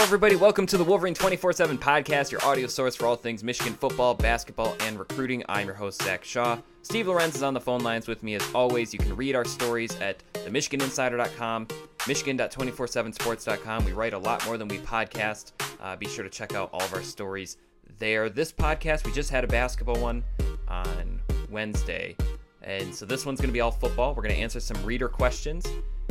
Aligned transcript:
Hello, 0.00 0.08
everybody. 0.08 0.34
Welcome 0.34 0.64
to 0.64 0.78
the 0.78 0.82
Wolverine 0.82 1.12
24 1.12 1.52
7 1.52 1.76
podcast, 1.76 2.32
your 2.32 2.42
audio 2.42 2.66
source 2.68 2.96
for 2.96 3.04
all 3.04 3.16
things 3.16 3.44
Michigan 3.44 3.74
football, 3.74 4.14
basketball, 4.14 4.74
and 4.80 4.98
recruiting. 4.98 5.44
I'm 5.46 5.66
your 5.66 5.74
host, 5.74 6.02
Zach 6.02 6.24
Shaw. 6.24 6.56
Steve 6.80 7.06
Lorenz 7.06 7.36
is 7.36 7.42
on 7.42 7.52
the 7.52 7.60
phone 7.60 7.82
lines 7.82 8.08
with 8.08 8.22
me 8.22 8.34
as 8.34 8.42
always. 8.54 8.94
You 8.94 8.98
can 8.98 9.14
read 9.14 9.36
our 9.36 9.44
stories 9.44 9.94
at 10.00 10.22
themichiganinsider.com, 10.32 11.68
michigan.247sports.com. 12.08 13.84
We 13.84 13.92
write 13.92 14.14
a 14.14 14.18
lot 14.18 14.42
more 14.46 14.56
than 14.56 14.68
we 14.68 14.78
podcast. 14.78 15.52
Uh, 15.78 15.96
be 15.96 16.08
sure 16.08 16.24
to 16.24 16.30
check 16.30 16.54
out 16.54 16.70
all 16.72 16.80
of 16.80 16.94
our 16.94 17.02
stories 17.02 17.58
there. 17.98 18.30
This 18.30 18.50
podcast, 18.54 19.04
we 19.04 19.12
just 19.12 19.28
had 19.28 19.44
a 19.44 19.48
basketball 19.48 20.00
one 20.00 20.24
on 20.66 21.20
Wednesday. 21.50 22.16
And 22.62 22.94
so 22.94 23.04
this 23.04 23.26
one's 23.26 23.38
going 23.38 23.50
to 23.50 23.52
be 23.52 23.60
all 23.60 23.70
football. 23.70 24.14
We're 24.14 24.22
going 24.22 24.34
to 24.34 24.40
answer 24.40 24.60
some 24.60 24.82
reader 24.82 25.10
questions, 25.10 25.66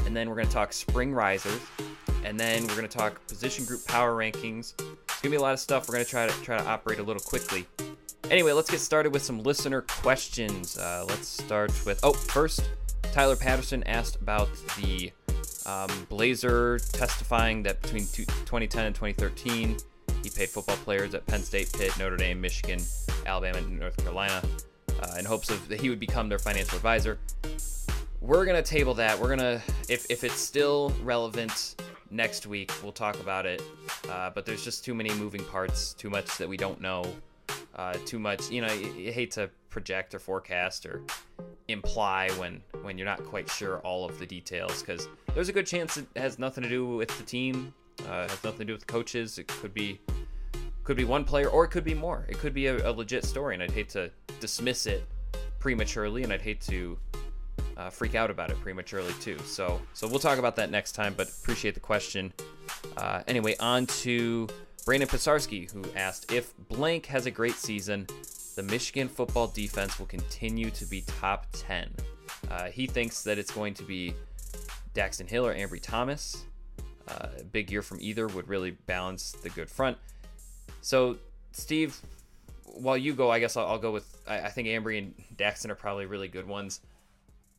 and 0.05 0.15
then 0.15 0.29
we're 0.29 0.35
going 0.35 0.47
to 0.47 0.53
talk 0.53 0.73
spring 0.73 1.11
risers, 1.11 1.59
and 2.23 2.39
then 2.39 2.63
we're 2.63 2.75
going 2.75 2.87
to 2.87 2.97
talk 2.97 3.25
position 3.27 3.65
group 3.65 3.85
power 3.87 4.15
rankings. 4.15 4.73
It's 4.79 5.21
going 5.21 5.23
to 5.23 5.29
be 5.29 5.35
a 5.35 5.41
lot 5.41 5.53
of 5.53 5.59
stuff. 5.59 5.87
We're 5.87 5.95
going 5.95 6.05
to 6.05 6.11
try 6.11 6.27
to 6.27 6.43
try 6.43 6.57
to 6.57 6.65
operate 6.65 6.99
a 6.99 7.03
little 7.03 7.21
quickly. 7.21 7.65
Anyway, 8.29 8.51
let's 8.51 8.69
get 8.69 8.79
started 8.79 9.11
with 9.11 9.23
some 9.23 9.41
listener 9.43 9.81
questions. 9.81 10.77
Uh, 10.77 11.05
let's 11.07 11.27
start 11.27 11.71
with 11.85 11.99
oh, 12.03 12.13
first, 12.13 12.69
Tyler 13.11 13.35
Patterson 13.35 13.83
asked 13.83 14.17
about 14.17 14.49
the 14.77 15.11
um, 15.65 15.89
Blazer 16.09 16.79
testifying 16.79 17.63
that 17.63 17.81
between 17.81 18.05
2010 18.05 18.85
and 18.85 18.95
2013, 18.95 19.77
he 20.23 20.29
paid 20.29 20.49
football 20.49 20.77
players 20.77 21.13
at 21.13 21.25
Penn 21.25 21.41
State, 21.41 21.71
Pitt, 21.73 21.97
Notre 21.97 22.17
Dame, 22.17 22.39
Michigan, 22.39 22.79
Alabama, 23.25 23.59
and 23.59 23.79
North 23.79 23.97
Carolina 23.97 24.41
uh, 25.01 25.15
in 25.17 25.25
hopes 25.25 25.49
of 25.49 25.67
that 25.69 25.79
he 25.81 25.89
would 25.89 25.99
become 25.99 26.29
their 26.29 26.39
financial 26.39 26.75
advisor. 26.75 27.19
We're 28.21 28.45
gonna 28.45 28.61
table 28.61 28.93
that. 28.95 29.17
We're 29.17 29.29
gonna 29.29 29.61
if 29.87 30.05
if 30.09 30.23
it's 30.23 30.39
still 30.39 30.93
relevant 31.03 31.81
next 32.11 32.47
week, 32.47 32.71
we'll 32.81 32.91
talk 32.91 33.19
about 33.19 33.45
it. 33.45 33.61
Uh, 34.09 34.29
but 34.29 34.45
there's 34.45 34.63
just 34.63 34.83
too 34.83 34.93
many 34.93 35.13
moving 35.15 35.43
parts, 35.45 35.93
too 35.93 36.09
much 36.09 36.37
that 36.37 36.47
we 36.47 36.57
don't 36.57 36.81
know, 36.81 37.03
uh, 37.75 37.93
too 38.05 38.19
much. 38.19 38.49
You 38.49 38.61
know, 38.61 38.73
you, 38.73 38.91
you 38.93 39.11
hate 39.11 39.31
to 39.31 39.49
project 39.69 40.15
or 40.15 40.19
forecast 40.19 40.85
or 40.85 41.01
imply 41.67 42.29
when 42.31 42.61
when 42.81 42.97
you're 42.97 43.05
not 43.05 43.23
quite 43.23 43.47
sure 43.49 43.79
all 43.79 44.03
of 44.03 44.17
the 44.17 44.25
details 44.25 44.81
because 44.81 45.07
there's 45.35 45.49
a 45.49 45.53
good 45.53 45.67
chance 45.67 45.97
it 45.97 46.07
has 46.15 46.39
nothing 46.39 46.63
to 46.63 46.69
do 46.69 46.87
with 46.87 47.15
the 47.17 47.23
team, 47.23 47.73
uh, 48.07 48.27
has 48.27 48.43
nothing 48.43 48.59
to 48.59 48.65
do 48.65 48.73
with 48.73 48.81
the 48.81 48.91
coaches. 48.91 49.37
It 49.37 49.47
could 49.47 49.73
be 49.73 49.99
could 50.83 50.97
be 50.97 51.05
one 51.05 51.23
player 51.23 51.49
or 51.49 51.65
it 51.65 51.69
could 51.69 51.83
be 51.83 51.93
more. 51.93 52.25
It 52.27 52.39
could 52.39 52.53
be 52.53 52.67
a, 52.67 52.89
a 52.89 52.91
legit 52.91 53.23
story, 53.23 53.53
and 53.53 53.61
I'd 53.61 53.71
hate 53.71 53.89
to 53.89 54.09
dismiss 54.39 54.87
it 54.87 55.05
prematurely, 55.59 56.23
and 56.23 56.33
I'd 56.33 56.41
hate 56.41 56.61
to 56.61 56.97
uh, 57.79 57.89
freak 57.89 58.13
out 58.13 58.29
about 58.29 58.51
it 58.51 58.59
prematurely 58.59 59.13
too. 59.21 59.37
So, 59.45 59.81
so 59.93 60.07
we'll 60.07 60.19
talk 60.19 60.37
about 60.37 60.57
that 60.57 60.69
next 60.69 60.91
time. 60.91 61.13
But 61.15 61.29
appreciate 61.29 61.75
the 61.75 61.79
question. 61.79 62.33
Uh, 62.97 63.23
anyway, 63.27 63.55
on 63.59 63.85
to 63.87 64.47
Brandon 64.85 65.07
Pisarski, 65.07 65.71
who 65.71 65.83
asked 65.95 66.31
if 66.33 66.53
blank 66.67 67.05
has 67.05 67.25
a 67.25 67.31
great 67.31 67.55
season, 67.55 68.05
the 68.55 68.63
Michigan 68.63 69.07
football 69.07 69.47
defense 69.47 69.97
will 69.97 70.07
continue 70.07 70.69
to 70.71 70.85
be 70.85 71.01
top 71.01 71.47
10. 71.53 71.89
Uh, 72.51 72.65
he 72.65 72.85
thinks 72.85 73.23
that 73.23 73.37
it's 73.37 73.51
going 73.51 73.73
to 73.75 73.83
be 73.83 74.13
Daxton 74.93 75.29
Hill 75.29 75.45
or 75.45 75.55
Ambry 75.55 75.81
Thomas. 75.81 76.45
Uh, 77.07 77.27
big 77.51 77.71
year 77.71 77.81
from 77.81 77.97
either 78.01 78.27
would 78.27 78.47
really 78.47 78.71
balance 78.71 79.31
the 79.41 79.49
good 79.49 79.69
front. 79.69 79.97
So, 80.81 81.17
Steve, 81.53 81.97
while 82.65 82.97
you 82.97 83.13
go, 83.13 83.31
I 83.31 83.39
guess 83.39 83.57
I'll, 83.57 83.65
I'll 83.65 83.79
go 83.79 83.91
with. 83.91 84.21
I, 84.27 84.41
I, 84.41 84.49
think 84.49 84.67
Ambry 84.67 84.99
and 84.99 85.15
Daxton 85.35 85.69
are 85.69 85.75
probably 85.75 86.05
really 86.05 86.27
good 86.27 86.47
ones. 86.47 86.81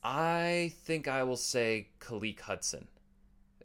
I 0.03 0.73
think 0.83 1.09
I 1.09 1.23
will 1.23 1.37
say 1.37 1.89
Khaleke 2.01 2.41
Hudson, 2.41 2.89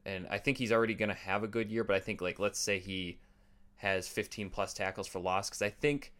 and 0.05 0.27
I 0.29 0.37
think 0.37 0.57
he's 0.57 0.71
already 0.71 0.93
going 0.93 1.09
to 1.09 1.15
have 1.15 1.43
a 1.43 1.47
good 1.47 1.71
year. 1.71 1.83
But 1.83 1.95
I 1.95 1.99
think 1.99 2.21
like 2.21 2.39
let's 2.39 2.59
say 2.59 2.79
he 2.79 3.19
has 3.77 4.07
15 4.07 4.49
plus 4.49 4.73
tackles 4.73 5.07
for 5.07 5.19
loss 5.19 5.49
because 5.49 5.61
I 5.61 5.69
think 5.69 6.13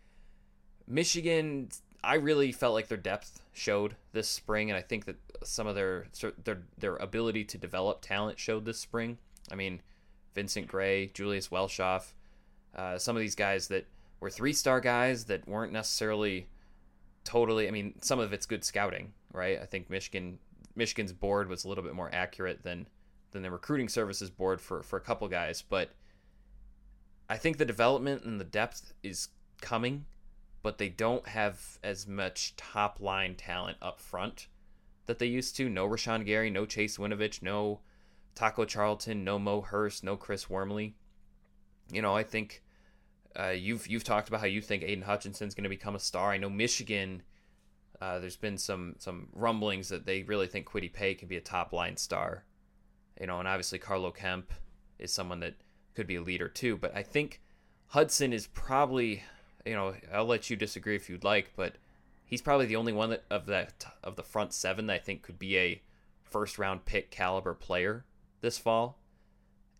Michigan. 0.87 1.69
I 2.03 2.15
really 2.15 2.51
felt 2.51 2.75
like 2.75 2.87
their 2.87 2.99
depth 2.99 3.41
showed 3.51 3.95
this 4.13 4.27
spring, 4.29 4.69
and 4.69 4.77
I 4.77 4.81
think 4.83 5.05
that 5.05 5.15
some 5.43 5.65
of 5.67 5.75
their 5.75 6.05
their 6.43 6.61
their 6.77 6.95
ability 6.97 7.43
to 7.45 7.57
develop 7.57 8.01
talent 8.01 8.39
showed 8.39 8.65
this 8.65 8.79
spring. 8.79 9.17
I 9.51 9.55
mean, 9.55 9.81
Vincent 10.35 10.67
Gray, 10.67 11.07
Julius 11.07 11.47
Welschof, 11.47 12.13
uh, 12.75 12.97
some 12.99 13.15
of 13.15 13.21
these 13.21 13.35
guys 13.35 13.69
that 13.69 13.87
were 14.19 14.29
three 14.29 14.53
star 14.53 14.79
guys 14.81 15.25
that 15.25 15.47
weren't 15.47 15.73
necessarily 15.73 16.47
totally. 17.23 17.67
I 17.67 17.71
mean, 17.71 17.95
some 18.01 18.19
of 18.19 18.33
it's 18.33 18.45
good 18.45 18.63
scouting, 18.63 19.13
right? 19.35 19.59
I 19.61 19.65
think 19.65 19.89
Michigan 19.89 20.39
Michigan's 20.75 21.13
board 21.13 21.47
was 21.47 21.63
a 21.63 21.69
little 21.69 21.83
bit 21.83 21.93
more 21.93 22.09
accurate 22.13 22.63
than 22.63 22.87
than 23.31 23.41
the 23.41 23.51
recruiting 23.51 23.89
services 23.89 24.29
board 24.29 24.61
for 24.61 24.81
for 24.83 24.97
a 24.97 25.01
couple 25.01 25.27
guys, 25.27 25.61
but 25.61 25.91
I 27.29 27.37
think 27.37 27.57
the 27.57 27.65
development 27.65 28.23
and 28.23 28.39
the 28.39 28.45
depth 28.45 28.93
is 29.03 29.29
coming, 29.61 30.05
but 30.61 30.77
they 30.77 30.89
don't 30.89 31.27
have 31.27 31.79
as 31.83 32.07
much 32.07 32.55
top 32.55 32.99
line 32.99 33.35
talent 33.35 33.77
up 33.81 33.99
front 33.99 34.47
that 35.07 35.19
they 35.19 35.25
used 35.25 35.55
to. 35.57 35.69
No 35.69 35.87
Rashan 35.87 36.25
Gary, 36.25 36.49
no 36.49 36.65
Chase 36.65 36.97
Winovich, 36.97 37.41
no 37.41 37.79
Taco 38.35 38.65
Charlton, 38.65 39.23
no 39.23 39.39
Mo 39.39 39.61
Hurst, 39.61 40.03
no 40.03 40.15
Chris 40.15 40.49
Wormley. 40.49 40.95
You 41.91 42.01
know, 42.01 42.15
I 42.15 42.23
think 42.23 42.63
uh, 43.39 43.49
you've 43.49 43.87
you've 43.87 44.03
talked 44.03 44.27
about 44.27 44.41
how 44.41 44.47
you 44.47 44.61
think 44.61 44.83
Aidan 44.83 45.03
Hutchinson's 45.03 45.55
going 45.55 45.63
to 45.63 45.69
become 45.69 45.95
a 45.95 45.99
star. 45.99 46.31
I 46.31 46.37
know 46.37 46.49
Michigan. 46.49 47.23
Uh, 48.01 48.19
there's 48.19 48.35
been 48.35 48.57
some 48.57 48.95
some 48.97 49.29
rumblings 49.33 49.89
that 49.89 50.05
they 50.05 50.23
really 50.23 50.47
think 50.47 50.67
Kwity 50.67 50.91
Paye 50.91 51.15
can 51.15 51.27
be 51.27 51.37
a 51.37 51.41
top 51.41 51.73
line 51.73 51.97
star, 51.97 52.43
you 53.19 53.27
know, 53.27 53.39
and 53.39 53.47
obviously 53.47 53.79
Carlo 53.79 54.11
Kemp 54.11 54.53
is 54.99 55.11
someone 55.11 55.39
that 55.41 55.55
could 55.95 56.07
be 56.07 56.15
a 56.15 56.21
leader 56.21 56.47
too. 56.47 56.77
But 56.77 56.95
I 56.95 57.03
think 57.03 57.41
Hudson 57.87 58.33
is 58.33 58.47
probably, 58.47 59.23
you 59.65 59.73
know, 59.73 59.95
I'll 60.13 60.25
let 60.25 60.49
you 60.49 60.55
disagree 60.55 60.95
if 60.95 61.09
you'd 61.09 61.23
like, 61.23 61.53
but 61.55 61.75
he's 62.25 62.41
probably 62.41 62.65
the 62.65 62.75
only 62.75 62.93
one 62.93 63.09
that 63.11 63.23
of 63.29 63.45
that 63.45 63.85
of 64.03 64.15
the 64.15 64.23
front 64.23 64.53
seven 64.53 64.87
that 64.87 64.93
I 64.93 64.99
think 64.99 65.21
could 65.21 65.39
be 65.39 65.57
a 65.57 65.81
first 66.23 66.59
round 66.59 66.85
pick 66.85 67.11
caliber 67.11 67.53
player 67.53 68.05
this 68.41 68.57
fall. 68.57 68.99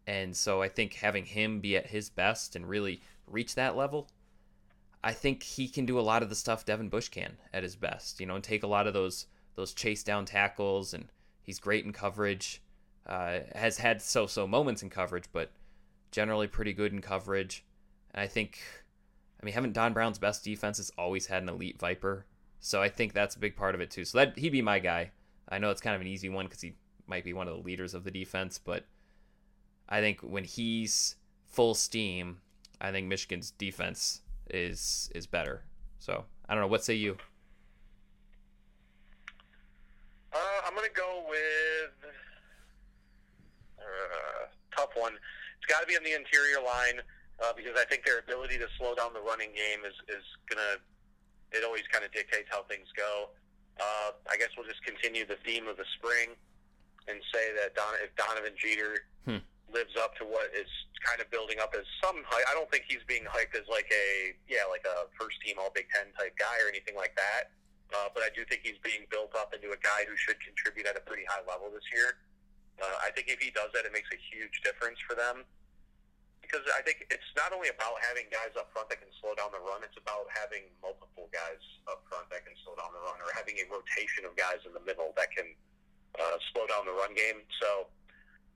And 0.08 0.36
so 0.36 0.62
I 0.62 0.70
think 0.70 0.94
having 0.94 1.26
him 1.26 1.59
be 1.59 1.76
at 1.76 1.88
his 1.88 2.09
best 2.09 2.56
and 2.56 2.70
really 2.70 3.02
reach 3.28 3.56
that 3.56 3.76
level, 3.76 4.08
I 5.05 5.13
think 5.13 5.43
he 5.43 5.67
can 5.67 5.85
do 5.85 5.99
a 5.99 6.01
lot 6.01 6.23
of 6.23 6.29
the 6.29 6.35
stuff 6.35 6.66
Devin 6.66 6.89
Bush 6.89 7.09
can 7.09 7.38
at 7.53 7.61
his 7.61 7.75
best. 7.75 8.19
You 8.19 8.25
know, 8.25 8.33
and 8.33 8.43
take 8.43 8.63
a 8.63 8.67
lot 8.67 8.88
of 8.88 8.93
those 8.95 9.27
those 9.53 9.73
chase 9.73 10.03
down 10.03 10.25
tackles, 10.25 10.95
and 10.95 11.05
he's 11.43 11.59
great 11.59 11.85
in 11.85 11.93
coverage. 11.93 12.61
Uh, 13.05 13.41
has 13.53 13.77
had 13.77 14.01
so-so 14.01 14.47
moments 14.47 14.81
in 14.81 14.89
coverage, 14.89 15.25
but 15.31 15.51
generally 16.11 16.47
pretty 16.47 16.73
good 16.73 16.91
in 16.91 17.01
coverage. 17.01 17.63
And 18.16 18.21
I 18.21 18.25
think, 18.25 18.57
I 19.39 19.45
mean, 19.45 19.53
haven't 19.53 19.73
Don 19.73 19.93
Brown's 19.93 20.17
best 20.17 20.43
defense 20.43 20.77
has 20.77 20.91
always 20.97 21.27
had 21.27 21.43
an 21.43 21.49
elite 21.49 21.79
Viper, 21.79 22.25
so 22.59 22.81
I 22.81 22.89
think 22.89 23.13
that's 23.13 23.35
a 23.35 23.39
big 23.39 23.55
part 23.55 23.75
of 23.75 23.81
it 23.81 23.91
too. 23.91 24.05
So 24.05 24.17
that 24.17 24.39
he'd 24.39 24.49
be 24.49 24.63
my 24.63 24.79
guy. 24.79 25.11
I 25.47 25.59
know 25.59 25.69
it's 25.69 25.81
kind 25.81 25.95
of 25.95 26.01
an 26.01 26.07
easy 26.07 26.29
one 26.29 26.45
because 26.47 26.61
he 26.61 26.73
might 27.05 27.23
be 27.23 27.33
one 27.33 27.47
of 27.47 27.55
the 27.55 27.63
leaders 27.63 27.93
of 27.93 28.05
the 28.05 28.11
defense, 28.11 28.57
but 28.57 28.85
I 29.87 30.01
think 30.01 30.22
when 30.22 30.45
he's 30.45 31.16
full 31.45 31.75
steam, 31.75 32.39
I 32.81 32.91
think 32.91 33.05
Michigan's 33.05 33.51
defense 33.51 34.22
is 34.50 35.11
is 35.16 35.28
better. 35.28 35.63
So 36.00 36.25
I 36.47 36.53
don't 36.53 36.61
know. 36.61 36.67
What 36.67 36.83
say 36.83 36.94
you? 36.94 37.17
Uh, 40.33 40.38
I'm 40.67 40.75
gonna 40.75 40.88
go 40.94 41.23
with 41.29 42.11
uh, 43.79 44.45
tough 44.75 44.91
one. 44.95 45.13
It's 45.57 45.72
got 45.72 45.81
to 45.81 45.88
be 45.88 45.95
on 45.95 46.03
the 46.03 46.13
interior 46.13 46.61
line 46.61 47.01
uh, 47.41 47.53
because 47.55 47.79
I 47.79 47.85
think 47.85 48.05
their 48.05 48.19
ability 48.19 48.57
to 48.59 48.67
slow 48.78 48.94
down 48.95 49.13
the 49.13 49.22
running 49.22 49.50
game 49.55 49.85
is 49.85 49.95
is 50.09 50.23
gonna. 50.50 50.78
It 51.51 51.63
always 51.63 51.84
kind 51.91 52.03
of 52.03 52.11
dictates 52.11 52.49
how 52.52 52.64
things 52.64 52.87
go. 52.97 53.29
Uh, 53.79 54.11
I 54.29 54.37
guess 54.37 54.49
we'll 54.58 54.67
just 54.67 54.84
continue 54.84 55.25
the 55.25 55.37
theme 55.46 55.67
of 55.67 55.78
the 55.78 55.85
spring 55.97 56.35
and 57.08 57.20
say 57.34 57.53
that 57.55 57.75
Don, 57.75 57.93
if 58.03 58.16
Donovan 58.16 58.53
Jeter 58.58 59.05
hmm 59.25 59.43
lives 59.72 59.94
up 59.97 60.16
to 60.22 60.23
what 60.26 60.52
is 60.53 60.70
kind 61.02 61.22
of 61.22 61.29
building 61.29 61.62
up 61.62 61.73
as 61.78 61.85
some 62.02 62.22
hype. 62.26 62.46
I 62.50 62.53
don't 62.53 62.70
think 62.70 62.85
he's 62.88 63.03
being 63.06 63.26
hyped 63.26 63.53
as 63.58 63.66
like 63.70 63.90
a 63.94 64.34
yeah 64.50 64.66
like 64.70 64.85
a 64.85 65.09
first 65.17 65.38
team 65.46 65.58
All 65.58 65.73
Big 65.73 65.90
Ten 65.94 66.09
type 66.17 66.34
guy 66.38 66.58
or 66.62 66.70
anything 66.70 66.97
like 66.97 67.14
that. 67.17 67.53
Uh, 67.94 68.09
but 68.14 68.26
I 68.26 68.34
do 68.34 68.41
think 68.50 68.66
he's 68.66 68.82
being 68.82 69.06
built 69.14 69.38
up 69.38 69.53
into 69.53 69.70
a 69.70 69.79
guy 69.79 70.09
who 70.09 70.17
should 70.17 70.41
contribute 70.41 70.90
at 70.90 70.97
a 70.97 71.03
pretty 71.06 71.22
high 71.29 71.46
level 71.46 71.70
this 71.70 71.85
year. 71.94 72.17
Uh, 72.82 72.97
I 73.06 73.14
think 73.14 73.29
if 73.29 73.38
he 73.38 73.53
does 73.53 73.70
that, 73.78 73.85
it 73.85 73.94
makes 73.94 74.09
a 74.09 74.20
huge 74.34 74.66
difference 74.66 74.97
for 75.06 75.14
them 75.14 75.46
because 76.46 76.66
I 76.78 76.85
think 76.85 77.09
it's 77.09 77.32
not 77.34 77.50
only 77.53 77.73
about 77.73 77.97
having 78.06 78.29
guys 78.29 78.53
up 78.53 78.70
front 78.70 78.90
that 78.94 79.02
can 79.02 79.09
slow 79.22 79.34
down 79.34 79.50
the 79.50 79.61
run; 79.61 79.82
it's 79.82 79.97
about 79.97 80.29
having 80.29 80.70
multiple 80.82 81.29
guys 81.34 81.61
up 81.90 82.06
front 82.06 82.29
that 82.29 82.46
can 82.46 82.53
slow 82.61 82.78
down 82.78 82.94
the 82.94 83.02
run, 83.02 83.18
or 83.22 83.34
having 83.34 83.58
a 83.58 83.66
rotation 83.70 84.26
of 84.26 84.38
guys 84.38 84.61
in 84.66 84.73
the 84.73 84.84
middle 84.85 85.14
that 85.18 85.34
can 85.34 85.50
uh, 86.22 86.38
slow 86.53 86.70
down 86.70 86.85
the 86.85 86.94
run 86.94 87.18
game. 87.18 87.41
So 87.61 87.90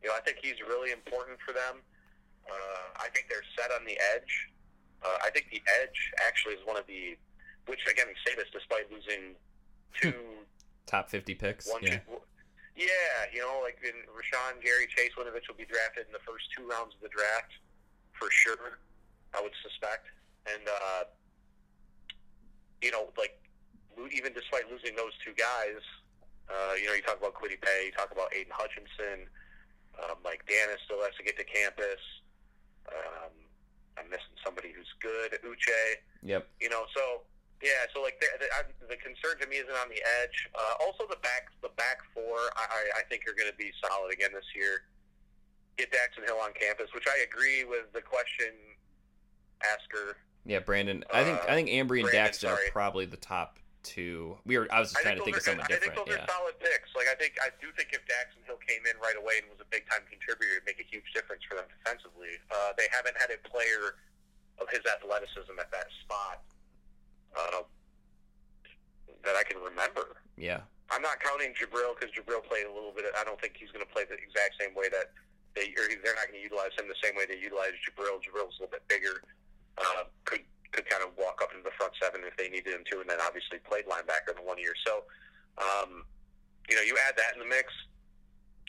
you 0.02 0.10
know, 0.10 0.16
I 0.16 0.22
think 0.22 0.38
he's 0.42 0.60
really 0.68 0.92
important 0.92 1.40
for 1.46 1.54
them. 1.54 1.84
Uh, 2.48 2.88
I 2.98 3.10
think 3.14 3.28
they're 3.30 3.46
set 3.58 3.72
on 3.72 3.86
the 3.86 3.98
edge. 4.16 4.50
Uh, 5.04 5.18
I 5.24 5.30
think 5.30 5.48
the 5.52 5.62
edge 5.82 6.12
actually 6.26 6.56
is 6.56 6.64
one 6.66 6.78
of 6.78 6.88
the, 6.88 7.16
which 7.68 7.80
again, 7.90 8.08
we 8.08 8.16
say 8.26 8.36
this 8.36 8.50
despite 8.52 8.92
losing 8.92 9.36
two 9.96 10.44
top 10.86 11.10
fifty 11.10 11.36
picks. 11.36 11.70
One, 11.72 11.84
yeah. 11.84 12.00
Two, 12.04 12.20
yeah, 12.76 13.28
you 13.36 13.44
know, 13.44 13.60
like 13.62 13.78
in 13.84 13.96
Rashan 14.08 14.64
Gary 14.64 14.88
Chase 14.88 15.12
Winovich 15.20 15.48
will 15.52 15.60
be 15.60 15.68
drafted 15.68 16.08
in 16.08 16.14
the 16.16 16.24
first 16.24 16.48
two 16.56 16.64
rounds 16.64 16.96
of 16.96 17.02
the 17.04 17.12
draft. 17.12 17.52
for 18.16 18.32
sure. 18.32 18.80
I 19.36 19.42
would 19.42 19.54
suspect, 19.62 20.08
and 20.50 20.64
uh, 20.66 21.04
you 22.82 22.90
know, 22.92 23.14
like 23.18 23.38
even 24.12 24.34
despite 24.34 24.72
losing 24.72 24.96
those 24.96 25.14
two 25.24 25.36
guys, 25.38 25.84
uh, 26.50 26.74
you 26.80 26.88
know, 26.88 26.94
you 26.94 27.04
talk 27.04 27.20
about 27.20 27.36
Kwity 27.36 27.62
Paye, 27.62 27.92
you 27.92 27.92
talk 27.92 28.12
about 28.12 28.34
Aidan 28.34 28.54
Hutchinson, 28.56 29.30
uh, 30.00 30.16
Mike 30.24 30.44
Danna 30.48 30.80
still 30.86 31.02
has 31.04 31.16
to 31.18 31.24
get 31.24 31.38
to 31.38 31.44
campus. 31.44 32.02
Um, 32.88 33.34
I'm 33.98 34.10
missing 34.10 34.34
somebody 34.44 34.72
who's 34.72 34.90
good, 35.02 35.38
Uche. 35.44 36.00
Yep. 36.24 36.48
You 36.62 36.70
know, 36.70 36.84
so 36.96 37.28
yeah, 37.62 37.84
so 37.94 38.02
like 38.02 38.20
the, 38.20 38.28
the, 38.40 38.96
the 38.96 38.98
concern 38.98 39.40
to 39.42 39.48
me 39.48 39.58
isn't 39.58 39.76
on 39.76 39.90
the 39.90 40.02
edge. 40.24 40.48
Uh, 40.56 40.86
also, 40.86 41.04
the 41.10 41.20
back 41.20 41.52
the 41.62 41.70
back 41.76 42.00
four 42.14 42.38
I, 42.56 43.00
I 43.00 43.04
think 43.10 43.24
are 43.28 43.36
going 43.36 43.52
to 43.52 43.58
be 43.58 43.72
solid 43.84 44.14
again 44.14 44.32
this 44.34 44.48
year. 44.56 44.88
Get 45.78 45.92
Daxton 45.92 46.26
Hill 46.26 46.40
on 46.44 46.52
campus, 46.54 46.88
which 46.94 47.06
I 47.08 47.24
agree 47.24 47.64
with 47.64 47.92
the 47.94 48.02
question 48.02 48.56
asker. 49.64 50.18
Yeah, 50.46 50.60
Brandon. 50.60 51.04
I 51.14 51.24
think 51.24 51.40
I 51.48 51.56
think 51.56 51.70
Ambry 51.70 52.00
and 52.00 52.10
Brandon, 52.10 52.32
Daxton 52.32 52.50
are 52.52 52.72
probably 52.72 53.06
the 53.06 53.18
top 53.18 53.60
two. 53.90 54.38
We 54.46 54.58
were. 54.62 54.70
I 54.70 54.80
was 54.80 54.94
just 54.94 55.02
I 55.02 55.10
trying 55.10 55.18
to 55.18 55.26
think 55.26 55.38
of 55.38 55.42
those 55.42 55.50
are 55.50 55.58
someone 55.58 55.68
good. 55.68 55.78
I 55.78 55.82
think 55.82 55.96
those 55.98 56.14
Yeah. 56.14 56.22
are 56.22 56.30
solid 56.30 56.56
picks. 56.62 56.90
Like 56.94 57.10
I 57.10 57.18
think 57.18 57.34
I 57.42 57.50
do 57.58 57.74
think 57.74 57.90
if 57.92 58.06
Daxton 58.06 58.46
Hill 58.46 58.62
came 58.62 58.86
in 58.86 58.94
right 59.02 59.18
away 59.18 59.42
and 59.42 59.50
was 59.50 59.58
a 59.60 59.70
big 59.74 59.90
time 59.90 60.06
contributor, 60.06 60.62
it'd 60.62 60.70
make 60.70 60.78
a 60.78 60.88
huge 60.88 61.10
difference 61.18 61.42
for 61.50 61.58
them 61.58 61.66
defensively. 61.68 62.38
Uh, 62.54 62.78
they 62.78 62.86
haven't 62.94 63.18
had 63.18 63.34
a 63.34 63.40
player 63.50 63.98
of 64.62 64.70
his 64.70 64.86
athleticism 64.86 65.56
at 65.58 65.72
that 65.74 65.90
spot 66.06 66.46
uh, 67.34 67.66
that 69.26 69.36
I 69.36 69.44
can 69.44 69.58
remember. 69.62 70.22
Yeah. 70.38 70.62
I'm 70.92 71.02
not 71.06 71.22
counting 71.22 71.54
Jabril 71.54 71.94
because 71.94 72.10
Jabril 72.16 72.42
played 72.50 72.66
a 72.66 72.74
little 72.74 72.92
bit. 72.92 73.06
I 73.14 73.24
don't 73.24 73.40
think 73.40 73.56
he's 73.58 73.70
going 73.70 73.86
to 73.86 73.92
play 73.94 74.10
the 74.10 74.18
exact 74.18 74.58
same 74.60 74.74
way 74.74 74.90
that 74.90 75.14
they, 75.54 75.70
or 75.78 75.86
they're 76.02 76.18
not 76.18 76.28
going 76.30 76.42
to 76.42 76.46
utilize 76.46 76.74
him 76.78 76.90
the 76.90 76.98
same 76.98 77.14
way 77.14 77.30
they 77.30 77.38
utilize 77.38 77.78
Jabril. 77.86 78.18
Jabril's 78.22 78.58
a 78.58 78.66
little 78.66 78.74
bit 78.74 78.82
bigger. 78.90 79.22
Uh, 79.78 80.10
could 80.26 80.42
could 80.72 80.86
kind 80.90 81.04
of 81.04 81.10
walk 81.18 81.42
up 81.42 81.50
into 81.52 81.64
the 81.64 81.74
front 81.78 81.94
seven 82.02 82.22
if 82.26 82.36
they 82.38 82.50
needed 82.50 82.74
him 82.74 82.84
to, 82.92 83.02
and 83.02 83.10
then 83.10 83.18
obviously 83.22 83.58
played 83.66 83.86
linebacker 83.86 84.36
the 84.36 84.46
one 84.46 84.58
year. 84.58 84.74
So, 84.86 85.04
um, 85.58 86.06
you 86.70 86.76
know, 86.76 86.86
you 86.86 86.98
add 87.08 87.18
that 87.18 87.34
in 87.34 87.40
the 87.42 87.50
mix, 87.50 87.74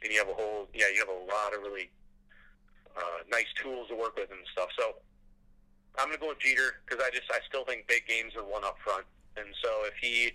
and 0.03 0.13
you 0.13 0.19
have 0.19 0.29
a 0.29 0.37
whole 0.37 0.69
yeah, 0.73 0.89
you 0.93 0.99
have 1.01 1.13
a 1.13 1.23
lot 1.29 1.53
of 1.53 1.61
really 1.61 1.91
uh, 2.97 3.25
nice 3.31 3.51
tools 3.61 3.89
to 3.89 3.97
work 3.97 4.17
with 4.17 4.31
and 4.31 4.41
stuff. 4.53 4.69
So, 4.79 4.97
I'm 5.99 6.11
to 6.13 6.19
go 6.19 6.29
with 6.29 6.41
Jeter 6.41 6.81
because 6.87 7.03
I 7.05 7.11
just 7.11 7.29
I 7.31 7.41
still 7.49 7.65
think 7.65 7.87
big 7.89 8.07
games 8.07 8.33
are 8.37 8.45
one 8.45 8.65
up 8.65 8.79
front, 8.85 9.05
and 9.37 9.49
so 9.63 9.85
if 9.85 9.95
he 10.01 10.33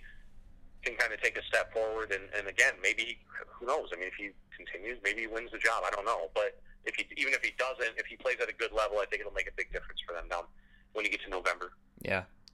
can 0.84 0.94
kind 0.96 1.12
of 1.12 1.20
take 1.20 1.36
a 1.36 1.42
step 1.42 1.72
forward, 1.72 2.12
and, 2.12 2.22
and 2.36 2.46
again, 2.46 2.74
maybe 2.80 3.18
who 3.58 3.66
knows? 3.66 3.90
I 3.92 3.96
mean, 3.96 4.08
if 4.08 4.14
he 4.14 4.30
continues, 4.54 4.98
maybe 5.02 5.22
he 5.22 5.26
wins 5.26 5.50
the 5.50 5.58
job. 5.58 5.82
I 5.86 5.90
don't 5.90 6.04
know, 6.04 6.30
but 6.34 6.60
if 6.84 6.94
he 6.94 7.06
even 7.16 7.34
if 7.34 7.42
he 7.42 7.52
doesn't, 7.58 7.98
if 7.98 8.06
he 8.06 8.16
plays 8.16 8.36
at 8.40 8.48
a 8.48 8.54
good 8.54 8.72
level, 8.72 8.98
I 8.98 9.06
think 9.06 9.20
it'll 9.20 9.32
make 9.32 9.48
a 9.48 9.56
big 9.56 9.72
difference 9.72 10.00
for 10.06 10.14
them 10.14 10.28
down 10.28 10.44
when 10.92 11.04
you 11.04 11.10
get 11.10 11.20
to 11.22 11.30
November. 11.30 11.72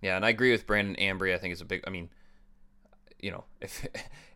Yeah, 0.03 0.17
and 0.17 0.27
I 0.27 0.31
agree 0.31 0.51
with 0.51 0.67
Brandon 0.67 0.97
Ambry. 0.97 1.33
I 1.33 1.39
think 1.39 1.53
is 1.53 1.61
a 1.61 1.65
big. 1.65 1.83
I 1.87 1.91
mean, 1.91 2.11
you 3.21 3.31
know, 3.31 3.45
if 3.61 3.87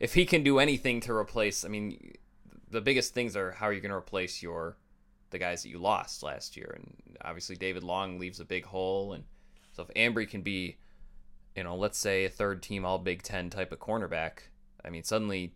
if 0.01 0.15
he 0.15 0.25
can 0.25 0.43
do 0.43 0.59
anything 0.59 1.01
to 1.01 1.13
replace, 1.13 1.65
I 1.65 1.69
mean, 1.69 2.15
the 2.71 2.81
biggest 2.81 3.13
things 3.13 3.37
are 3.37 3.51
how 3.51 3.67
are 3.67 3.73
you 3.73 3.81
going 3.81 3.91
to 3.91 3.97
replace 3.97 4.43
your 4.43 4.79
the 5.31 5.39
guys 5.39 5.65
that 5.65 5.69
you 5.69 5.79
lost 5.79 6.23
last 6.23 6.57
year, 6.57 6.73
and 6.77 7.19
obviously 7.23 7.57
David 7.57 7.83
Long 7.83 8.19
leaves 8.19 8.41
a 8.41 8.45
big 8.45 8.65
hole, 8.65 9.13
and 9.13 9.25
so 9.73 9.83
if 9.83 9.95
Ambry 9.95 10.31
can 10.31 10.41
be, 10.41 10.77
you 11.57 11.65
know, 11.65 11.75
let's 11.75 11.99
say 11.99 12.25
a 12.25 12.31
third 12.31 12.62
team 12.62 12.85
All 12.85 12.99
Big 12.99 13.23
Ten 13.23 13.51
type 13.51 13.73
of 13.73 13.81
cornerback, 13.81 14.51
I 14.85 14.91
mean, 14.91 15.03
suddenly 15.03 15.55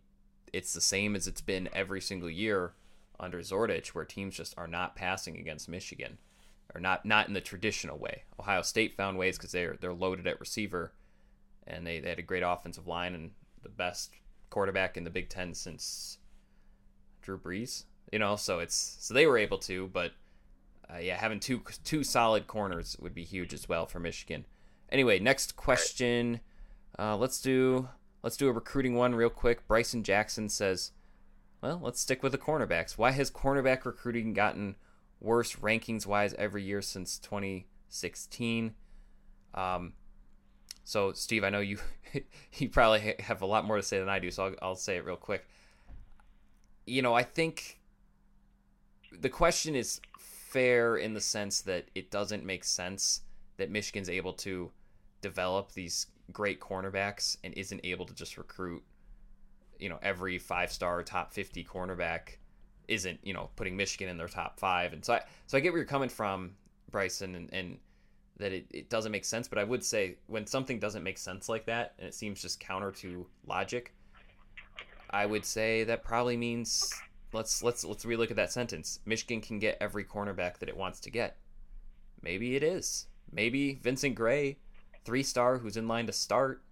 it's 0.52 0.74
the 0.74 0.80
same 0.80 1.14
as 1.14 1.28
it's 1.28 1.40
been 1.40 1.68
every 1.72 2.00
single 2.00 2.28
year 2.28 2.72
under 3.20 3.38
Zordich, 3.38 3.88
where 3.88 4.04
teams 4.04 4.36
just 4.36 4.54
are 4.58 4.66
not 4.66 4.96
passing 4.96 5.38
against 5.38 5.68
Michigan 5.68 6.18
or 6.74 6.80
not 6.80 7.04
not 7.04 7.28
in 7.28 7.34
the 7.34 7.40
traditional 7.40 7.98
way. 7.98 8.24
Ohio 8.38 8.62
State 8.62 8.96
found 8.96 9.18
ways 9.18 9.36
because 9.36 9.52
they're 9.52 9.76
they're 9.80 9.92
loaded 9.92 10.26
at 10.26 10.40
receiver, 10.40 10.92
and 11.66 11.86
they, 11.86 12.00
they 12.00 12.08
had 12.08 12.18
a 12.18 12.22
great 12.22 12.42
offensive 12.42 12.86
line 12.86 13.14
and 13.14 13.30
the 13.62 13.68
best 13.68 14.12
quarterback 14.50 14.96
in 14.96 15.04
the 15.04 15.10
Big 15.10 15.28
Ten 15.28 15.54
since 15.54 16.18
Drew 17.22 17.38
Brees. 17.38 17.84
You 18.12 18.18
know, 18.18 18.36
so 18.36 18.58
it's 18.58 18.96
so 19.00 19.14
they 19.14 19.26
were 19.26 19.38
able 19.38 19.58
to, 19.58 19.88
but 19.88 20.12
uh, 20.92 20.98
yeah, 20.98 21.16
having 21.16 21.40
two 21.40 21.62
two 21.84 22.02
solid 22.02 22.46
corners 22.46 22.96
would 23.00 23.14
be 23.14 23.24
huge 23.24 23.54
as 23.54 23.68
well 23.68 23.86
for 23.86 24.00
Michigan. 24.00 24.44
Anyway, 24.90 25.18
next 25.18 25.56
question. 25.56 26.40
Uh, 26.98 27.16
let's 27.16 27.40
do 27.40 27.88
let's 28.22 28.36
do 28.36 28.48
a 28.48 28.52
recruiting 28.52 28.94
one 28.94 29.14
real 29.14 29.30
quick. 29.30 29.66
Bryson 29.68 30.02
Jackson 30.02 30.48
says, 30.48 30.92
"Well, 31.62 31.80
let's 31.82 32.00
stick 32.00 32.22
with 32.22 32.32
the 32.32 32.38
cornerbacks. 32.38 32.98
Why 32.98 33.12
has 33.12 33.30
cornerback 33.30 33.84
recruiting 33.84 34.34
gotten 34.34 34.76
worse 35.20 35.56
rankings 35.56 36.06
wise 36.06 36.34
every 36.34 36.62
year 36.62 36.82
since 36.82 37.18
2016?" 37.18 38.74
Um, 39.54 39.94
so, 40.84 41.12
Steve, 41.12 41.44
I 41.44 41.50
know 41.50 41.60
you 41.60 41.78
you 42.54 42.68
probably 42.68 43.14
have 43.20 43.42
a 43.42 43.46
lot 43.46 43.64
more 43.64 43.76
to 43.76 43.82
say 43.82 43.98
than 43.98 44.08
I 44.08 44.18
do, 44.18 44.30
so 44.30 44.46
I'll, 44.46 44.54
I'll 44.62 44.76
say 44.76 44.96
it 44.96 45.04
real 45.04 45.16
quick. 45.16 45.46
You 46.86 47.02
know, 47.02 47.14
I 47.14 47.22
think 47.22 47.80
the 49.12 49.28
question 49.28 49.74
is 49.74 50.00
fair 50.18 50.96
in 50.96 51.14
the 51.14 51.20
sense 51.20 51.60
that 51.62 51.86
it 51.94 52.10
doesn't 52.10 52.44
make 52.44 52.64
sense 52.64 53.20
that 53.56 53.70
Michigan's 53.70 54.08
able 54.08 54.32
to 54.32 54.70
develop 55.20 55.72
these 55.72 56.06
great 56.32 56.60
cornerbacks 56.60 57.36
and 57.44 57.54
isn't 57.54 57.80
able 57.84 58.06
to 58.06 58.14
just 58.14 58.36
recruit, 58.36 58.82
you 59.78 59.88
know, 59.88 59.98
every 60.02 60.38
five 60.38 60.72
star 60.72 61.02
top 61.02 61.32
50 61.32 61.64
cornerback 61.64 62.38
isn't, 62.90 63.20
you 63.22 63.32
know, 63.32 63.48
putting 63.56 63.76
Michigan 63.76 64.08
in 64.08 64.18
their 64.18 64.28
top 64.28 64.58
five. 64.58 64.92
And 64.92 65.04
so 65.04 65.14
I, 65.14 65.22
so 65.46 65.56
I 65.56 65.60
get 65.60 65.72
where 65.72 65.78
you're 65.78 65.86
coming 65.86 66.08
from, 66.08 66.52
Bryson, 66.90 67.36
and, 67.36 67.52
and 67.54 67.78
that 68.38 68.52
it, 68.52 68.66
it 68.70 68.90
doesn't 68.90 69.12
make 69.12 69.24
sense. 69.24 69.46
But 69.46 69.58
I 69.58 69.64
would 69.64 69.84
say 69.84 70.16
when 70.26 70.46
something 70.46 70.80
doesn't 70.80 71.04
make 71.04 71.16
sense 71.16 71.48
like 71.48 71.66
that 71.66 71.94
and 71.98 72.08
it 72.08 72.14
seems 72.14 72.42
just 72.42 72.58
counter 72.58 72.90
to 72.92 73.26
logic, 73.46 73.94
I 75.10 75.24
would 75.24 75.44
say 75.44 75.84
that 75.84 76.04
probably 76.04 76.36
means 76.36 76.92
let's 77.32 77.62
let's 77.62 77.84
let's 77.84 78.04
relook 78.04 78.30
at 78.30 78.36
that 78.36 78.52
sentence. 78.52 78.98
Michigan 79.06 79.40
can 79.40 79.58
get 79.58 79.78
every 79.80 80.04
cornerback 80.04 80.58
that 80.58 80.68
it 80.68 80.76
wants 80.76 81.00
to 81.00 81.10
get. 81.10 81.36
Maybe 82.22 82.56
it 82.56 82.62
is. 82.62 83.06
Maybe 83.32 83.78
Vincent 83.82 84.16
Gray, 84.16 84.58
three 85.04 85.22
star, 85.22 85.58
who's 85.58 85.76
in 85.76 85.86
line 85.86 86.06
to 86.06 86.12
start. 86.12 86.62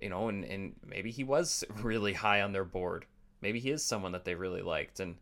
You 0.00 0.08
know, 0.08 0.28
and, 0.28 0.44
and 0.44 0.74
maybe 0.86 1.10
he 1.10 1.24
was 1.24 1.64
really 1.82 2.12
high 2.12 2.42
on 2.42 2.52
their 2.52 2.64
board. 2.64 3.06
Maybe 3.42 3.58
he 3.58 3.70
is 3.70 3.84
someone 3.84 4.12
that 4.12 4.24
they 4.24 4.34
really 4.34 4.62
liked, 4.62 5.00
and 5.00 5.16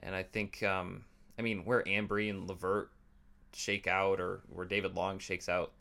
and 0.00 0.14
I 0.14 0.22
think 0.22 0.62
um, 0.62 1.04
I 1.38 1.42
mean 1.42 1.64
where 1.64 1.82
Ambry 1.84 2.30
and 2.30 2.48
Levert 2.48 2.90
shake 3.52 3.86
out, 3.86 4.20
or 4.20 4.42
where 4.48 4.66
David 4.66 4.94
Long 4.94 5.18
shakes 5.18 5.48
out, 5.48 5.72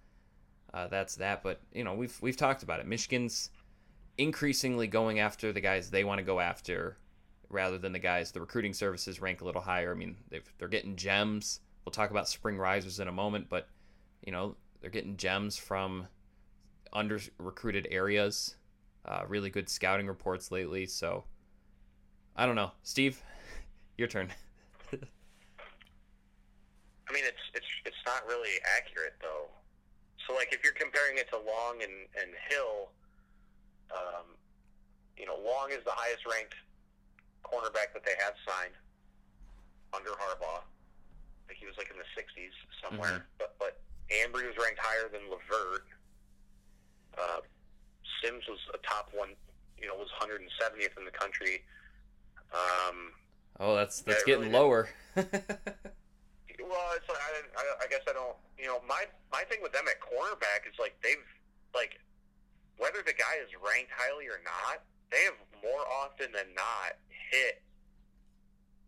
uh, 0.73 0.87
that's 0.87 1.15
that. 1.15 1.43
But 1.43 1.61
you 1.73 1.83
know 1.83 1.93
we've 1.93 2.17
we've 2.21 2.37
talked 2.37 2.63
about 2.63 2.79
it. 2.79 2.87
Michigan's 2.87 3.49
increasingly 4.17 4.87
going 4.87 5.19
after 5.19 5.51
the 5.51 5.61
guys 5.61 5.89
they 5.89 6.03
want 6.03 6.19
to 6.19 6.23
go 6.23 6.39
after 6.39 6.97
rather 7.49 7.77
than 7.77 7.91
the 7.91 7.99
guys 7.99 8.31
the 8.31 8.39
recruiting 8.39 8.73
services 8.73 9.21
rank 9.21 9.41
a 9.41 9.45
little 9.45 9.61
higher. 9.61 9.91
I 9.91 9.95
mean, 9.95 10.15
they've, 10.29 10.53
they're 10.57 10.67
getting 10.67 10.95
gems. 10.95 11.59
We'll 11.85 11.91
talk 11.91 12.11
about 12.11 12.27
spring 12.27 12.57
risers 12.57 12.99
in 12.99 13.07
a 13.07 13.11
moment, 13.11 13.47
but 13.49 13.67
you 14.25 14.31
know 14.31 14.55
they're 14.81 14.89
getting 14.89 15.17
gems 15.17 15.57
from 15.57 16.07
under 16.91 17.19
recruited 17.37 17.87
areas. 17.91 18.55
Uh, 19.05 19.23
really 19.27 19.49
good 19.49 19.67
scouting 19.67 20.07
reports 20.07 20.51
lately. 20.51 20.85
So 20.85 21.25
I 22.35 22.45
don't 22.45 22.55
know, 22.55 22.71
Steve, 22.81 23.21
your 23.97 24.07
turn. 24.07 24.29
I 24.91 24.97
mean, 27.13 27.23
it's 27.25 27.45
it's 27.53 27.67
it's 27.85 28.03
not 28.05 28.25
really 28.27 28.57
accurate 28.77 29.13
though. 29.21 29.49
So 30.25 30.33
like 30.33 30.49
if 30.53 30.63
you're 30.63 30.73
comparing 30.73 31.17
it 31.17 31.29
to 31.29 31.37
Long 31.37 31.83
and 31.83 32.09
and 32.17 32.33
Hill, 32.49 32.89
um, 33.93 34.33
you 35.17 35.25
know, 35.25 35.37
Long 35.37 35.69
is 35.69 35.83
the 35.85 35.93
highest 35.93 36.25
ranked 36.25 36.55
cornerback 37.45 37.93
that 37.93 38.01
they 38.05 38.17
have 38.17 38.33
signed 38.47 38.73
under 39.93 40.09
Harbaugh. 40.17 40.65
I 40.65 41.43
think 41.45 41.59
he 41.59 41.67
was 41.67 41.77
like 41.77 41.91
in 41.91 41.97
the 42.01 42.09
60s 42.17 42.55
somewhere. 42.81 43.27
But 43.37 43.53
but 43.59 43.77
Ambry 44.09 44.47
was 44.49 44.57
ranked 44.57 44.79
higher 44.81 45.05
than 45.11 45.29
Levert. 45.29 45.85
Uh, 47.13 47.45
Sims 48.23 48.41
was 48.49 48.59
a 48.73 48.79
top 48.81 49.13
one. 49.13 49.37
You 49.77 49.87
know, 49.87 49.95
was 49.95 50.09
170th 50.17 50.97
in 50.97 51.05
the 51.05 51.11
country. 51.11 51.61
Um, 52.53 53.11
Oh, 53.59 53.75
that's 53.75 54.01
that's 54.01 54.23
getting 54.23 54.51
really 54.51 54.53
lower. 54.53 54.89
Well, 56.63 56.89
it's 56.97 57.05
like, 57.05 57.21
I, 57.21 57.29
I, 57.53 57.63
I 57.85 57.87
guess 57.91 58.01
I 58.09 58.17
don't. 58.17 58.33
You 58.57 58.65
know, 58.65 58.81
my 58.89 59.05
my 59.29 59.45
thing 59.45 59.61
with 59.61 59.77
them 59.77 59.85
at 59.85 60.01
cornerback 60.01 60.65
is 60.65 60.73
like 60.81 60.97
they've 61.05 61.21
like 61.75 62.01
whether 62.81 63.05
the 63.05 63.13
guy 63.13 63.37
is 63.45 63.53
ranked 63.61 63.93
highly 63.93 64.25
or 64.25 64.41
not, 64.41 64.81
they 65.13 65.21
have 65.29 65.37
more 65.61 65.85
often 66.01 66.33
than 66.33 66.49
not 66.57 66.97
hit 67.13 67.61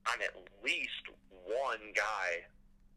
on 0.10 0.18
at 0.26 0.34
least 0.66 1.14
one 1.46 1.94
guy. 1.94 2.42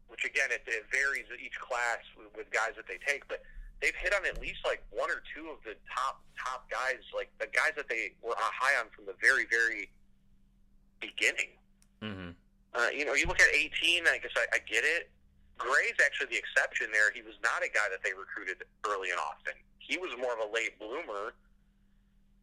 Which 0.09 0.25
again, 0.25 0.49
it, 0.49 0.65
it 0.65 0.89
varies 0.89 1.29
each 1.37 1.53
class 1.61 2.01
with, 2.17 2.33
with 2.33 2.49
guys 2.49 2.73
that 2.81 2.89
they 2.89 2.97
take, 3.05 3.29
but 3.29 3.45
they've 3.77 3.93
hit 3.93 4.09
on 4.17 4.25
at 4.25 4.41
least 4.41 4.65
like 4.65 4.81
one 4.89 5.13
or 5.13 5.21
two 5.37 5.53
of 5.53 5.61
the 5.61 5.77
top 5.85 6.25
top 6.33 6.65
guys, 6.65 7.05
like 7.13 7.29
the 7.37 7.45
guys 7.53 7.77
that 7.77 7.85
they 7.93 8.17
were 8.25 8.33
high 8.37 8.73
on 8.81 8.89
from 8.89 9.05
the 9.05 9.13
very 9.21 9.45
very 9.45 9.93
beginning. 10.99 11.51
hmm 12.01 12.31
Uh, 12.73 12.89
you 12.93 13.03
know, 13.03 13.13
you 13.17 13.25
look 13.25 13.41
at 13.41 13.49
18. 13.53 14.05
I 14.07 14.19
guess 14.21 14.31
I, 14.37 14.45
I 14.53 14.59
get 14.69 14.83
it. 14.85 15.09
Gray's 15.57 15.97
actually 15.99 16.31
the 16.31 16.39
exception 16.39 16.87
there. 16.93 17.11
He 17.11 17.21
was 17.21 17.35
not 17.43 17.59
a 17.65 17.67
guy 17.67 17.89
that 17.91 17.99
they 18.05 18.13
recruited 18.15 18.63
early 18.87 19.09
and 19.11 19.19
often. 19.19 19.57
He 19.79 19.97
was 19.97 20.13
more 20.21 20.31
of 20.31 20.39
a 20.39 20.49
late 20.53 20.77
bloomer 20.79 21.33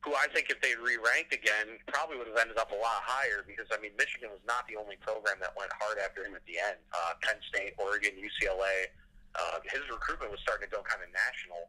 who 0.05 0.15
I 0.15 0.31
think 0.31 0.51
if 0.55 0.61
they 0.63 0.77
re-ranked 0.79 1.35
again 1.35 1.83
probably 1.91 2.15
would 2.19 2.31
have 2.31 2.39
ended 2.39 2.59
up 2.59 2.71
a 2.71 2.79
lot 2.79 3.03
higher 3.03 3.43
because 3.43 3.67
I 3.75 3.81
mean 3.83 3.91
Michigan 3.99 4.31
was 4.31 4.43
not 4.47 4.63
the 4.71 4.79
only 4.79 4.95
program 5.03 5.43
that 5.43 5.51
went 5.59 5.73
hard 5.83 5.99
after 5.99 6.23
him 6.23 6.39
at 6.39 6.47
the 6.47 6.63
end. 6.63 6.79
Uh, 6.95 7.19
Penn 7.27 7.43
State, 7.51 7.75
Oregon, 7.75 8.15
UCLA, 8.15 8.93
uh, 9.35 9.59
his 9.67 9.83
recruitment 9.91 10.31
was 10.31 10.39
starting 10.47 10.69
to 10.69 10.71
go 10.71 10.83
kind 10.87 11.03
of 11.03 11.11
national, 11.11 11.63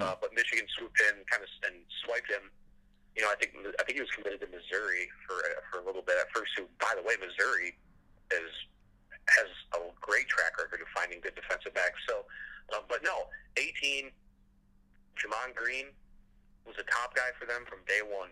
uh, 0.00 0.16
but 0.16 0.32
Michigan 0.32 0.64
swooped 0.78 0.96
in 1.12 1.20
kind 1.28 1.44
of 1.44 1.50
and 1.68 1.76
swiped 2.06 2.30
him. 2.32 2.48
You 3.16 3.24
know, 3.24 3.32
I 3.32 3.36
think 3.40 3.56
I 3.56 3.82
think 3.88 3.96
he 3.96 4.04
was 4.04 4.12
committed 4.12 4.44
to 4.44 4.48
Missouri 4.52 5.08
for 5.24 5.40
for 5.72 5.80
a 5.80 5.84
little 5.84 6.04
bit 6.04 6.20
at 6.20 6.28
first. 6.36 6.52
Who, 6.60 6.68
by 6.76 6.92
the 6.92 7.02
way, 7.02 7.16
Missouri 7.16 7.72
is 8.30 8.52
has 9.32 9.48
a 9.74 9.80
great 9.98 10.28
track 10.28 10.54
record 10.60 10.84
of 10.84 10.88
finding 10.94 11.18
good 11.24 11.34
defensive 11.34 11.74
backs. 11.74 11.98
So, 12.06 12.22
uh, 12.70 12.84
but 12.86 13.02
no, 13.02 13.26
18, 13.58 14.14
Gemon 15.18 15.50
Green, 15.54 15.90
was 16.62 16.78
a 16.78 16.86
top 16.86 17.14
guy 17.14 17.34
for 17.38 17.46
them 17.46 17.66
from 17.66 17.82
day 17.86 18.02
one. 18.06 18.30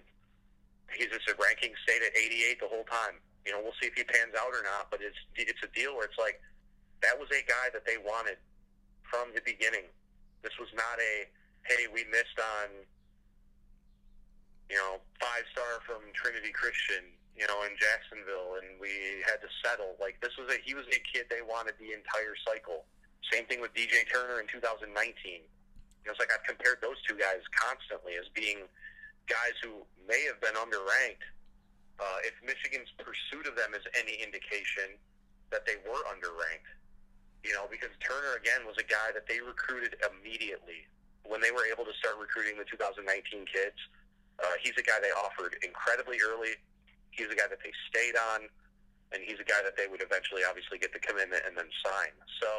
He's 0.90 1.10
just 1.10 1.26
a 1.26 1.34
ranking 1.38 1.74
stayed 1.82 2.02
at 2.06 2.14
88 2.14 2.60
the 2.60 2.70
whole 2.70 2.86
time. 2.86 3.18
You 3.42 3.52
know, 3.54 3.60
we'll 3.62 3.74
see 3.82 3.90
if 3.90 3.94
he 3.98 4.04
pans 4.04 4.34
out 4.38 4.54
or 4.54 4.62
not, 4.62 4.90
but 4.90 5.00
it's 5.02 5.18
it's 5.34 5.62
a 5.64 5.70
deal 5.74 5.96
where 5.96 6.06
it's 6.06 6.18
like 6.18 6.38
that 7.02 7.16
was 7.18 7.28
a 7.34 7.42
guy 7.46 7.72
that 7.72 7.84
they 7.84 7.98
wanted 7.98 8.38
from 9.02 9.34
the 9.34 9.42
beginning. 9.42 9.90
This 10.42 10.54
was 10.60 10.68
not 10.76 10.96
a 11.00 11.28
hey 11.66 11.88
we 11.88 12.04
missed 12.12 12.36
on 12.36 12.84
you 14.70 14.76
know 14.76 15.00
five 15.20 15.44
star 15.52 15.82
from 15.84 16.00
Trinity 16.14 16.50
Christian 16.50 17.10
you 17.36 17.46
know 17.46 17.64
in 17.66 17.74
Jacksonville 17.76 18.60
and 18.62 18.80
we 18.80 19.22
had 19.26 19.42
to 19.44 19.50
settle. 19.64 19.96
Like 20.00 20.20
this 20.20 20.36
was 20.36 20.48
a 20.52 20.58
he 20.62 20.74
was 20.74 20.86
a 20.88 21.00
kid 21.04 21.26
they 21.28 21.42
wanted 21.42 21.74
the 21.80 21.92
entire 21.92 22.36
cycle. 22.46 22.84
Same 23.32 23.48
thing 23.48 23.60
with 23.60 23.72
DJ 23.72 24.04
Turner 24.08 24.40
in 24.40 24.46
2019 24.46 24.88
know, 26.04 26.12
it's 26.12 26.20
like 26.20 26.32
I've 26.32 26.44
compared 26.44 26.84
those 26.84 27.00
two 27.08 27.16
guys 27.16 27.40
constantly 27.56 28.20
as 28.20 28.28
being 28.36 28.68
guys 29.24 29.56
who 29.64 29.84
may 30.04 30.20
have 30.28 30.40
been 30.44 30.56
underranked. 30.56 31.24
Uh, 31.96 32.18
if 32.26 32.34
Michigan's 32.42 32.90
pursuit 33.00 33.46
of 33.46 33.56
them 33.56 33.72
is 33.72 33.84
any 33.96 34.18
indication 34.20 34.98
that 35.48 35.64
they 35.64 35.78
were 35.86 36.02
underranked, 36.10 36.68
you 37.46 37.54
know, 37.54 37.70
because 37.70 37.92
Turner 38.02 38.36
again 38.36 38.66
was 38.66 38.76
a 38.76 38.86
guy 38.86 39.14
that 39.14 39.30
they 39.30 39.38
recruited 39.40 39.96
immediately 40.02 40.84
when 41.24 41.40
they 41.40 41.54
were 41.54 41.64
able 41.64 41.86
to 41.86 41.94
start 41.96 42.18
recruiting 42.20 42.58
the 42.58 42.66
2019 42.68 43.46
kids. 43.48 43.78
Uh, 44.42 44.58
he's 44.62 44.74
a 44.78 44.82
guy 44.82 44.98
they 45.00 45.14
offered 45.14 45.56
incredibly 45.62 46.18
early. 46.18 46.58
He's 47.10 47.30
a 47.30 47.38
guy 47.38 47.46
that 47.46 47.62
they 47.62 47.74
stayed 47.86 48.18
on, 48.18 48.50
and 49.14 49.22
he's 49.22 49.38
a 49.38 49.46
guy 49.46 49.62
that 49.62 49.78
they 49.78 49.86
would 49.86 50.02
eventually 50.02 50.42
obviously 50.42 50.78
get 50.78 50.92
the 50.92 50.98
commitment 50.98 51.46
and 51.46 51.54
then 51.54 51.70
sign. 51.86 52.14
So, 52.42 52.50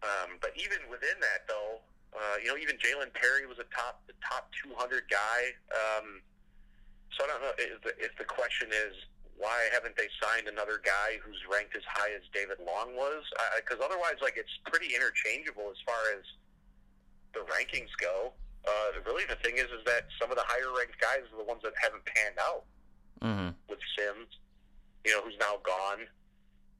um, 0.00 0.40
but 0.40 0.56
even 0.56 0.80
within 0.88 1.20
that, 1.20 1.44
though, 1.44 1.84
uh, 2.16 2.40
you 2.40 2.48
know, 2.48 2.56
even 2.56 2.80
Jalen 2.80 3.12
Perry 3.12 3.44
was 3.44 3.60
a 3.60 3.68
top 3.68 4.00
the 4.08 4.16
top 4.24 4.48
200 4.64 5.04
guy. 5.12 5.52
Um, 5.68 6.24
so 7.12 7.24
I 7.24 7.26
don't 7.28 7.42
know 7.44 7.56
if 7.58 7.82
the, 7.84 7.92
if 8.00 8.16
the 8.16 8.24
question 8.24 8.72
is 8.72 8.96
why 9.38 9.70
haven't 9.72 9.94
they 9.94 10.10
signed 10.18 10.50
another 10.50 10.82
guy 10.82 11.22
who's 11.22 11.38
ranked 11.46 11.74
as 11.76 11.86
high 11.86 12.10
as 12.10 12.26
David 12.34 12.58
Long 12.58 12.98
was? 12.98 13.22
Because 13.56 13.78
otherwise, 13.78 14.18
like 14.20 14.34
it's 14.36 14.50
pretty 14.66 14.94
interchangeable 14.94 15.70
as 15.70 15.78
far 15.86 15.98
as 16.18 16.26
the 17.32 17.46
rankings 17.46 17.94
go. 18.02 18.34
Uh, 18.68 19.00
really, 19.08 19.24
the 19.24 19.40
thing 19.40 19.56
is, 19.56 19.72
is 19.72 19.80
that 19.88 20.12
some 20.20 20.28
of 20.30 20.36
the 20.36 20.44
higher 20.44 20.68
ranked 20.76 21.00
guys 21.00 21.24
are 21.32 21.40
the 21.40 21.48
ones 21.48 21.64
that 21.64 21.72
haven't 21.80 22.04
panned 22.04 22.36
out. 22.36 22.68
Mm-hmm. 23.24 23.50
With 23.66 23.80
Sims, 23.96 24.28
you 25.04 25.10
know, 25.10 25.24
who's 25.24 25.34
now 25.40 25.58
gone, 25.64 26.06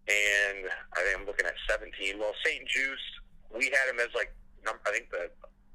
and 0.06 0.70
I 0.94 1.02
think 1.02 1.18
I'm 1.18 1.26
looking 1.26 1.46
at 1.46 1.58
17. 1.66 1.90
Well, 2.20 2.30
St. 2.44 2.62
Juste, 2.68 3.14
we 3.50 3.72
had 3.74 3.90
him 3.90 3.98
as 3.98 4.12
like 4.14 4.30
I 4.68 4.90
think 4.92 5.10
the 5.10 5.30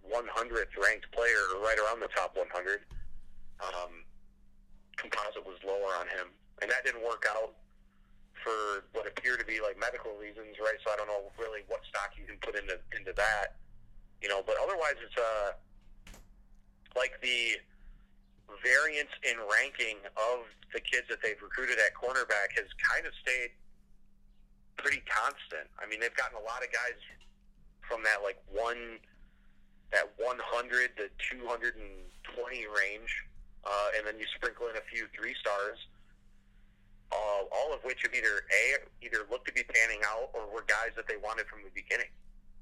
100th 0.08 0.74
ranked 0.78 1.10
player, 1.12 1.60
right 1.60 1.78
around 1.80 2.00
the 2.00 2.12
top 2.16 2.38
100. 2.38 2.48
Um, 3.64 4.04
composite 4.98 5.46
was 5.46 5.58
lower 5.66 5.96
on 5.98 6.08
him, 6.08 6.32
and 6.62 6.70
that 6.70 6.84
didn't 6.86 7.04
work 7.04 7.26
out 7.30 7.56
for 8.44 8.84
what 8.92 9.08
appear 9.08 9.38
to 9.38 9.46
be 9.46 9.64
like 9.64 9.80
medical 9.80 10.12
reasons, 10.20 10.60
right? 10.60 10.78
So 10.84 10.92
I 10.92 10.98
don't 11.00 11.08
know 11.08 11.32
really 11.40 11.64
what 11.68 11.80
stock 11.88 12.12
you 12.20 12.28
can 12.28 12.38
put 12.44 12.60
into 12.60 12.78
into 12.92 13.14
that, 13.16 13.56
you 14.22 14.28
know. 14.28 14.44
But 14.46 14.60
otherwise, 14.62 15.00
it's 15.00 15.16
uh 15.16 15.56
like 16.96 17.20
the 17.22 17.58
variance 18.62 19.12
in 19.26 19.38
ranking 19.50 19.98
of 20.16 20.46
the 20.74 20.82
kids 20.82 21.10
that 21.10 21.22
they've 21.22 21.40
recruited 21.42 21.78
at 21.78 21.94
cornerback 21.94 22.54
has 22.54 22.70
kind 22.82 23.06
of 23.06 23.14
stayed 23.22 23.54
pretty 24.78 25.02
constant. 25.06 25.70
I 25.78 25.90
mean, 25.90 26.00
they've 26.00 26.16
gotten 26.16 26.38
a 26.38 26.46
lot 26.46 26.62
of 26.62 26.70
guys 26.74 26.98
from 27.86 28.04
that 28.04 28.22
like 28.24 28.38
one 28.50 29.00
that 29.94 30.10
100 30.18 30.98
to 30.98 31.06
220 31.30 32.66
range, 32.66 33.12
uh, 33.64 33.98
and 33.98 34.02
then 34.08 34.18
you 34.18 34.26
sprinkle 34.34 34.66
in 34.68 34.76
a 34.76 34.86
few 34.90 35.06
three 35.14 35.38
stars, 35.38 35.78
all, 37.14 37.46
all 37.54 37.70
of 37.70 37.86
which 37.86 38.02
have 38.02 38.14
either 38.18 38.42
a 38.50 38.82
either 39.06 39.30
looked 39.30 39.46
to 39.46 39.54
be 39.54 39.62
panning 39.62 40.02
out 40.10 40.34
or 40.34 40.50
were 40.50 40.66
guys 40.66 40.98
that 40.98 41.06
they 41.06 41.18
wanted 41.22 41.46
from 41.46 41.62
the 41.62 41.70
beginning. 41.78 42.10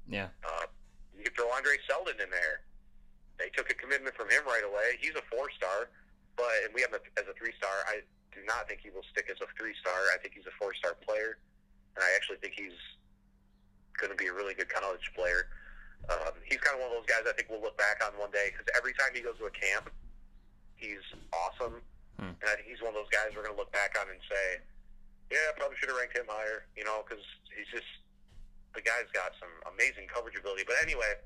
Yeah. 0.04 0.28
Uh, 0.44 0.68
you 1.16 1.24
could 1.24 1.34
throw 1.34 1.48
Andre 1.56 1.80
Seldon 1.88 2.20
in 2.20 2.28
there. 2.28 2.60
They 3.42 3.50
took 3.50 3.66
a 3.66 3.74
commitment 3.74 4.14
from 4.14 4.30
him 4.30 4.46
right 4.46 4.62
away. 4.62 5.02
He's 5.02 5.18
a 5.18 5.24
four 5.26 5.50
star, 5.50 5.90
but 6.38 6.54
and 6.62 6.70
we 6.70 6.86
have 6.86 6.94
him 6.94 7.02
as 7.18 7.26
a 7.26 7.34
three 7.34 7.50
star. 7.58 7.82
I 7.90 8.06
do 8.30 8.46
not 8.46 8.70
think 8.70 8.86
he 8.86 8.94
will 8.94 9.02
stick 9.10 9.26
as 9.26 9.42
a 9.42 9.50
three 9.58 9.74
star. 9.82 10.14
I 10.14 10.22
think 10.22 10.38
he's 10.38 10.46
a 10.46 10.54
four 10.54 10.70
star 10.78 10.94
player, 11.02 11.42
and 11.98 12.06
I 12.06 12.14
actually 12.14 12.38
think 12.38 12.54
he's 12.54 12.78
going 13.98 14.14
to 14.14 14.18
be 14.18 14.30
a 14.30 14.34
really 14.34 14.54
good 14.54 14.70
college 14.70 15.02
player. 15.18 15.50
Um, 16.06 16.38
he's 16.46 16.62
kind 16.62 16.78
of 16.78 16.86
one 16.86 16.94
of 16.94 17.02
those 17.02 17.10
guys 17.10 17.26
I 17.26 17.34
think 17.34 17.50
we'll 17.50 17.62
look 17.62 17.78
back 17.78 17.98
on 18.02 18.14
one 18.14 18.30
day 18.30 18.54
because 18.54 18.66
every 18.78 18.94
time 18.94 19.10
he 19.10 19.26
goes 19.26 19.38
to 19.42 19.50
a 19.50 19.54
camp, 19.54 19.90
he's 20.78 21.02
awesome. 21.34 21.82
Hmm. 22.22 22.38
And 22.38 22.46
I 22.46 22.54
think 22.58 22.70
he's 22.70 22.82
one 22.82 22.94
of 22.94 22.98
those 23.02 23.10
guys 23.10 23.34
we're 23.34 23.42
going 23.42 23.54
to 23.54 23.60
look 23.60 23.74
back 23.74 23.98
on 23.98 24.06
and 24.06 24.22
say, 24.26 24.62
yeah, 25.34 25.50
I 25.50 25.58
probably 25.58 25.78
should 25.82 25.90
have 25.90 25.98
ranked 25.98 26.14
him 26.14 26.30
higher, 26.30 26.66
you 26.78 26.86
know, 26.86 27.02
because 27.02 27.22
he's 27.50 27.70
just 27.74 27.90
the 28.74 28.82
guy's 28.82 29.10
got 29.12 29.34
some 29.36 29.52
amazing 29.74 30.08
coverage 30.08 30.34
ability. 30.34 30.64
But 30.66 30.80
anyway, 30.82 31.20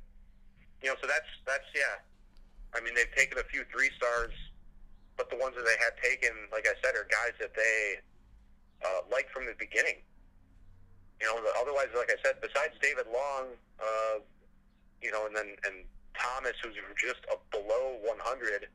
you 0.82 0.88
know, 0.88 0.96
so 1.00 1.06
that's 1.06 1.30
that's 1.46 1.66
yeah. 1.74 2.02
I 2.74 2.82
mean, 2.84 2.92
they've 2.94 3.12
taken 3.16 3.38
a 3.38 3.46
few 3.48 3.64
three 3.72 3.88
stars, 3.96 4.34
but 5.16 5.30
the 5.30 5.38
ones 5.40 5.56
that 5.56 5.64
they 5.64 5.78
have 5.80 5.96
taken, 6.02 6.34
like 6.52 6.68
I 6.68 6.76
said, 6.84 6.92
are 6.92 7.08
guys 7.08 7.32
that 7.40 7.56
they 7.56 8.04
uh, 8.84 9.08
like 9.10 9.30
from 9.32 9.46
the 9.46 9.56
beginning. 9.58 10.04
You 11.20 11.32
know, 11.32 11.40
otherwise, 11.56 11.88
like 11.96 12.12
I 12.12 12.20
said, 12.20 12.36
besides 12.44 12.76
David 12.84 13.08
Long, 13.08 13.56
uh, 13.80 14.20
you 15.00 15.08
know, 15.08 15.24
and 15.24 15.32
then 15.32 15.56
and 15.64 15.88
Thomas, 16.12 16.52
who's 16.60 16.76
just 17.00 17.24
a 17.32 17.40
below 17.48 17.96
100. 18.04 18.68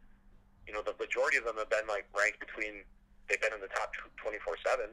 You 0.65 0.74
know, 0.74 0.81
the 0.81 0.98
majority 0.98 1.38
of 1.38 1.46
them 1.46 1.58
have 1.58 1.70
been 1.70 1.86
like 1.86 2.05
ranked 2.17 2.41
between. 2.41 2.81
They've 3.29 3.41
been 3.41 3.53
in 3.53 3.62
the 3.62 3.72
top 3.72 3.93
24 4.17 4.58
seven. 4.65 4.89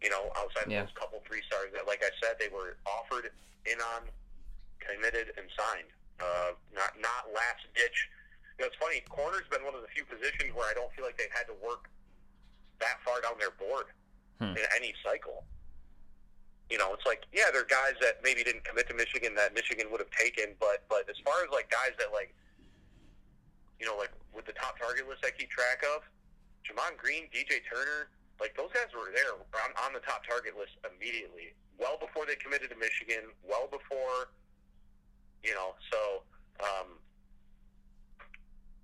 You 0.00 0.08
know, 0.08 0.32
outside 0.40 0.64
of 0.64 0.72
yeah. 0.72 0.88
those 0.88 0.96
couple 0.96 1.20
three 1.28 1.44
stars 1.44 1.76
that, 1.76 1.84
like 1.84 2.00
I 2.00 2.08
said, 2.24 2.40
they 2.40 2.48
were 2.48 2.80
offered 2.88 3.28
in 3.68 3.76
on, 3.76 4.08
committed, 4.80 5.32
and 5.36 5.46
signed. 5.52 5.92
Uh, 6.20 6.52
not 6.74 6.96
not 7.00 7.32
last 7.32 7.64
ditch. 7.72 8.08
You 8.58 8.64
know, 8.64 8.68
it's 8.68 8.76
funny. 8.76 9.00
Corner's 9.08 9.48
been 9.48 9.64
one 9.64 9.72
of 9.72 9.80
the 9.80 9.88
few 9.88 10.04
positions 10.04 10.52
where 10.52 10.68
I 10.68 10.76
don't 10.76 10.92
feel 10.92 11.04
like 11.04 11.16
they've 11.16 11.32
had 11.32 11.48
to 11.48 11.56
work 11.64 11.88
that 12.80 13.00
far 13.04 13.20
down 13.24 13.40
their 13.40 13.56
board 13.56 13.88
hmm. 14.36 14.52
in 14.52 14.66
any 14.76 14.92
cycle. 15.00 15.44
You 16.68 16.78
know, 16.78 16.92
it's 16.92 17.08
like 17.08 17.24
yeah, 17.32 17.48
there 17.52 17.64
are 17.64 17.72
guys 17.72 17.96
that 18.04 18.20
maybe 18.22 18.44
didn't 18.44 18.64
commit 18.64 18.88
to 18.92 18.94
Michigan 18.94 19.34
that 19.34 19.56
Michigan 19.56 19.88
would 19.90 20.00
have 20.00 20.12
taken, 20.12 20.54
but 20.60 20.84
but 20.88 21.08
as 21.08 21.16
far 21.24 21.40
as 21.40 21.48
like 21.48 21.72
guys 21.72 21.96
that 21.98 22.12
like, 22.12 22.36
you 23.80 23.86
know, 23.88 23.96
like 23.96 24.12
with 24.36 24.44
the 24.44 24.54
top 24.54 24.78
target 24.78 25.08
list 25.08 25.24
I 25.24 25.32
keep 25.32 25.50
track 25.50 25.82
of, 25.96 26.04
Gemon 26.62 26.94
Green, 27.00 27.26
DJ 27.32 27.64
Turner, 27.66 28.12
like 28.38 28.54
those 28.56 28.70
guys 28.70 28.92
were 28.94 29.10
there 29.10 29.34
on, 29.34 29.70
on 29.82 29.90
the 29.92 30.04
top 30.04 30.22
target 30.22 30.54
list 30.54 30.78
immediately, 30.86 31.56
well 31.80 31.98
before 31.98 32.24
they 32.24 32.36
committed 32.36 32.70
to 32.70 32.78
Michigan, 32.78 33.34
well 33.42 33.66
before, 33.66 34.30
you 35.42 35.54
know, 35.54 35.74
so. 35.90 36.22
um 36.60 36.98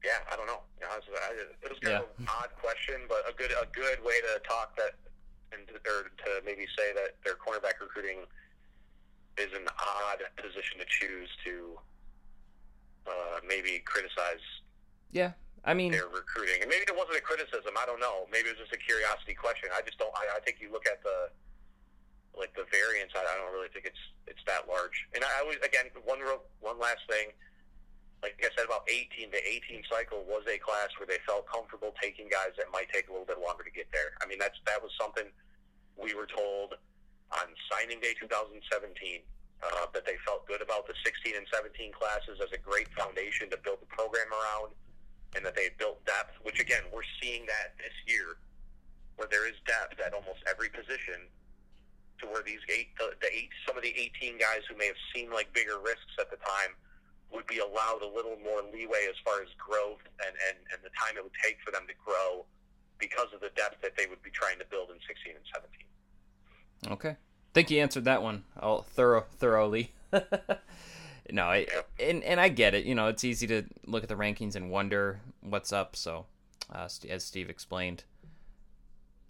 yeah, 0.05 0.23
I 0.31 0.39
don't 0.39 0.47
know. 0.47 0.63
You 0.79 0.87
know, 0.87 0.95
it 0.95 1.03
was, 1.03 1.19
it 1.67 1.71
was 1.75 1.81
kind 1.83 1.99
yeah. 1.99 2.07
of 2.07 2.15
an 2.23 2.31
odd 2.31 2.55
question, 2.63 3.11
but 3.11 3.27
a 3.27 3.35
good 3.35 3.51
a 3.51 3.67
good 3.75 3.99
way 4.07 4.15
to 4.23 4.39
talk 4.47 4.77
that 4.79 4.95
and 5.51 5.67
or 5.83 6.15
to 6.15 6.31
maybe 6.47 6.63
say 6.79 6.95
that 6.95 7.19
their 7.27 7.35
cornerback 7.35 7.83
recruiting 7.83 8.23
is 9.35 9.51
an 9.51 9.67
odd 9.75 10.23
position 10.39 10.79
to 10.79 10.87
choose 10.87 11.31
to 11.43 11.75
uh, 13.11 13.43
maybe 13.43 13.83
criticize. 13.83 14.43
Yeah, 15.11 15.35
I 15.65 15.75
mean 15.75 15.91
their 15.91 16.07
recruiting, 16.07 16.63
and 16.63 16.71
maybe 16.71 16.87
it 16.87 16.95
wasn't 16.95 17.19
a 17.19 17.25
criticism. 17.27 17.75
I 17.75 17.87
don't 17.87 18.01
know. 18.01 18.31
Maybe 18.31 18.49
it 18.49 18.59
was 18.59 18.71
just 18.71 18.79
a 18.79 18.83
curiosity 18.83 19.35
question. 19.35 19.71
I 19.75 19.83
just 19.83 19.99
don't. 19.99 20.15
I, 20.15 20.39
I 20.39 20.41
think 20.47 20.59
you 20.61 20.71
look 20.71 20.87
at 20.87 21.03
the 21.03 21.35
like 22.37 22.53
the 22.55 22.69
variance. 22.69 23.13
I, 23.17 23.25
don't 23.25 23.53
really 23.53 23.73
think 23.73 23.89
it's 23.89 24.05
it's 24.29 24.45
that 24.47 24.69
large. 24.69 25.09
And 25.17 25.25
I, 25.25 25.43
was 25.43 25.57
again 25.65 25.89
one 26.05 26.21
real, 26.21 26.45
one 26.61 26.79
last 26.79 27.03
thing 27.09 27.33
like 28.23 28.37
I 28.41 28.49
said, 28.57 28.65
about 28.65 28.89
18 28.89 29.31
to 29.31 29.41
18 29.71 29.85
cycle 29.87 30.25
was 30.25 30.43
a 30.49 30.57
class 30.59 30.89
where 30.97 31.07
they 31.07 31.21
felt 31.29 31.45
comfortable 31.47 31.93
taking 32.01 32.29
guys 32.33 32.57
that 32.57 32.73
might 32.73 32.89
take 32.89 33.09
a 33.09 33.13
little 33.13 33.29
bit 33.29 33.39
longer 33.39 33.65
to 33.65 33.71
get 33.71 33.87
there. 33.93 34.17
I 34.19 34.27
mean, 34.27 34.41
that's 34.41 34.57
that 34.67 34.81
was 34.81 34.91
something 34.99 35.29
we 35.95 36.15
were 36.17 36.27
told 36.27 36.75
on 37.33 37.47
signing 37.69 38.01
day 38.01 38.19
2017 38.19 38.59
uh, 39.63 39.87
that 39.93 40.05
they 40.05 40.17
felt 40.25 40.47
good 40.47 40.63
about 40.63 40.87
the 40.87 40.95
16 41.05 41.37
and 41.37 41.47
17 41.53 41.93
classes 41.93 42.41
as 42.41 42.53
a 42.53 42.61
great 42.61 42.89
foundation 42.97 43.49
to 43.53 43.59
build 43.61 43.81
the 43.81 43.91
program 43.93 44.29
around, 44.33 44.73
and 45.37 45.45
that 45.45 45.55
they 45.55 45.69
built 45.77 46.01
depth. 46.09 46.35
Which 46.41 46.61
again, 46.61 46.89
we're 46.93 47.07
seeing 47.21 47.45
that 47.47 47.77
this 47.77 47.95
year, 48.09 48.41
where 49.17 49.29
there 49.29 49.45
is 49.45 49.57
depth 49.69 50.01
at 50.01 50.17
almost 50.17 50.41
every 50.49 50.73
position, 50.73 51.29
to 52.21 52.27
where 52.27 52.43
these 52.43 52.61
eight, 52.69 52.97
the, 52.99 53.13
the 53.21 53.31
eight, 53.33 53.51
some 53.67 53.77
of 53.77 53.83
the 53.83 53.93
18 53.93 54.39
guys 54.39 54.63
who 54.69 54.77
may 54.77 54.87
have 54.87 55.01
seemed 55.15 55.33
like 55.33 55.53
bigger 55.53 55.79
risks 55.79 56.15
at 56.21 56.31
the 56.31 56.37
time 56.37 56.75
would 57.33 57.47
be 57.47 57.59
allowed 57.59 58.03
a 58.03 58.07
little 58.07 58.37
more 58.43 58.63
leeway 58.73 59.07
as 59.09 59.17
far 59.25 59.43
as 59.43 59.49
growth 59.59 60.01
and, 60.25 60.35
and, 60.49 60.57
and 60.73 60.79
the 60.83 60.93
time 60.95 61.17
it 61.17 61.23
would 61.23 61.37
take 61.43 61.59
for 61.65 61.71
them 61.71 61.87
to 61.89 61.95
grow 62.05 62.45
because 62.99 63.29
of 63.35 63.41
the 63.41 63.51
depth 63.57 63.83
that 63.83 63.97
they 63.97 64.07
would 64.07 64.23
be 64.23 64.31
trying 64.31 64.59
to 64.59 64.65
build 64.71 64.91
in 64.91 64.97
16 65.07 65.35
and 65.35 65.45
17. 65.53 66.93
Okay. 66.93 67.11
I 67.11 67.53
think 67.55 67.71
you 67.71 67.81
answered 67.81 68.05
that 68.05 68.23
one 68.23 68.45
all 68.61 68.83
thorough 68.83 69.25
thoroughly. 69.39 69.93
no, 71.31 71.45
I, 71.45 71.67
and 71.99 72.23
and 72.23 72.41
I 72.41 72.49
get 72.49 72.75
it. 72.75 72.85
You 72.85 72.95
know, 72.95 73.09
it's 73.09 73.25
easy 73.25 73.47
to 73.47 73.65
look 73.87 74.03
at 74.03 74.09
the 74.09 74.15
rankings 74.15 74.57
and 74.57 74.71
wonder 74.71 75.21
what's 75.41 75.73
up. 75.73 75.97
So, 75.97 76.27
uh, 76.73 76.89
as 77.09 77.25
Steve 77.25 77.49
explained, 77.49 78.05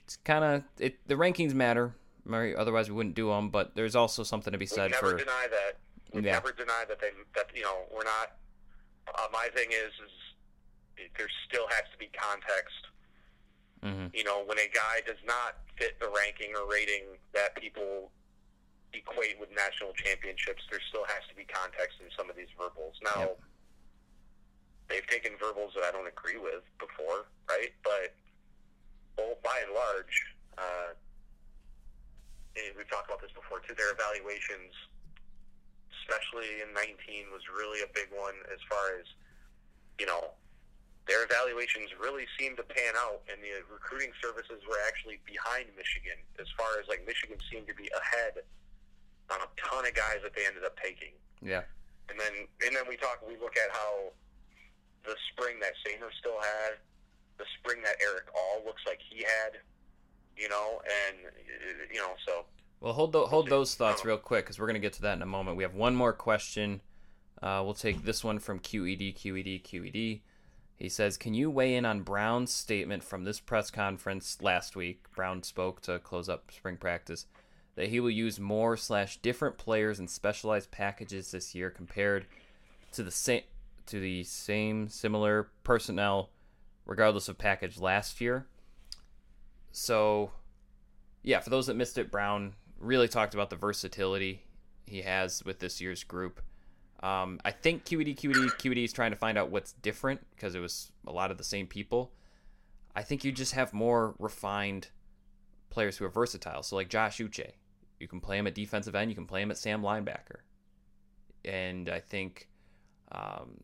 it's 0.05 0.17
kind 0.17 0.45
of 0.45 0.65
it. 0.79 0.99
The 1.07 1.15
rankings 1.15 1.55
matter. 1.55 1.95
Otherwise, 2.31 2.89
we 2.89 2.97
wouldn't 2.97 3.15
do 3.15 3.29
them. 3.29 3.51
But 3.51 3.75
there's 3.75 3.97
also 3.97 4.23
something 4.23 4.53
to 4.53 4.59
be 4.59 4.67
said 4.67 4.91
we 4.91 4.97
never 4.97 5.11
for. 5.13 5.19
deny 5.19 5.47
that. 5.51 5.79
We 6.13 6.23
yeah. 6.23 6.33
never 6.33 6.53
deny 6.53 6.85
that 6.89 7.01
they 7.01 7.11
that 7.35 7.47
you 7.55 7.63
know 7.63 7.85
we're 7.93 8.05
not. 8.05 8.33
Uh, 9.09 9.29
my 9.33 9.49
thing 9.55 9.71
is 9.71 9.93
is 10.05 11.09
there 11.17 11.29
still 11.47 11.67
has 11.69 11.85
to 11.93 11.99
be 11.99 12.11
context 12.17 12.87
Mm-hmm. 13.87 14.11
You 14.15 14.25
know, 14.25 14.43
when 14.47 14.59
a 14.59 14.67
guy 14.73 15.05
does 15.07 15.21
not 15.27 15.63
fit 15.79 16.01
the 16.01 16.09
ranking 16.09 16.57
or 16.57 16.67
rating 16.67 17.21
that 17.35 17.55
people 17.55 18.11
equate 18.93 19.39
with 19.39 19.51
national 19.55 19.93
championships, 19.95 20.67
there 20.71 20.81
still 20.89 21.05
has 21.07 21.23
to 21.29 21.35
be 21.37 21.45
context 21.45 22.03
in 22.03 22.09
some 22.17 22.31
of 22.31 22.37
these 22.37 22.51
verbals. 22.59 22.99
Now, 23.05 23.37
yep. 23.37 23.41
they've 24.89 25.07
taken 25.07 25.39
verbals 25.39 25.73
that 25.77 25.85
I 25.85 25.93
don't 25.93 26.09
agree 26.09 26.41
with 26.41 26.65
before, 26.81 27.31
right? 27.49 27.71
But 27.85 28.17
well, 29.19 29.39
by 29.45 29.63
and 29.63 29.71
large, 29.71 30.17
uh, 30.59 30.99
we've 32.77 32.89
talked 32.89 33.09
about 33.09 33.21
this 33.21 33.33
before 33.33 33.61
too. 33.61 33.77
Their 33.77 33.93
evaluations, 33.93 34.73
especially 36.03 36.65
in 36.65 36.73
19, 36.73 37.29
was 37.33 37.45
really 37.53 37.85
a 37.85 37.91
big 37.93 38.09
one 38.13 38.37
as 38.53 38.61
far 38.69 38.97
as 38.97 39.07
you 40.01 40.07
know 40.07 40.37
their 41.07 41.23
evaluations 41.23 41.95
really 42.03 42.27
seemed 42.35 42.59
to 42.59 42.67
pan 42.67 42.99
out, 42.99 43.23
and 43.31 43.39
the 43.39 43.63
recruiting 43.71 44.11
services 44.19 44.59
were 44.67 44.83
actually 44.91 45.23
behind 45.23 45.71
Michigan 45.79 46.19
as 46.43 46.51
far 46.59 46.83
as 46.83 46.91
like 46.91 47.07
Michigan 47.07 47.39
seemed 47.47 47.71
to 47.71 47.77
be 47.79 47.87
ahead 47.95 48.43
on 49.31 49.39
a 49.39 49.49
ton 49.55 49.87
of 49.87 49.95
guys 49.95 50.23
that 50.27 50.35
they 50.35 50.47
ended 50.47 50.67
up 50.67 50.75
taking. 50.83 51.15
Yeah. 51.39 51.63
And 52.11 52.19
then 52.19 52.51
and 52.67 52.75
then 52.75 52.91
we 52.91 52.99
talk 52.99 53.23
we 53.23 53.39
look 53.39 53.55
at 53.55 53.71
how 53.71 54.11
the 55.07 55.15
spring 55.31 55.63
that 55.63 55.79
Sainristil 55.87 56.43
had, 56.43 56.83
the 57.39 57.47
spring 57.59 57.83
that 57.87 57.95
Erick 58.03 58.27
All 58.35 58.67
looks 58.67 58.83
like 58.83 58.99
he 58.99 59.23
had, 59.23 59.63
you 60.37 60.49
know, 60.49 60.81
and 61.09 61.17
you 61.93 61.99
know 61.99 62.13
so. 62.27 62.45
Well, 62.81 62.93
hold 62.93 63.13
the, 63.13 63.27
hold 63.27 63.49
those 63.49 63.75
thoughts 63.75 64.05
real 64.05 64.19
quick 64.19 64.45
because 64.45 64.59
we're 64.59 64.67
gonna 64.67 64.79
get 64.79 64.93
to 64.95 65.03
that 65.03 65.15
in 65.15 65.23
a 65.23 65.27
moment. 65.27 65.57
We 65.57 65.63
have 65.63 65.75
one 65.75 65.95
more 65.97 66.13
question. 66.13 66.81
Uh, 67.43 67.63
we'll 67.65 67.75
take 67.75 68.05
this 68.05 68.25
one 68.25 68.39
from 68.39 68.61
QED, 68.61 69.15
QED, 69.15 69.63
QED. 69.63 70.21
He 70.77 70.89
says, 70.89 71.17
Can 71.17 71.35
you 71.35 71.51
weigh 71.51 71.75
in 71.75 71.85
on 71.85 72.03
Brown's 72.03 72.53
statement 72.53 73.03
from 73.03 73.25
this 73.25 73.41
press 73.41 73.71
conference 73.71 74.39
last 74.43 74.77
week? 74.77 75.05
Brown 75.15 75.43
spoke 75.43 75.81
to 75.83 75.99
close 75.99 76.29
up 76.29 76.51
spring 76.53 76.77
practice 76.77 77.27
that 77.77 77.89
he 77.89 78.01
will 78.01 78.11
use 78.11 78.41
more 78.41 78.77
slash 78.77 79.19
different 79.19 79.59
players 79.59 79.99
and 79.99 80.11
specialized 80.11 80.71
packages 80.71 81.31
this 81.31 81.55
year 81.55 81.71
compared 81.71 82.27
to 82.93 83.03
the 83.03 83.11
same 83.11 83.43
to 83.87 84.01
the 84.01 84.25
same 84.25 84.89
similar 84.89 85.49
personnel 85.63 86.31
regardless 86.87 87.29
of 87.29 87.39
package 87.39 87.79
last 87.79 88.21
year. 88.21 88.47
So 89.79 90.31
yeah, 91.23 91.41
for 91.41 91.51
those 91.51 91.67
that 91.67 91.77
missed 91.77 91.99
it, 91.99 92.11
Brown 92.11 92.55
really 92.81 93.09
talked 93.09 93.35
about 93.35 93.51
the 93.51 93.57
versatility 93.57 94.43
he 94.87 95.03
has 95.03 95.45
with 95.45 95.59
this 95.59 95.83
year's 95.83 96.03
group. 96.03 96.41
Um, 97.03 97.41
I 97.45 97.51
think 97.51 97.85
QED, 97.85 98.17
QED, 98.17 98.57
QED 98.57 98.85
is 98.85 98.93
trying 98.95 99.11
to 99.11 99.19
find 99.19 99.37
out 99.37 99.51
what's 99.51 99.73
different 99.73 100.27
because 100.31 100.55
it 100.55 100.61
was 100.61 100.93
a 101.07 101.13
lot 101.13 101.31
of 101.31 101.37
the 101.37 101.45
same 101.45 101.67
people. 101.67 102.11
I 102.95 103.03
think 103.03 103.23
you 103.23 103.33
just 103.33 103.53
have 103.53 103.75
more 103.75 104.15
refined 104.19 104.89
players 105.69 105.99
who 105.99 106.07
are 106.07 106.11
versatile. 106.11 106.63
So 106.63 106.75
like 106.75 106.89
Josh 106.89 107.19
Uche, 107.19 107.51
you 108.01 108.09
can 108.09 108.21
play 108.21 108.39
him 108.39 108.47
at 108.47 108.55
defensive 108.55 108.95
end, 108.95 109.11
you 109.11 109.15
can 109.15 109.27
play 109.27 109.43
him 109.43 109.51
at 109.51 109.59
Sam 109.59 109.83
linebacker, 109.83 110.41
and 111.45 111.91
I 111.91 112.01
think 112.01 112.49
um, 113.13 113.59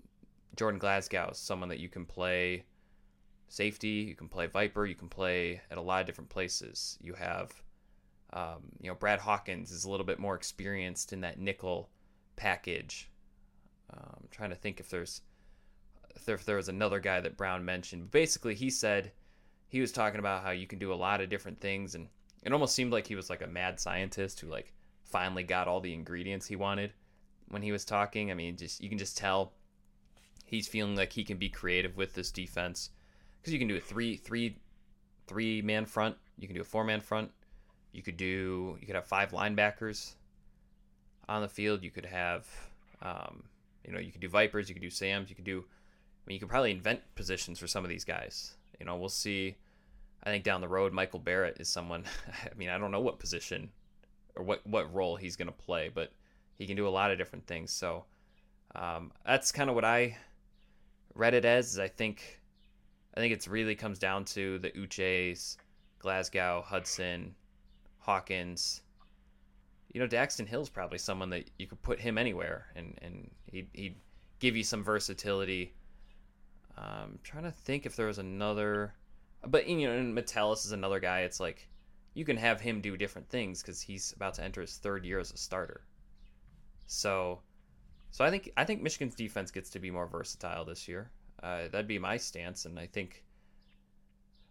Jordan 0.57 0.79
Glasgow 0.79 1.31
is 1.33 1.39
someone 1.39 1.71
that 1.71 1.81
you 1.81 1.89
can 1.89 2.05
play 2.05 2.65
safety, 3.53 4.07
you 4.09 4.15
can 4.15 4.29
play 4.29 4.47
Viper, 4.47 4.87
you 4.87 4.95
can 4.95 5.09
play 5.09 5.61
at 5.71 5.79
a 5.79 5.83
lot 5.83 6.01
of 6.01 6.07
different 6.07 6.31
places. 6.31 6.99
You 7.01 7.15
have, 7.15 7.53
um, 8.33 8.63
you 8.81 8.89
know, 8.89 8.95
Brad 8.95 9.21
Hawkins 9.21 9.71
is 9.71 9.85
a 9.85 9.91
little 9.91 10.07
bit 10.07 10.19
more 10.19 10.35
experienced 10.35 11.13
in 11.13 11.21
that 11.21 11.39
nickel 11.39 11.91
package 12.37 13.11
um, 13.93 14.17
I'm 14.23 14.29
trying 14.31 14.51
to 14.51 14.57
think 14.57 14.81
if 14.81 14.89
there's 14.89 15.23
if 16.15 16.25
there, 16.25 16.35
if 16.35 16.45
there 16.45 16.57
was 16.57 16.69
another 16.69 17.01
guy 17.01 17.21
that 17.21 17.37
Brown 17.37 17.65
mentioned. 17.65 18.05
But 18.05 18.13
Basically, 18.13 18.55
he 18.55 18.71
said 18.71 19.13
he 19.69 19.81
was 19.81 19.93
talking 19.93 20.19
about 20.19 20.43
how 20.43 20.51
you 20.51 20.67
can 20.67 20.79
do 20.79 20.93
a 20.93 20.95
lot 20.95 21.21
of 21.21 21.29
different 21.29 21.61
things, 21.61 21.95
and 21.95 22.09
it 22.43 22.53
almost 22.53 22.75
seemed 22.75 22.93
like 22.93 23.07
he 23.07 23.15
was 23.15 23.31
like 23.31 23.43
a 23.43 23.47
mad 23.47 23.81
scientist 23.81 24.41
who 24.41 24.49
like 24.49 24.73
finally 25.05 25.43
got 25.43 25.69
all 25.69 25.81
the 25.81 25.95
ingredients 25.95 26.47
he 26.47 26.57
wanted 26.57 26.93
when 27.49 27.63
he 27.63 27.73
was 27.73 27.85
talking. 27.85 28.31
I 28.31 28.35
mean, 28.35 28.57
just 28.57 28.83
you 28.83 28.89
can 28.89 28.99
just 28.99 29.17
tell 29.17 29.53
he's 30.45 30.69
feeling 30.69 30.97
like 30.97 31.13
he 31.13 31.25
can 31.25 31.39
be 31.39 31.49
creative 31.49 31.97
with 31.97 32.15
this 32.15 32.31
defense 32.31 32.91
because 33.43 33.53
you 33.53 33.59
can 33.59 33.69
do 33.69 33.77
a 33.77 33.81
three 33.81 34.17
three 34.17 34.57
three 35.27 35.61
man 35.63 35.85
front, 35.85 36.17
you 36.39 36.47
can 36.47 36.55
do 36.55 36.63
a 36.63 36.65
four 36.65 36.85
man 36.85 37.01
front, 37.01 37.31
you 37.93 38.03
could 38.03 38.17
do 38.17 38.79
you 38.81 38.87
could 38.87 38.97
have 38.97 39.07
five 39.07 39.33
linebackers 39.33 40.15
on 41.29 41.43
the 41.43 41.49
field, 41.49 41.83
you 41.83 41.91
could 41.91 42.07
have 42.07 42.47
um, 43.03 43.43
you 43.85 43.93
know, 43.93 43.99
you 43.99 44.13
could 44.13 44.21
do 44.21 44.29
Vipers, 44.29 44.69
you 44.69 44.75
could 44.75 44.83
do 44.83 44.91
Sams, 44.91 45.29
you 45.29 45.37
could 45.37 45.45
do. 45.45 45.59
I 45.59 46.23
mean, 46.27 46.35
you 46.35 46.41
could 46.41 46.49
probably 46.49 46.71
invent 46.71 47.01
positions 47.15 47.59
for 47.59 47.67
some 47.67 47.85
of 47.85 47.91
these 47.91 48.05
guys. 48.05 48.55
You 48.79 48.87
know, 48.87 48.97
we'll 48.97 49.09
see. 49.09 49.57
I 50.23 50.31
think 50.31 50.45
down 50.45 50.61
the 50.61 50.69
road, 50.69 50.93
Michael 50.93 51.19
Barrett 51.19 51.57
is 51.59 51.69
someone. 51.69 52.05
I 52.45 52.55
mean, 52.57 52.69
I 52.69 52.79
don't 52.79 52.93
know 52.93 53.01
what 53.01 53.19
position 53.19 53.71
or 54.37 54.45
what 54.45 54.67
what 54.67 54.93
role 54.95 55.17
he's 55.17 55.37
going 55.37 55.49
to 55.49 55.53
play, 55.53 55.91
but 55.93 56.13
he 56.59 56.67
can 56.67 56.77
do 56.77 56.87
a 56.87 56.91
lot 56.91 57.11
of 57.11 57.19
different 57.19 57.47
things. 57.47 57.73
So 57.73 58.05
um, 58.77 59.13
that's 59.27 59.51
kind 59.51 59.69
of 59.69 59.75
what 59.75 59.85
I 59.85 60.17
read 61.15 61.35
it 61.35 61.45
as. 61.45 61.73
Is 61.73 61.79
I 61.81 61.89
think 61.89 62.41
I 63.15 63.21
think 63.21 63.33
it's 63.33 63.49
really 63.49 63.75
comes 63.75 63.99
down 63.99 64.25
to 64.27 64.59
the 64.59 64.71
Uches, 64.71 65.57
Glasgow, 65.99 66.65
Hudson, 66.67 67.35
Hawkins, 67.99 68.83
you 69.93 70.01
know, 70.01 70.09
Daxton 70.09 70.47
Hill's 70.47 70.71
probably 70.71 70.99
someone 70.99 71.31
that 71.31 71.51
you 71.59 71.67
could 71.67 71.83
put 71.83 72.01
him 72.01 72.17
anywhere, 72.17 72.67
and 72.75 72.99
and 73.03 73.31
he'd, 73.47 73.69
he'd 73.73 73.97
give 74.41 74.57
you 74.57 74.65
some 74.65 74.83
versatility. 74.83 75.75
I'm 76.77 77.03
um, 77.03 77.19
trying 77.23 77.45
to 77.45 77.51
think 77.51 77.85
if 77.85 77.95
there 77.95 78.07
was 78.07 78.19
another, 78.19 78.95
but 79.47 79.69
you 79.69 79.87
know, 79.87 79.93
and 79.93 80.15
Metellus 80.15 80.65
is 80.65 80.73
another 80.73 80.99
guy. 80.99 81.21
It's 81.21 81.41
like 81.41 81.69
you 82.15 82.25
can 82.25 82.39
have 82.39 82.61
him 82.61 82.81
do 82.81 82.97
different 82.97 83.29
things 83.29 83.61
because 83.61 83.83
he's 83.83 84.13
about 84.15 84.35
to 84.35 84.45
enter 84.45 84.63
his 84.63 84.77
third 84.77 85.05
year 85.05 85.19
as 85.19 85.33
a 85.33 85.37
starter. 85.37 85.83
So, 86.87 87.41
so 88.11 88.25
I 88.25 88.31
think 88.31 88.51
I 88.57 88.65
think 88.65 88.81
Michigan's 88.81 89.15
defense 89.15 89.51
gets 89.51 89.69
to 89.71 89.79
be 89.79 89.91
more 89.91 90.07
versatile 90.07 90.65
this 90.65 90.89
year. 90.89 91.11
Uh, 91.43 91.69
that'd 91.69 91.89
be 91.89 91.99
my 91.99 92.17
stance, 92.17 92.65
and 92.65 92.79
I 92.79 92.87
think 92.87 93.25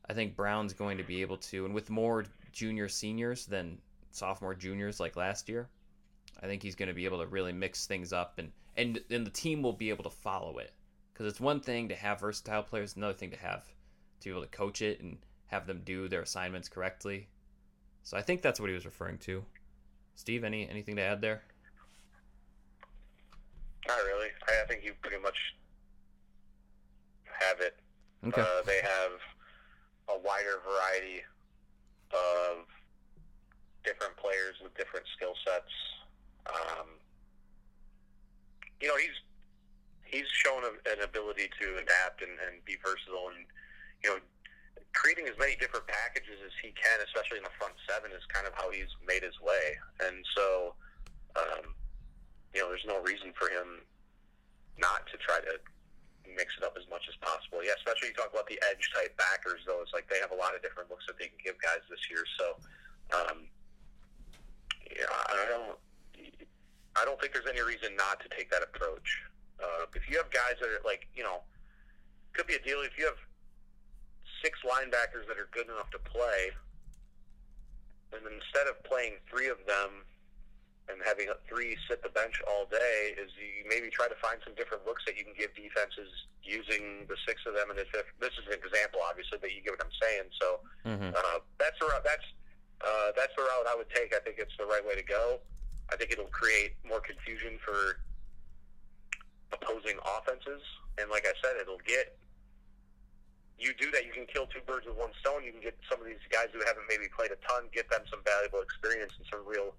I 0.10 0.14
think 0.14 0.36
Brown's 0.36 0.74
going 0.74 0.98
to 0.98 1.04
be 1.04 1.22
able 1.22 1.38
to, 1.38 1.66
and 1.66 1.74
with 1.74 1.90
more 1.90 2.26
junior 2.52 2.90
seniors 2.90 3.46
than 3.46 3.78
sophomore 4.12 4.54
juniors 4.54 5.00
like 5.00 5.16
last 5.16 5.48
year. 5.48 5.70
I 6.42 6.48
think 6.48 6.64
he's 6.64 6.76
going 6.76 6.90
to 6.90 6.96
be 6.96 7.06
able 7.06 7.20
to 7.20 7.28
really 7.28 7.54
mix 7.54 7.86
things 7.86 8.14
up 8.14 8.38
and 8.38 8.52
and 8.78 9.02
and 9.10 9.26
the 9.26 9.32
team 9.32 9.62
will 9.62 9.74
be 9.74 9.90
able 9.90 10.04
to 10.04 10.10
follow 10.10 10.58
it 10.58 10.74
because 11.14 11.28
it's 11.28 11.40
one 11.40 11.60
thing 11.60 11.90
to 11.90 11.96
have 11.96 12.22
versatile 12.22 12.64
players, 12.64 12.96
another 12.96 13.14
thing 13.14 13.32
to 13.32 13.38
have 13.38 13.66
to 14.20 14.26
be 14.26 14.32
able 14.32 14.42
to 14.42 14.48
coach 14.48 14.82
it 14.82 15.02
and 15.02 15.18
have 15.48 15.68
them 15.68 15.82
do 15.84 16.08
their 16.08 16.22
assignments 16.22 16.70
correctly. 16.70 17.28
So 18.04 18.18
I 18.18 18.22
think 18.22 18.42
that's 18.42 18.60
what 18.60 18.70
he 18.70 18.76
was 18.76 18.86
referring 18.86 19.18
to. 19.20 19.44
Steve, 20.16 20.44
any 20.44 20.70
anything 20.70 20.96
to 20.96 21.02
add 21.02 21.22
there? 21.22 21.44
Not 23.88 23.98
really. 24.06 24.30
I, 24.48 24.64
I 24.64 24.68
think 24.68 24.84
you 24.84 24.94
pretty 25.02 25.22
much 25.22 25.38
have 27.48 27.60
it. 27.60 27.76
Okay. 28.28 28.42
Uh, 28.42 28.62
they 28.66 28.80
have 28.82 29.18
a 30.10 30.18
wider 30.20 30.62
variety 30.62 31.24
of 32.14 32.66
different 33.84 34.16
players 34.18 34.56
with 34.62 34.76
different 34.78 35.06
skill 35.16 35.34
sets. 35.46 35.74
Um, 36.46 36.88
you 38.82 38.88
know, 38.88 38.98
he's 38.98 39.18
he's 40.06 40.28
shown 40.28 40.62
a, 40.64 40.74
an 40.92 41.02
ability 41.04 41.50
to 41.62 41.66
adapt 41.82 42.22
and, 42.22 42.36
and 42.46 42.64
be 42.66 42.78
versatile. 42.84 43.32
And 43.34 43.46
you 44.04 44.10
know, 44.10 44.18
creating 44.94 45.26
as 45.28 45.38
many 45.40 45.56
different 45.56 45.88
packages 45.88 46.38
as 46.46 46.54
he 46.62 46.74
can, 46.76 47.00
especially 47.06 47.38
in 47.38 47.46
the 47.48 47.56
front 47.58 47.74
seven, 47.88 48.12
is 48.12 48.26
kind 48.30 48.46
of 48.46 48.54
how 48.54 48.70
he's 48.70 48.92
made 49.06 49.24
his 49.24 49.38
way. 49.42 49.78
And 50.04 50.22
so, 50.36 50.76
um, 51.38 51.74
you 52.54 52.62
know, 52.62 52.70
there's 52.70 52.86
no 52.86 53.02
reason 53.02 53.34
for 53.34 53.50
him 53.50 53.82
not 54.78 55.08
to 55.14 55.18
try 55.18 55.40
to 55.40 55.58
mix 56.36 56.56
it 56.58 56.64
up 56.64 56.76
as 56.80 56.88
much 56.90 57.06
as 57.08 57.16
possible. 57.20 57.64
Yeah, 57.64 57.78
especially 57.78 58.10
you 58.10 58.18
talk 58.18 58.32
about 58.32 58.48
the 58.48 58.60
edge 58.72 58.92
type 58.96 59.16
backers, 59.18 59.62
though. 59.66 59.82
It's 59.82 59.94
like 59.94 60.08
they 60.10 60.20
have 60.20 60.32
a 60.32 60.40
lot 60.40 60.56
of 60.56 60.62
different 60.62 60.90
looks 60.90 61.06
that 61.08 61.20
they 61.20 61.28
can 61.28 61.40
give 61.44 61.56
guys 61.62 61.84
this 61.90 62.02
year. 62.10 62.24
So, 62.40 62.46
um, 63.14 63.38
yeah, 64.88 65.08
I 65.08 65.46
don't, 65.48 65.78
I 66.96 67.06
don't 67.06 67.20
think 67.20 67.34
there's 67.34 67.48
any 67.48 67.62
reason 67.62 67.96
not 67.96 68.20
to 68.24 68.28
take 68.32 68.52
that 68.52 68.64
approach. 68.64 69.24
Uh, 69.62 69.86
if 69.96 70.10
you 70.10 70.18
have 70.18 70.30
guys 70.32 70.60
that 70.60 70.68
are 70.68 70.84
like, 70.84 71.08
you 71.16 71.24
know, 71.24 71.46
could 72.34 72.48
be 72.48 72.56
a 72.56 72.64
deal 72.64 72.82
if 72.82 72.98
you 72.98 73.06
have 73.06 73.20
six 74.44 74.60
linebackers 74.66 75.28
that 75.28 75.38
are 75.38 75.48
good 75.52 75.68
enough 75.68 75.90
to 75.92 76.00
play, 76.00 76.52
and 78.12 78.22
instead 78.26 78.68
of 78.68 78.82
playing 78.84 79.22
three 79.30 79.48
of 79.48 79.58
them 79.68 80.04
and 80.92 81.00
having 81.08 81.32
three 81.48 81.80
sit 81.88 82.04
the 82.04 82.12
bench 82.12 82.36
all 82.46 82.68
day, 82.68 83.16
is 83.16 83.32
you 83.40 83.64
maybe 83.66 83.90
try 83.90 84.12
to 84.12 84.20
find 84.20 84.38
some 84.44 84.54
different 84.54 84.86
looks 84.86 85.04
that 85.08 85.16
you 85.16 85.24
can 85.24 85.34
give 85.34 85.56
defenses 85.56 86.12
using 86.44 87.08
the 87.08 87.16
six 87.26 87.42
of 87.48 87.56
them 87.56 87.72
and 87.72 87.80
the 87.80 87.88
fifth. 87.90 88.12
This 88.20 88.36
is 88.36 88.52
an 88.52 88.60
example, 88.60 89.00
obviously, 89.02 89.40
but 89.40 89.50
you 89.56 89.64
get 89.64 89.80
what 89.80 89.84
I'm 89.88 89.98
saying. 89.98 90.28
So 90.36 90.48
mm-hmm. 90.84 91.12
uh, 91.16 91.40
that's 91.58 91.80
the 91.80 91.88
route. 91.88 92.04
That's 92.04 92.28
uh, 92.84 93.10
that's 93.16 93.34
the 93.38 93.44
route 93.48 93.68
I 93.72 93.76
would 93.78 93.90
take. 93.96 94.12
I 94.12 94.20
think 94.22 94.38
it's 94.38 94.54
the 94.60 94.68
right 94.68 94.84
way 94.84 95.00
to 95.00 95.06
go. 95.06 95.40
I 95.90 95.96
think 95.96 96.12
it'll 96.12 96.32
create 96.34 96.76
more 96.84 97.00
confusion 97.00 97.58
for 97.64 98.02
opposing 99.52 100.00
offenses, 100.04 100.64
and 101.00 101.12
like 101.12 101.28
I 101.28 101.36
said, 101.44 101.60
it'll 101.60 101.84
get 101.88 102.18
you 103.62 103.78
do 103.78 103.94
that, 103.94 104.10
you 104.10 104.12
can 104.12 104.26
kill 104.26 104.50
two 104.50 104.60
birds 104.66 104.90
with 104.90 104.98
one 104.98 105.14
stone. 105.22 105.46
You 105.46 105.54
can 105.54 105.62
get 105.62 105.78
some 105.86 106.02
of 106.02 106.10
these 106.10 106.22
guys 106.34 106.50
who 106.50 106.66
haven't 106.66 106.90
maybe 106.90 107.06
played 107.14 107.30
a 107.30 107.38
ton, 107.46 107.70
get 107.70 107.86
them 107.94 108.02
some 108.10 108.26
valuable 108.26 108.66
experience 108.66 109.14
and 109.22 109.26
some 109.30 109.46
real, 109.46 109.78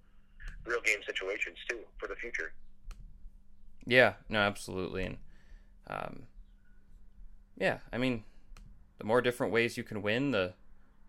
real 0.64 0.80
game 0.80 0.98
situations 1.06 1.58
too 1.68 1.78
for 1.98 2.08
the 2.08 2.16
future. 2.16 2.52
Yeah, 3.86 4.14
no, 4.28 4.38
absolutely, 4.38 5.04
and 5.04 5.16
um, 5.88 6.22
yeah, 7.58 7.78
I 7.92 7.98
mean, 7.98 8.24
the 8.98 9.04
more 9.04 9.20
different 9.20 9.52
ways 9.52 9.76
you 9.76 9.82
can 9.82 10.02
win, 10.02 10.30
the 10.30 10.54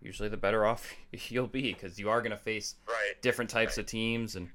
usually 0.02 0.30
the 0.30 0.38
better 0.38 0.66
off 0.70 0.94
you'll 1.12 1.48
be 1.48 1.74
because 1.74 2.00
you 2.00 2.10
are 2.10 2.22
going 2.22 2.32
to 2.32 2.38
face 2.38 2.76
right. 2.88 3.22
different 3.22 3.50
types 3.50 3.78
right. 3.78 3.84
of 3.84 3.86
teams, 3.86 4.36
and 4.36 4.50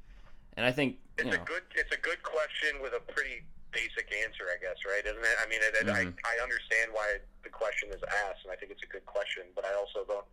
and 0.57 0.67
I 0.67 0.73
think 0.73 0.99
it's 1.17 1.27
you 1.27 1.31
know, 1.31 1.43
a 1.43 1.47
good 1.47 1.63
it's 1.75 1.95
a 1.95 2.01
good 2.01 2.23
question 2.23 2.83
with 2.83 2.93
a 2.93 3.01
pretty 3.13 3.43
basic 3.71 4.09
answer, 4.25 4.49
I 4.49 4.59
guess, 4.59 4.81
right? 4.83 5.05
Isn't 5.05 5.23
it? 5.23 5.37
I 5.39 5.47
mean, 5.49 5.61
it, 5.63 5.75
it, 5.75 5.87
mm-hmm. 5.87 6.19
I 6.25 6.39
I 6.39 6.43
understand 6.43 6.91
why 6.93 7.19
the 7.45 7.51
question 7.51 7.91
is 7.91 8.03
asked, 8.27 8.43
and 8.45 8.53
I 8.53 8.57
think 8.57 8.73
it's 8.73 8.83
a 8.83 8.91
good 8.91 9.07
question, 9.07 9.45
but 9.55 9.65
I 9.65 9.75
also 9.75 10.03
don't 10.09 10.27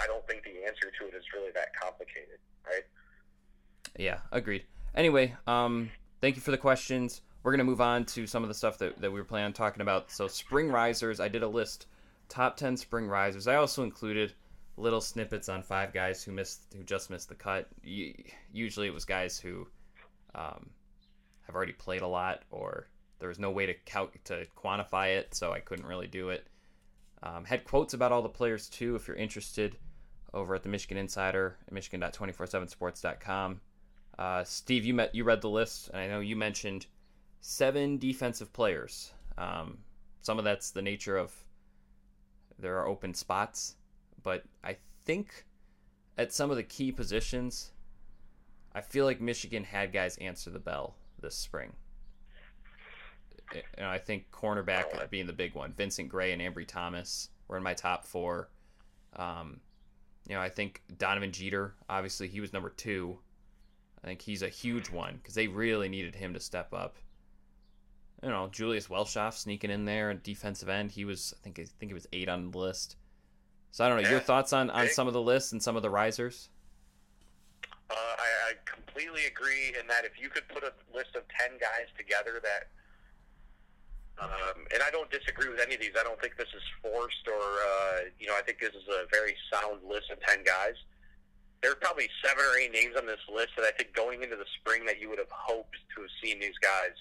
I 0.00 0.06
don't 0.06 0.24
think 0.28 0.44
the 0.44 0.64
answer 0.64 0.92
to 0.92 1.02
it 1.08 1.14
is 1.14 1.24
really 1.32 1.52
that 1.52 1.72
complicated, 1.76 2.40
right? 2.64 2.84
Yeah, 3.98 4.18
agreed. 4.32 4.64
Anyway, 4.94 5.34
um, 5.46 5.90
thank 6.20 6.36
you 6.36 6.42
for 6.42 6.50
the 6.50 6.58
questions. 6.58 7.22
We're 7.42 7.52
gonna 7.52 7.64
move 7.64 7.80
on 7.80 8.04
to 8.06 8.26
some 8.26 8.42
of 8.42 8.48
the 8.48 8.54
stuff 8.54 8.78
that, 8.78 9.00
that 9.00 9.12
we 9.12 9.20
were 9.20 9.24
planning 9.24 9.46
on 9.46 9.52
talking 9.52 9.82
about. 9.82 10.10
So 10.10 10.26
spring 10.28 10.68
risers, 10.68 11.20
I 11.20 11.28
did 11.28 11.42
a 11.42 11.48
list, 11.48 11.86
top 12.28 12.56
ten 12.56 12.76
spring 12.76 13.06
risers. 13.06 13.46
I 13.46 13.56
also 13.56 13.82
included 13.82 14.32
little 14.76 15.00
snippets 15.00 15.48
on 15.48 15.62
five 15.62 15.92
guys 15.92 16.22
who 16.22 16.32
missed 16.32 16.62
who 16.76 16.82
just 16.82 17.10
missed 17.10 17.28
the 17.28 17.34
cut. 17.34 17.68
Usually 18.52 18.86
it 18.86 18.94
was 18.94 19.04
guys 19.04 19.38
who 19.38 19.66
um, 20.34 20.70
have 21.46 21.54
already 21.54 21.72
played 21.72 22.02
a 22.02 22.06
lot, 22.06 22.42
or 22.50 22.88
there 23.18 23.28
was 23.28 23.38
no 23.38 23.50
way 23.50 23.66
to 23.66 23.74
cal- 23.84 24.10
to 24.24 24.46
quantify 24.56 25.16
it, 25.16 25.34
so 25.34 25.52
I 25.52 25.60
couldn't 25.60 25.86
really 25.86 26.06
do 26.06 26.30
it. 26.30 26.46
Um, 27.22 27.44
had 27.44 27.64
quotes 27.64 27.94
about 27.94 28.12
all 28.12 28.22
the 28.22 28.28
players 28.28 28.68
too, 28.68 28.94
if 28.94 29.08
you're 29.08 29.16
interested, 29.16 29.78
over 30.34 30.54
at 30.54 30.62
the 30.62 30.68
Michigan 30.68 30.98
Insider 30.98 31.56
at 31.66 31.72
michigan.247sports.com. 31.72 33.60
Uh, 34.18 34.44
Steve, 34.44 34.84
you 34.84 34.94
met 34.94 35.14
you 35.14 35.24
read 35.24 35.42
the 35.42 35.50
list, 35.50 35.88
and 35.88 36.00
I 36.00 36.06
know 36.06 36.20
you 36.20 36.36
mentioned 36.36 36.86
seven 37.40 37.98
defensive 37.98 38.52
players. 38.52 39.12
Um, 39.36 39.78
some 40.22 40.38
of 40.38 40.44
that's 40.44 40.70
the 40.70 40.82
nature 40.82 41.16
of 41.16 41.34
there 42.58 42.78
are 42.78 42.88
open 42.88 43.12
spots, 43.14 43.76
but 44.22 44.44
I 44.64 44.76
think 45.04 45.44
at 46.18 46.32
some 46.32 46.50
of 46.50 46.56
the 46.56 46.62
key 46.62 46.90
positions, 46.92 47.72
I 48.74 48.80
feel 48.80 49.04
like 49.04 49.20
Michigan 49.20 49.64
had 49.64 49.92
guys 49.92 50.16
answer 50.18 50.50
the 50.50 50.58
bell 50.58 50.96
this 51.20 51.34
spring. 51.34 51.72
And 53.78 53.86
I 53.86 53.98
think 53.98 54.30
cornerback 54.32 55.08
being 55.10 55.26
the 55.26 55.32
big 55.32 55.54
one. 55.54 55.72
Vincent 55.72 56.08
Gray 56.08 56.32
and 56.32 56.42
Ambry 56.42 56.66
Thomas 56.66 57.28
were 57.46 57.56
in 57.56 57.62
my 57.62 57.74
top 57.74 58.04
four. 58.04 58.48
Um, 59.14 59.60
you 60.28 60.34
know, 60.34 60.40
I 60.40 60.48
think 60.48 60.82
Donovan 60.98 61.30
Jeter, 61.30 61.74
obviously, 61.88 62.26
he 62.26 62.40
was 62.40 62.52
number 62.52 62.70
two. 62.70 63.18
I 64.06 64.10
think 64.10 64.22
he's 64.22 64.42
a 64.42 64.48
huge 64.48 64.88
one 64.88 65.16
because 65.16 65.34
they 65.34 65.48
really 65.48 65.88
needed 65.88 66.14
him 66.14 66.32
to 66.34 66.40
step 66.40 66.72
up. 66.72 66.94
You 68.22 68.28
know, 68.28 68.48
Julius 68.52 68.86
Welschof 68.86 69.34
sneaking 69.34 69.70
in 69.70 69.84
there 69.84 70.10
at 70.10 70.22
defensive 70.22 70.68
end. 70.68 70.92
He 70.92 71.04
was, 71.04 71.34
I 71.40 71.42
think, 71.42 71.58
I 71.58 71.64
think 71.80 71.90
it 71.90 71.94
was 71.94 72.06
eight 72.12 72.28
on 72.28 72.52
the 72.52 72.56
list. 72.56 72.96
So 73.72 73.84
I 73.84 73.88
don't 73.88 73.96
know. 73.96 74.04
Yeah. 74.04 74.12
Your 74.12 74.20
thoughts 74.20 74.52
on 74.52 74.70
on 74.70 74.88
some 74.90 75.08
of 75.08 75.12
the 75.12 75.20
lists 75.20 75.50
and 75.50 75.60
some 75.60 75.74
of 75.74 75.82
the 75.82 75.90
risers? 75.90 76.50
Uh, 77.90 77.94
I, 77.94 78.50
I 78.50 78.52
completely 78.64 79.26
agree 79.26 79.74
in 79.78 79.88
that 79.88 80.04
if 80.04 80.22
you 80.22 80.28
could 80.28 80.46
put 80.48 80.62
a 80.62 80.72
list 80.94 81.16
of 81.16 81.22
10 81.28 81.58
guys 81.58 81.90
together 81.98 82.40
that 82.42 82.70
um, 84.22 84.64
and 84.72 84.82
I 84.82 84.90
don't 84.90 85.10
disagree 85.10 85.50
with 85.50 85.60
any 85.60 85.74
of 85.74 85.80
these. 85.80 85.92
I 85.98 86.04
don't 86.04 86.18
think 86.20 86.38
this 86.38 86.48
is 86.56 86.62
forced 86.80 87.28
or, 87.28 87.42
uh, 87.42 87.98
you 88.18 88.26
know, 88.26 88.34
I 88.34 88.40
think 88.40 88.60
this 88.60 88.72
is 88.72 88.88
a 88.88 89.04
very 89.12 89.36
sound 89.52 89.82
list 89.86 90.10
of 90.10 90.18
10 90.20 90.42
guys. 90.42 90.74
There 91.62 91.72
are 91.72 91.80
probably 91.80 92.08
seven 92.22 92.44
or 92.44 92.58
eight 92.58 92.72
names 92.72 92.94
on 92.96 93.06
this 93.06 93.22
list 93.32 93.56
that 93.56 93.64
I 93.64 93.72
think 93.72 93.94
going 93.94 94.22
into 94.22 94.36
the 94.36 94.46
spring 94.60 94.84
that 94.86 95.00
you 95.00 95.08
would 95.08 95.18
have 95.18 95.32
hoped 95.32 95.76
to 95.96 96.02
have 96.02 96.10
seen 96.22 96.38
these 96.38 96.56
guys 96.60 96.94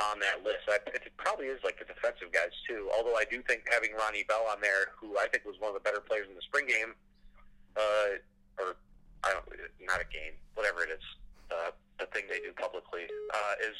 on 0.00 0.18
that 0.20 0.42
list. 0.42 0.66
I, 0.66 0.80
it 0.90 1.12
probably 1.16 1.46
is 1.46 1.60
like 1.62 1.78
the 1.78 1.84
defensive 1.84 2.32
guys, 2.32 2.50
too. 2.66 2.88
Although 2.96 3.14
I 3.14 3.24
do 3.28 3.42
think 3.44 3.68
having 3.70 3.92
Ronnie 3.94 4.24
Bell 4.24 4.48
on 4.50 4.60
there, 4.60 4.90
who 4.96 5.18
I 5.18 5.28
think 5.28 5.44
was 5.44 5.54
one 5.60 5.70
of 5.70 5.76
the 5.78 5.84
better 5.84 6.00
players 6.00 6.26
in 6.26 6.34
the 6.34 6.42
spring 6.42 6.66
game, 6.66 6.96
uh, 7.76 8.18
or 8.58 8.76
I 9.22 9.36
don't, 9.36 9.46
not 9.78 10.00
a 10.00 10.08
game, 10.10 10.34
whatever 10.54 10.82
it 10.82 10.90
is, 10.90 11.04
uh, 11.52 11.70
the 12.00 12.06
thing 12.10 12.26
they 12.26 12.40
do 12.40 12.50
publicly, 12.56 13.06
uh, 13.06 13.54
is 13.62 13.76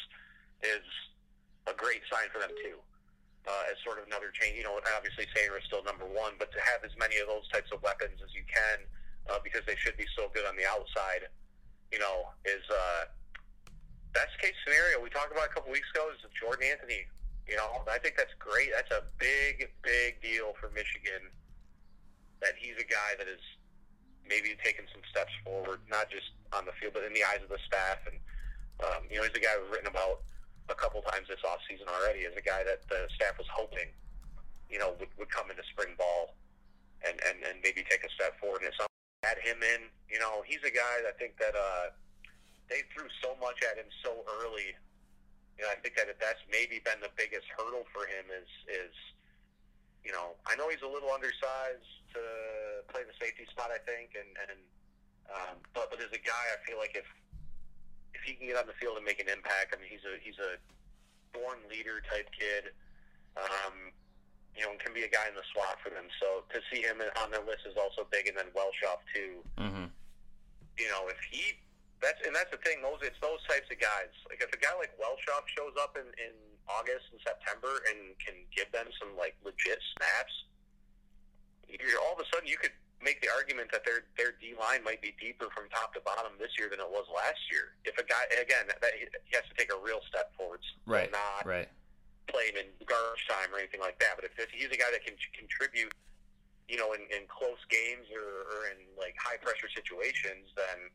is 0.62 0.86
a 1.66 1.74
great 1.74 2.02
sign 2.06 2.30
for 2.30 2.38
them 2.38 2.52
too. 2.62 2.78
Uh, 3.42 3.66
as 3.66 3.74
sort 3.82 3.98
of 3.98 4.06
another 4.06 4.30
change, 4.30 4.54
you 4.54 4.62
know, 4.62 4.78
obviously 4.94 5.26
Sainer 5.34 5.58
is 5.58 5.66
still 5.66 5.82
number 5.82 6.06
one, 6.06 6.38
but 6.38 6.54
to 6.54 6.62
have 6.62 6.86
as 6.86 6.94
many 6.94 7.18
of 7.18 7.26
those 7.26 7.42
types 7.50 7.74
of 7.74 7.82
weapons 7.82 8.22
as 8.22 8.30
you 8.30 8.46
can, 8.46 8.86
uh, 9.30 9.38
because 9.44 9.62
they 9.66 9.76
should 9.76 9.96
be 9.96 10.06
so 10.16 10.30
good 10.34 10.46
on 10.46 10.56
the 10.56 10.66
outside, 10.66 11.28
you 11.92 11.98
know, 11.98 12.32
is 12.44 12.64
uh, 12.70 13.10
best 14.12 14.34
case 14.40 14.56
scenario. 14.64 15.00
We 15.02 15.10
talked 15.10 15.32
about 15.32 15.50
a 15.50 15.52
couple 15.52 15.72
weeks 15.72 15.88
ago 15.94 16.08
is 16.10 16.20
Jordan 16.38 16.68
Anthony. 16.70 17.06
You 17.46 17.58
know, 17.58 17.82
I 17.90 17.98
think 17.98 18.14
that's 18.16 18.34
great. 18.38 18.70
That's 18.70 18.90
a 18.94 19.02
big, 19.18 19.68
big 19.82 20.22
deal 20.22 20.54
for 20.60 20.70
Michigan. 20.70 21.26
That 22.40 22.54
he's 22.58 22.78
a 22.78 22.86
guy 22.86 23.18
that 23.18 23.26
is 23.26 23.42
maybe 24.26 24.54
taken 24.62 24.86
some 24.90 25.02
steps 25.10 25.34
forward, 25.42 25.82
not 25.90 26.10
just 26.10 26.34
on 26.54 26.64
the 26.64 26.74
field, 26.78 26.94
but 26.94 27.02
in 27.02 27.12
the 27.14 27.22
eyes 27.26 27.42
of 27.42 27.50
the 27.50 27.58
staff. 27.66 27.98
And 28.06 28.18
um, 28.82 29.06
you 29.10 29.18
know, 29.18 29.26
he's 29.26 29.34
a 29.34 29.42
guy 29.42 29.54
we've 29.58 29.70
written 29.70 29.90
about 29.90 30.22
a 30.70 30.74
couple 30.74 31.02
times 31.02 31.26
this 31.26 31.42
off 31.42 31.58
season 31.66 31.86
already 31.90 32.26
as 32.26 32.34
a 32.38 32.44
guy 32.44 32.62
that 32.62 32.86
the 32.86 33.10
staff 33.14 33.34
was 33.38 33.46
hoping, 33.50 33.90
you 34.70 34.78
know, 34.78 34.94
would, 34.98 35.10
would 35.18 35.30
come 35.30 35.50
into 35.50 35.62
spring 35.74 35.94
ball 35.98 36.34
and, 37.06 37.18
and, 37.26 37.42
and 37.42 37.58
maybe 37.62 37.82
take 37.90 38.06
a 38.06 38.10
step 38.14 38.38
forward. 38.38 38.61
Him 39.52 39.60
in, 39.60 39.92
you 40.08 40.16
know, 40.16 40.40
he's 40.48 40.64
a 40.64 40.72
guy 40.72 41.04
that 41.04 41.12
I 41.12 41.16
think 41.20 41.36
that 41.36 41.52
uh, 41.52 41.92
they 42.72 42.88
threw 42.96 43.04
so 43.20 43.36
much 43.36 43.60
at 43.60 43.76
him 43.76 43.92
so 44.00 44.24
early. 44.40 44.72
You 45.60 45.68
know, 45.68 45.70
I 45.70 45.76
think 45.84 46.00
that 46.00 46.08
that's 46.16 46.40
maybe 46.48 46.80
been 46.80 47.04
the 47.04 47.12
biggest 47.12 47.44
hurdle 47.52 47.84
for 47.92 48.08
him 48.08 48.32
is 48.32 48.48
is 48.64 48.96
you 50.02 50.10
know, 50.10 50.34
I 50.50 50.56
know 50.56 50.66
he's 50.66 50.82
a 50.82 50.90
little 50.90 51.14
undersized 51.14 51.86
to 52.16 52.22
play 52.90 53.06
the 53.06 53.14
safety 53.22 53.46
spot, 53.46 53.70
I 53.70 53.78
think, 53.86 54.18
and 54.18 54.30
and 54.34 54.58
um, 55.30 55.56
but 55.76 55.92
but 55.92 56.02
as 56.02 56.10
a 56.10 56.22
guy, 56.22 56.44
I 56.50 56.58
feel 56.66 56.80
like 56.80 56.96
if 56.96 57.06
if 58.16 58.22
he 58.24 58.34
can 58.34 58.48
get 58.48 58.58
on 58.58 58.66
the 58.66 58.76
field 58.76 58.98
and 58.98 59.06
make 59.06 59.20
an 59.20 59.30
impact, 59.30 59.76
I 59.76 59.80
mean, 59.80 59.92
he's 59.92 60.04
a 60.08 60.18
he's 60.18 60.40
a 60.42 60.58
born 61.30 61.62
leader 61.70 62.02
type 62.08 62.28
kid. 62.34 62.74
Um, 63.38 63.94
you 64.56 64.62
know, 64.64 64.72
and 64.72 64.80
can 64.80 64.92
be 64.92 65.02
a 65.02 65.12
guy 65.12 65.28
in 65.28 65.34
the 65.34 65.46
slot 65.52 65.80
for 65.80 65.88
them. 65.88 66.06
So 66.20 66.44
to 66.52 66.60
see 66.68 66.84
him 66.84 67.00
on 67.22 67.30
their 67.32 67.44
list 67.44 67.64
is 67.64 67.76
also 67.76 68.04
big, 68.10 68.28
and 68.28 68.36
then 68.36 68.52
Welschof 68.52 69.00
too. 69.12 69.40
Mm-hmm. 69.56 69.88
You 70.76 70.88
know, 70.88 71.08
if 71.08 71.20
he 71.28 71.56
that's 72.02 72.18
and 72.26 72.34
that's 72.34 72.50
the 72.50 72.58
thing. 72.60 72.82
Those 72.82 73.00
it's 73.06 73.16
those 73.22 73.40
types 73.46 73.70
of 73.70 73.78
guys. 73.78 74.10
Like 74.26 74.42
if 74.42 74.50
a 74.50 74.58
guy 74.58 74.74
like 74.76 74.90
Welschof 74.98 75.46
shows 75.54 75.78
up 75.78 75.94
in, 75.94 76.04
in 76.18 76.34
August 76.66 77.08
and 77.14 77.22
September 77.22 77.80
and 77.88 78.18
can 78.18 78.34
give 78.50 78.68
them 78.74 78.90
some 78.98 79.14
like 79.14 79.38
legit 79.46 79.78
snaps, 79.96 80.34
you're, 81.70 82.02
all 82.02 82.18
of 82.18 82.20
a 82.20 82.26
sudden 82.34 82.50
you 82.50 82.58
could 82.58 82.74
make 82.98 83.22
the 83.22 83.30
argument 83.30 83.70
that 83.70 83.86
their 83.86 84.10
their 84.18 84.34
D 84.42 84.58
line 84.58 84.82
might 84.82 84.98
be 84.98 85.14
deeper 85.22 85.46
from 85.54 85.70
top 85.70 85.94
to 85.94 86.02
bottom 86.02 86.34
this 86.42 86.58
year 86.58 86.66
than 86.66 86.82
it 86.82 86.90
was 86.90 87.06
last 87.14 87.40
year. 87.54 87.78
If 87.86 87.94
a 87.96 88.04
guy 88.04 88.26
again, 88.34 88.66
that, 88.66 88.92
he 88.98 89.32
has 89.38 89.46
to 89.46 89.54
take 89.54 89.70
a 89.70 89.78
real 89.78 90.02
step 90.10 90.34
forwards, 90.34 90.66
right? 90.84 91.06
Not 91.14 91.46
right. 91.46 91.70
Playing 92.28 92.54
in 92.54 92.68
garbage 92.86 93.26
time 93.26 93.50
or 93.52 93.58
anything 93.58 93.80
like 93.80 93.98
that. 93.98 94.14
But 94.16 94.26
if, 94.26 94.36
he's 94.50 94.70
a 94.70 94.78
guy 94.78 94.90
that 94.92 95.04
can 95.04 95.14
contribute 95.34 95.92
you 96.72 96.78
know, 96.78 96.96
in, 96.96 97.02
in 97.12 97.28
close 97.28 97.60
games 97.68 98.08
or, 98.08 98.48
or 98.48 98.58
in 98.72 98.80
like 98.96 99.12
high 99.18 99.36
pressure 99.36 99.68
situations, 99.68 100.48
then 100.56 100.88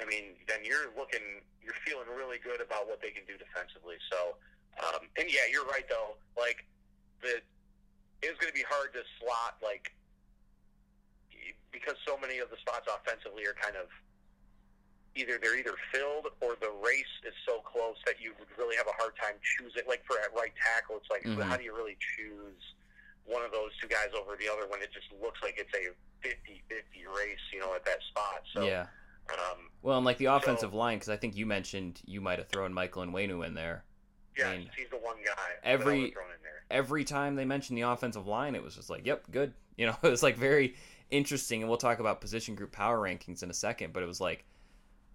I 0.00 0.08
mean, 0.08 0.36
then 0.48 0.64
you're 0.64 0.92
looking, 0.96 1.44
you're 1.64 1.76
feeling 1.84 2.08
really 2.12 2.36
good 2.36 2.60
about 2.60 2.88
what 2.88 3.00
they 3.00 3.08
can 3.08 3.24
do 3.28 3.36
defensively. 3.36 3.96
So, 4.12 4.40
um, 4.80 5.08
and 5.20 5.28
yeah, 5.32 5.48
you're 5.48 5.64
right 5.64 5.88
though. 5.88 6.20
Like 6.36 6.68
the 7.24 7.40
it's 8.20 8.36
going 8.36 8.52
to 8.52 8.56
be 8.56 8.66
hard 8.68 8.92
to 8.92 9.00
slot 9.16 9.56
like 9.64 9.92
because 11.72 11.96
so 12.04 12.20
many 12.20 12.36
of 12.44 12.52
the 12.52 12.60
spots 12.60 12.84
offensively 12.84 13.48
are 13.48 13.56
kind 13.56 13.80
of 13.80 13.88
either 15.16 15.40
they're 15.40 15.56
either 15.56 15.76
filled 15.88 16.28
or 16.44 16.56
the 16.60 16.68
is 17.30 17.38
so 17.46 17.62
close 17.62 17.96
that 18.04 18.18
you 18.18 18.34
would 18.42 18.50
really 18.58 18.74
have 18.74 18.90
a 18.90 18.96
hard 18.98 19.14
time 19.14 19.38
choosing. 19.38 19.86
Like 19.86 20.02
for 20.02 20.18
at 20.18 20.34
right 20.34 20.52
tackle, 20.58 20.98
it's 20.98 21.10
like 21.10 21.22
mm-hmm. 21.22 21.40
how 21.46 21.56
do 21.56 21.62
you 21.62 21.70
really 21.70 21.94
choose 22.18 22.58
one 23.22 23.46
of 23.46 23.54
those 23.54 23.70
two 23.78 23.86
guys 23.86 24.10
over 24.18 24.34
the 24.34 24.50
other 24.50 24.66
when 24.66 24.82
it 24.82 24.90
just 24.90 25.06
looks 25.22 25.38
like 25.42 25.54
it's 25.54 25.70
a 25.78 25.94
50-50 26.26 27.06
race, 27.14 27.44
you 27.54 27.62
know, 27.62 27.74
at 27.74 27.86
that 27.86 28.02
spot. 28.10 28.42
So 28.52 28.66
yeah. 28.66 28.90
Um, 29.30 29.70
well, 29.82 29.96
and 29.98 30.04
like 30.04 30.18
the 30.18 30.26
offensive 30.26 30.72
so, 30.72 30.76
line, 30.76 30.98
because 30.98 31.08
I 31.08 31.16
think 31.16 31.36
you 31.36 31.46
mentioned 31.46 32.00
you 32.04 32.20
might 32.20 32.38
have 32.38 32.48
thrown 32.48 32.74
Michael 32.74 33.04
Onwenu 33.04 33.46
in 33.46 33.54
there. 33.54 33.84
Yeah, 34.36 34.48
I 34.48 34.58
mean, 34.58 34.70
he's 34.76 34.88
the 34.90 34.96
one 34.96 35.16
guy. 35.24 35.52
Every 35.62 36.14
every 36.70 37.04
time 37.04 37.36
they 37.36 37.44
mentioned 37.44 37.76
the 37.76 37.82
offensive 37.82 38.26
line, 38.26 38.54
it 38.54 38.62
was 38.62 38.74
just 38.74 38.90
like, 38.90 39.06
"Yep, 39.06 39.30
good." 39.30 39.52
You 39.76 39.86
know, 39.86 39.96
it 40.02 40.08
was 40.08 40.22
like 40.22 40.36
very 40.36 40.74
interesting, 41.10 41.62
and 41.62 41.68
we'll 41.68 41.78
talk 41.78 42.00
about 42.00 42.20
position 42.20 42.54
group 42.54 42.72
power 42.72 42.98
rankings 42.98 43.42
in 43.42 43.50
a 43.50 43.54
second. 43.54 43.92
But 43.92 44.02
it 44.02 44.06
was 44.06 44.20
like 44.20 44.44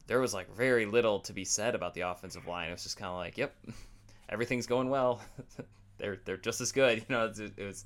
there 0.08 0.20
was 0.20 0.34
like 0.34 0.54
very 0.56 0.86
little 0.86 1.20
to 1.22 1.34
be 1.34 1.46
said 1.46 1.76
about 1.76 1.94
the 1.94 2.02
offensive 2.02 2.48
line. 2.48 2.70
It 2.70 2.74
was 2.74 2.84
just 2.84 2.98
kind 2.98 3.10
of 3.10 3.18
like, 3.18 3.38
"Yep, 3.38 3.56
everything's 4.30 4.68
going 4.68 4.90
well. 4.90 5.22
they're 5.98 6.20
they're 6.26 6.38
just 6.38 6.62
as 6.62 6.72
good." 6.72 7.00
You 7.10 7.16
know, 7.16 7.26
it, 7.26 7.54
it 7.58 7.64
was 7.64 7.86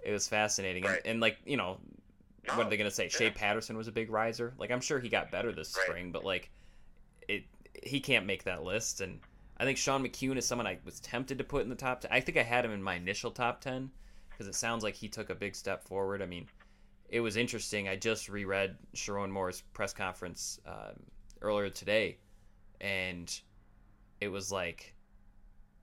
it 0.00 0.12
was 0.12 0.28
fascinating, 0.28 0.84
right. 0.84 0.98
and, 0.98 1.06
and, 1.06 1.20
like 1.20 1.38
you 1.44 1.56
know, 1.56 1.78
no, 2.46 2.56
what 2.56 2.66
are 2.66 2.70
they 2.70 2.76
gonna 2.76 2.90
say? 2.90 3.04
Yeah. 3.04 3.18
Shea 3.18 3.30
Patterson 3.30 3.76
was 3.76 3.88
a 3.88 3.92
big 3.92 4.10
riser. 4.10 4.54
Like 4.58 4.70
I'm 4.70 4.80
sure 4.80 4.98
he 4.98 5.08
got 5.08 5.30
better 5.30 5.52
this 5.52 5.74
right. 5.76 5.86
spring, 5.86 6.12
but 6.12 6.24
like 6.24 6.50
it, 7.28 7.44
he 7.82 8.00
can't 8.00 8.26
make 8.26 8.44
that 8.44 8.64
list. 8.64 9.00
And 9.00 9.20
I 9.58 9.64
think 9.64 9.78
Sean 9.78 10.04
McKeon 10.04 10.36
is 10.36 10.46
someone 10.46 10.66
I 10.66 10.78
was 10.84 11.00
tempted 11.00 11.38
to 11.38 11.44
put 11.44 11.62
in 11.62 11.68
the 11.68 11.76
top. 11.76 12.00
10. 12.00 12.10
I 12.12 12.20
think 12.20 12.36
I 12.36 12.42
had 12.42 12.64
him 12.64 12.72
in 12.72 12.82
my 12.82 12.94
initial 12.94 13.30
top 13.30 13.60
ten 13.60 13.90
because 14.30 14.48
it 14.48 14.54
sounds 14.54 14.82
like 14.82 14.94
he 14.94 15.08
took 15.08 15.30
a 15.30 15.34
big 15.34 15.54
step 15.54 15.84
forward. 15.84 16.20
I 16.20 16.26
mean, 16.26 16.48
it 17.08 17.20
was 17.20 17.36
interesting. 17.36 17.88
I 17.88 17.94
just 17.94 18.28
reread 18.28 18.76
Sherrone 18.94 19.30
Moore's 19.30 19.62
press 19.72 19.92
conference 19.92 20.58
um, 20.66 21.00
earlier 21.44 21.70
today, 21.70 22.18
and 22.80 23.40
it 24.20 24.28
was 24.28 24.50
like 24.50 24.94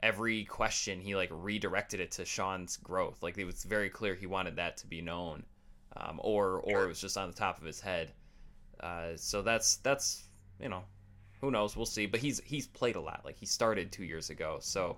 every 0.03 0.43
question 0.45 0.99
he 0.99 1.15
like 1.15 1.29
redirected 1.31 1.99
it 1.99 2.11
to 2.11 2.25
Sean's 2.25 2.77
growth. 2.77 3.21
Like 3.21 3.37
it 3.37 3.45
was 3.45 3.63
very 3.63 3.89
clear 3.89 4.15
he 4.15 4.25
wanted 4.25 4.55
that 4.57 4.77
to 4.77 4.87
be 4.87 5.01
known, 5.01 5.43
um, 5.95 6.19
or 6.23 6.59
or 6.59 6.83
it 6.83 6.87
was 6.87 6.99
just 6.99 7.17
on 7.17 7.29
the 7.29 7.35
top 7.35 7.59
of 7.59 7.63
his 7.63 7.79
head. 7.79 8.11
Uh, 8.79 9.11
so 9.15 9.41
that's 9.41 9.77
that's 9.77 10.23
you 10.59 10.69
know 10.69 10.83
who 11.39 11.51
knows 11.51 11.77
we'll 11.77 11.85
see. 11.85 12.07
But 12.07 12.19
he's 12.19 12.41
he's 12.43 12.67
played 12.67 12.95
a 12.95 13.01
lot. 13.01 13.21
Like 13.23 13.37
he 13.37 13.45
started 13.45 13.91
two 13.91 14.03
years 14.03 14.29
ago, 14.29 14.57
so 14.59 14.97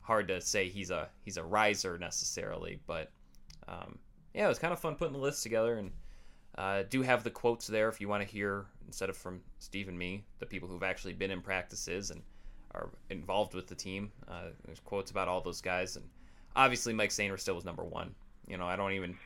hard 0.00 0.28
to 0.28 0.40
say 0.40 0.68
he's 0.68 0.90
a 0.90 1.08
he's 1.24 1.36
a 1.36 1.44
riser 1.44 1.98
necessarily. 1.98 2.80
But 2.86 3.10
um, 3.68 3.98
yeah, 4.34 4.46
it 4.46 4.48
was 4.48 4.58
kind 4.58 4.72
of 4.72 4.78
fun 4.78 4.94
putting 4.94 5.14
the 5.14 5.20
list 5.20 5.42
together 5.42 5.74
and. 5.74 5.90
Uh, 6.58 6.84
do 6.88 7.02
have 7.02 7.22
the 7.22 7.30
quotes 7.30 7.66
there 7.66 7.88
if 7.88 8.00
you 8.00 8.08
want 8.08 8.22
to 8.22 8.28
hear 8.28 8.66
instead 8.86 9.10
of 9.10 9.16
from 9.16 9.40
Steve 9.58 9.88
and 9.88 9.98
me, 9.98 10.24
the 10.38 10.46
people 10.46 10.68
who've 10.68 10.82
actually 10.82 11.12
been 11.12 11.30
in 11.30 11.42
practices 11.42 12.10
and 12.10 12.22
are 12.74 12.88
involved 13.10 13.54
with 13.54 13.66
the 13.66 13.74
team. 13.74 14.10
Uh, 14.28 14.50
there's 14.64 14.80
quotes 14.80 15.10
about 15.10 15.28
all 15.28 15.40
those 15.40 15.60
guys, 15.60 15.96
and 15.96 16.04
obviously 16.54 16.92
Mike 16.92 17.10
Sainristil 17.10 17.54
was 17.54 17.64
number 17.64 17.84
one. 17.84 18.14
You 18.46 18.56
know, 18.56 18.66
I 18.66 18.76
don't 18.76 18.92
even, 18.92 19.16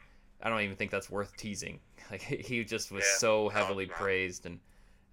I 0.43 0.49
don't 0.49 0.63
even 0.63 0.77
think 0.77 0.91
that's 0.91 1.11
worth 1.11 1.37
teasing. 1.37 1.81
Like 2.11 2.23
he 2.23 2.65
just 2.65 2.91
was 2.91 3.05
yeah, 3.05 3.19
so 3.19 3.49
heavily 3.51 3.87
praised, 3.87 4.45
and 4.45 4.59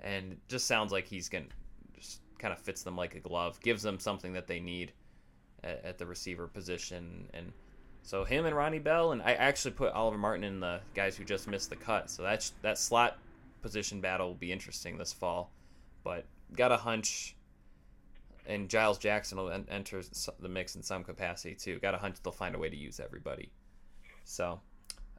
and 0.02 0.38
just 0.48 0.66
sounds 0.66 0.92
like 0.92 1.06
he's 1.06 1.30
gonna 1.30 1.46
just 1.94 2.22
kind 2.40 2.52
of 2.52 2.58
fits 2.58 2.82
them 2.82 2.96
like 2.96 3.14
a 3.14 3.20
glove, 3.20 3.60
gives 3.60 3.84
them 3.84 4.00
something 4.00 4.34
that 4.34 4.48
they 4.48 4.60
need 4.60 4.94
at, 5.64 5.86
at 5.86 5.98
the 6.00 6.08
receiver 6.08 6.48
position, 6.48 7.30
and 7.36 7.54
so 8.08 8.24
him 8.24 8.46
and 8.46 8.56
Ronnie 8.56 8.80
Bell, 8.80 9.12
and 9.12 9.22
I 9.22 9.34
actually 9.34 9.72
put 9.72 9.92
Oliver 9.92 10.18
Martin 10.18 10.46
in 10.46 10.62
the 10.62 10.80
guys 10.96 11.18
who 11.18 11.26
just 11.26 11.46
missed 11.46 11.70
the 11.70 11.76
cut. 11.76 12.10
So 12.10 12.24
that's 12.24 12.54
that 12.62 12.78
slot 12.78 13.18
position 13.62 14.00
battle 14.00 14.28
will 14.28 14.36
be 14.36 14.50
interesting 14.50 14.98
this 14.98 15.12
fall, 15.12 15.52
but 16.06 16.24
got 16.56 16.72
a 16.72 16.78
hunch 16.78 17.36
and 18.46 18.70
Giles 18.70 18.98
Jackson 18.98 19.38
will 19.38 19.52
enter 19.52 20.02
the 20.40 20.48
mix 20.48 20.78
in 20.78 20.84
some 20.84 21.04
capacity 21.04 21.54
too. 21.54 21.80
Got 21.80 21.96
a 21.96 21.98
hunch 21.98 22.16
they'll 22.24 22.32
find 22.32 22.56
a 22.56 22.58
way 22.58 22.70
to 22.70 22.78
use 22.78 23.02
everybody. 23.02 23.52
So, 24.24 24.62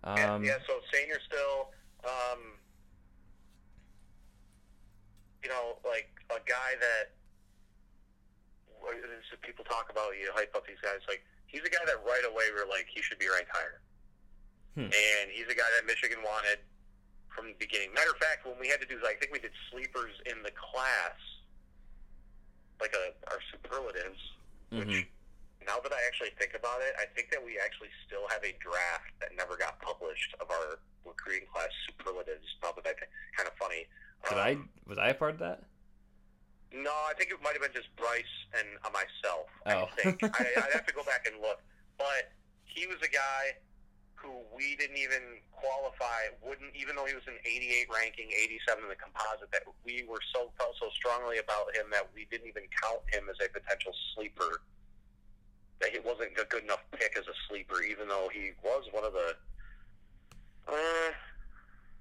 um, 0.03 0.16
yeah, 0.16 0.38
yeah. 0.42 0.57
So 0.66 0.81
Sainristil, 0.90 1.66
um, 2.09 2.40
you 5.42 5.51
know, 5.51 5.77
like 5.85 6.09
a 6.31 6.40
guy 6.48 6.72
that 6.81 7.11
people 9.42 9.66
talk 9.66 9.90
about, 9.90 10.12
you 10.18 10.31
hype 10.33 10.55
up 10.57 10.66
these 10.66 10.81
guys. 10.83 11.01
Like 11.07 11.22
he's 11.48 11.64
a 11.64 11.72
guy 11.72 11.82
that 11.88 11.98
right 12.04 12.24
away 12.28 12.52
we're 12.54 12.68
like 12.68 12.87
he 12.92 13.02
should 13.02 13.18
be 13.18 13.26
ranked 13.26 13.50
higher, 13.50 13.80
hmm. 14.76 14.92
and 14.92 15.26
he's 15.32 15.48
a 15.50 15.56
guy 15.56 15.66
that 15.76 15.88
Michigan 15.88 16.22
wanted 16.22 16.62
from 17.32 17.50
the 17.50 17.58
beginning. 17.58 17.90
Matter 17.92 18.12
of 18.12 18.20
fact, 18.20 18.46
when 18.46 18.56
we 18.61 18.68
had 18.68 18.78
to 18.80 18.88
do, 18.88 19.00
I 19.02 19.16
think 19.18 19.32
we 19.32 19.40
did 19.40 19.52
sleepers 19.72 20.14
in 20.28 20.44
the 20.44 20.52
class 20.54 21.18
like 22.80 22.94
a 22.94 23.11
our 23.32 23.40
superlatives, 23.50 24.20
which 24.70 24.87
mm-hmm. 24.87 25.66
now 25.66 25.82
that 25.82 25.90
I 25.90 26.00
actually 26.06 26.30
think 26.38 26.54
about 26.54 26.78
it, 26.84 26.94
I 27.00 27.11
think 27.16 27.32
that 27.34 27.42
we 27.42 27.58
actually 27.58 27.90
still 28.06 28.28
have 28.30 28.44
a 28.44 28.54
draft 28.62 29.11
that 29.18 29.34
never 29.34 29.58
got 29.58 29.80
published 29.82 30.37
of 30.38 30.46
our 30.52 30.78
recruiting 31.02 31.48
class 31.50 31.72
superlatives. 31.90 32.46
Now 32.62 32.70
that 32.76 32.87
I 32.87 32.94
think, 32.94 33.11
kind 33.34 33.48
of 33.48 33.56
funny. 33.58 33.88
Did 34.28 34.38
um, 34.38 34.38
I 34.38 34.52
was 34.87 34.98
I 34.98 35.11
a 35.11 35.18
part 35.18 35.34
of 35.34 35.40
that? 35.40 35.64
No, 36.70 36.92
I 36.92 37.14
think 37.16 37.30
it 37.30 37.40
might 37.42 37.56
have 37.56 37.64
been 37.64 37.74
just 37.74 37.88
Bryce 37.96 38.38
and 38.56 38.68
myself. 38.92 39.48
Oh. 39.66 39.88
I 39.98 40.12
think 40.12 40.22
I, 40.22 40.44
I'd 40.56 40.72
have 40.72 40.87
to 40.87 40.94
go 40.94 41.04
back 41.04 41.26
and 41.26 41.40
look, 41.40 41.61
but 41.96 42.32
he 42.64 42.87
was 42.87 42.96
a 43.02 43.11
guy 43.11 43.58
who 44.18 44.42
we 44.50 44.74
didn't 44.74 44.98
even 44.98 45.38
qualify, 45.54 46.26
wouldn't 46.42 46.74
even 46.74 46.96
though 46.96 47.06
he 47.06 47.14
was 47.14 47.26
an 47.30 47.38
88 47.46 47.87
ranking, 47.87 48.28
87 48.34 48.82
in 48.82 48.90
the 48.90 48.98
composite, 48.98 49.50
that 49.54 49.62
we 49.87 50.02
were 50.11 50.22
so 50.34 50.50
felt 50.58 50.74
so 50.78 50.90
strongly 50.90 51.38
about 51.38 51.70
him 51.74 51.87
that 51.94 52.11
we 52.14 52.26
didn't 52.30 52.50
even 52.50 52.66
count 52.82 53.02
him 53.14 53.30
as 53.30 53.38
a 53.38 53.48
potential 53.50 53.94
sleeper. 54.14 54.62
That 55.78 55.94
he 55.94 56.02
wasn't 56.02 56.34
a 56.34 56.44
good 56.50 56.66
enough 56.66 56.82
pick 56.90 57.14
as 57.14 57.30
a 57.30 57.37
sleeper, 57.46 57.82
even 57.87 58.08
though 58.11 58.26
he 58.34 58.50
was 58.64 58.90
one 58.90 59.06
of 59.06 59.14
the. 59.14 59.38
Uh, 60.66 61.14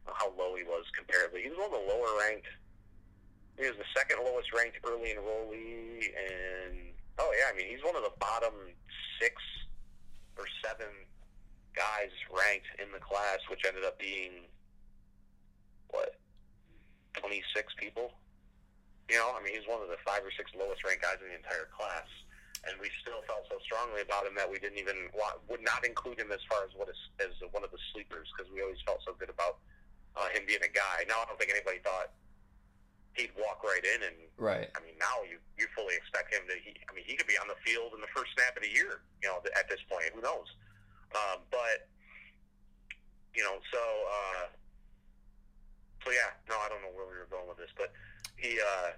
how 0.10 0.34
low 0.34 0.56
he 0.56 0.64
was 0.64 0.86
comparatively. 0.98 1.44
He 1.44 1.50
was 1.50 1.58
one 1.62 1.70
of 1.70 1.78
the 1.78 1.86
lower 1.86 2.18
ranked. 2.18 2.50
He 3.58 3.66
was 3.66 3.78
the 3.78 3.90
second 3.98 4.22
lowest 4.22 4.54
ranked 4.54 4.78
early 4.86 5.18
enrollee, 5.18 6.14
and 6.14 6.94
oh 7.18 7.34
yeah, 7.34 7.50
I 7.50 7.58
mean 7.58 7.66
he's 7.66 7.84
one 7.84 7.98
of 7.98 8.06
the 8.06 8.14
bottom 8.22 8.54
six 9.20 9.34
or 10.38 10.46
seven 10.62 10.94
guys 11.74 12.14
ranked 12.30 12.70
in 12.78 12.94
the 12.94 13.02
class, 13.02 13.42
which 13.50 13.66
ended 13.66 13.82
up 13.86 13.98
being 13.98 14.46
what 15.90 16.18
26 17.18 17.74
people. 17.82 18.14
You 19.10 19.18
know, 19.18 19.34
I 19.34 19.42
mean, 19.42 19.58
he's 19.58 19.66
one 19.66 19.82
of 19.82 19.90
the 19.90 19.98
five 20.06 20.22
or 20.22 20.30
six 20.36 20.52
lowest 20.54 20.86
ranked 20.86 21.02
guys 21.02 21.18
in 21.24 21.32
the 21.32 21.38
entire 21.40 21.72
class, 21.74 22.06
and 22.68 22.78
we 22.78 22.94
still 23.02 23.26
felt 23.26 23.48
so 23.50 23.58
strongly 23.64 24.06
about 24.06 24.28
him 24.28 24.36
that 24.38 24.46
we 24.46 24.60
didn't 24.62 24.78
even 24.78 25.10
want, 25.16 25.42
would 25.50 25.64
not 25.64 25.82
include 25.82 26.20
him 26.20 26.30
as 26.30 26.44
far 26.46 26.62
as 26.68 26.76
what 26.78 26.92
is 26.92 27.00
as 27.18 27.34
one 27.50 27.64
of 27.64 27.72
the 27.74 27.82
sleepers 27.90 28.30
because 28.36 28.52
we 28.54 28.62
always 28.62 28.82
felt 28.86 29.02
so 29.02 29.18
good 29.18 29.34
about 29.34 29.64
uh, 30.14 30.30
him 30.30 30.46
being 30.46 30.62
a 30.62 30.70
guy. 30.70 31.08
Now 31.10 31.24
I 31.24 31.26
don't 31.26 31.40
think 31.40 31.50
anybody 31.50 31.82
thought 31.82 32.14
he'd 33.18 33.34
walk 33.36 33.66
right 33.66 33.82
in 33.84 34.06
and 34.06 34.16
right. 34.38 34.70
I 34.78 34.80
mean, 34.86 34.96
now 35.02 35.26
you 35.26 35.42
you 35.58 35.66
fully 35.76 35.98
expect 35.98 36.34
him 36.34 36.46
to. 36.48 36.56
He, 36.62 36.78
I 36.88 36.94
mean, 36.94 37.04
he 37.06 37.18
could 37.18 37.28
be 37.28 37.38
on 37.42 37.50
the 37.50 37.58
field 37.66 37.98
in 37.98 38.02
the 38.02 38.12
first 38.14 38.32
snap 38.38 38.56
of 38.56 38.64
the 38.64 38.70
year. 38.70 39.02
You 39.26 39.34
know, 39.34 39.42
at 39.58 39.68
this 39.68 39.82
point, 39.90 40.14
who 40.14 40.22
knows? 40.22 40.48
Um, 41.18 41.42
but 41.50 41.90
you 43.34 43.44
know, 43.44 43.58
so 43.74 43.82
uh, 43.82 44.46
so 46.06 46.12
yeah, 46.12 46.38
no, 46.48 46.56
I 46.62 46.70
don't 46.70 46.82
know 46.82 46.94
where 46.94 47.10
we 47.10 47.18
were 47.18 47.30
going 47.30 47.50
with 47.50 47.58
this, 47.58 47.74
but 47.76 47.92
he 48.38 48.62
uh, 48.62 48.94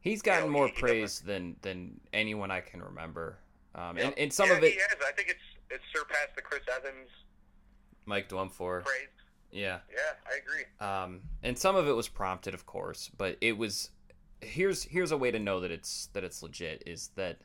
he's 0.00 0.20
gotten 0.20 0.46
you 0.46 0.52
know, 0.52 0.58
more 0.58 0.68
he, 0.68 0.74
praise 0.74 1.20
he 1.20 1.26
than 1.26 1.56
than 1.62 2.00
anyone 2.12 2.50
I 2.50 2.60
can 2.60 2.82
remember. 2.82 3.38
Um, 3.74 3.96
and, 3.96 4.12
and 4.18 4.32
some 4.32 4.50
yeah, 4.50 4.58
of 4.58 4.64
it, 4.64 4.74
he 4.74 4.78
has. 4.78 4.98
I 5.06 5.12
think 5.12 5.30
it's 5.30 5.46
it's 5.70 5.84
surpassed 5.94 6.36
the 6.36 6.42
Chris 6.42 6.62
Evans, 6.68 7.08
Mike 8.04 8.28
Dwumfour 8.28 8.84
praise. 8.84 9.08
Yeah, 9.52 9.80
yeah, 9.90 10.14
I 10.26 10.38
agree. 10.38 10.64
Um, 10.80 11.20
and 11.42 11.58
some 11.58 11.76
of 11.76 11.86
it 11.88 11.92
was 11.92 12.08
prompted, 12.08 12.54
of 12.54 12.66
course, 12.66 13.10
but 13.16 13.36
it 13.40 13.56
was 13.56 13.90
here's 14.40 14.82
here's 14.84 15.12
a 15.12 15.16
way 15.16 15.30
to 15.30 15.38
know 15.38 15.60
that 15.60 15.70
it's 15.70 16.08
that 16.14 16.24
it's 16.24 16.42
legit 16.42 16.82
is 16.86 17.10
that 17.16 17.42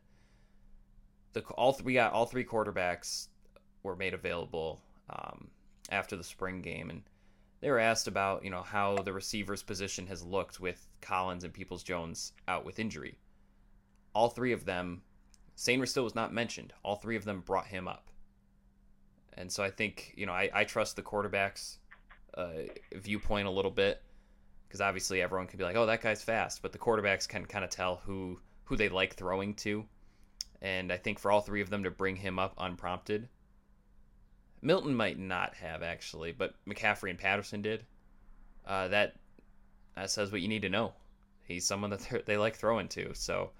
the 1.33 1.41
all 1.57 1.79
we 1.83 1.93
got 1.93 2.11
all 2.13 2.25
three 2.25 2.43
quarterbacks 2.45 3.27
were 3.83 3.95
made 3.95 4.13
available 4.13 4.81
um, 5.09 5.49
after 5.89 6.15
the 6.17 6.23
spring 6.23 6.61
game, 6.61 6.89
and 6.89 7.03
they 7.61 7.69
were 7.71 7.79
asked 7.79 8.07
about 8.07 8.43
you 8.43 8.49
know 8.49 8.63
how 8.63 9.01
the 9.03 9.13
receivers 9.13 9.63
position 9.63 10.07
has 10.07 10.23
looked 10.23 10.59
with 10.59 10.87
Collins 11.01 11.43
and 11.45 11.53
Peoples 11.53 11.83
Jones 11.83 12.33
out 12.47 12.65
with 12.65 12.79
injury. 12.79 13.19
All 14.13 14.29
three 14.29 14.51
of 14.53 14.65
them, 14.65 15.03
Sainristil 15.57 16.03
was 16.03 16.15
not 16.15 16.33
mentioned. 16.33 16.73
All 16.83 16.95
three 16.97 17.15
of 17.15 17.25
them 17.25 17.41
brought 17.41 17.67
him 17.67 17.87
up, 17.87 18.11
And 19.33 19.51
so 19.51 19.63
I 19.63 19.69
think, 19.69 20.13
you 20.17 20.25
know, 20.25 20.33
I, 20.33 20.49
I 20.53 20.63
trust 20.63 20.95
the 20.95 21.01
quarterback's 21.01 21.79
viewpoint 22.93 23.47
a 23.47 23.51
little 23.51 23.71
bit 23.71 24.01
because 24.67 24.81
obviously 24.81 25.21
everyone 25.21 25.47
can 25.47 25.57
be 25.57 25.63
like, 25.63 25.75
oh, 25.75 25.85
that 25.85 26.01
guy's 26.01 26.23
fast. 26.23 26.61
But 26.61 26.71
the 26.71 26.77
quarterbacks 26.77 27.27
can 27.27 27.45
kind 27.45 27.63
of 27.63 27.71
tell 27.71 28.01
who, 28.05 28.39
who 28.65 28.75
they 28.75 28.89
like 28.89 29.15
throwing 29.15 29.53
to. 29.55 29.85
And 30.61 30.91
I 30.91 30.97
think 30.97 31.19
for 31.19 31.31
all 31.31 31.41
three 31.41 31.61
of 31.61 31.69
them 31.69 31.83
to 31.83 31.91
bring 31.91 32.15
him 32.15 32.39
up 32.39 32.53
unprompted, 32.57 33.29
Milton 34.61 34.95
might 34.95 35.19
not 35.19 35.53
have 35.55 35.83
actually, 35.83 36.31
but 36.31 36.53
McCaffrey 36.67 37.11
and 37.11 37.19
Patterson 37.19 37.61
did. 37.61 37.85
Uh, 38.65 38.87
that 38.89 39.15
that 39.95 40.11
says 40.11 40.31
what 40.31 40.41
you 40.41 40.47
need 40.47 40.63
to 40.63 40.69
know. 40.69 40.93
He's 41.43 41.65
someone 41.65 41.89
that 41.91 42.23
they 42.25 42.37
like 42.37 42.55
throwing 42.55 42.87
to. 42.89 43.13
So 43.13 43.51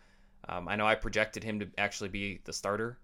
um, 0.49 0.67
I 0.67 0.75
know 0.75 0.85
I 0.85 0.95
projected 0.95 1.43
him 1.43 1.59
to 1.59 1.67
actually 1.77 2.09
be 2.09 2.41
the 2.43 2.53
starter 2.53 2.97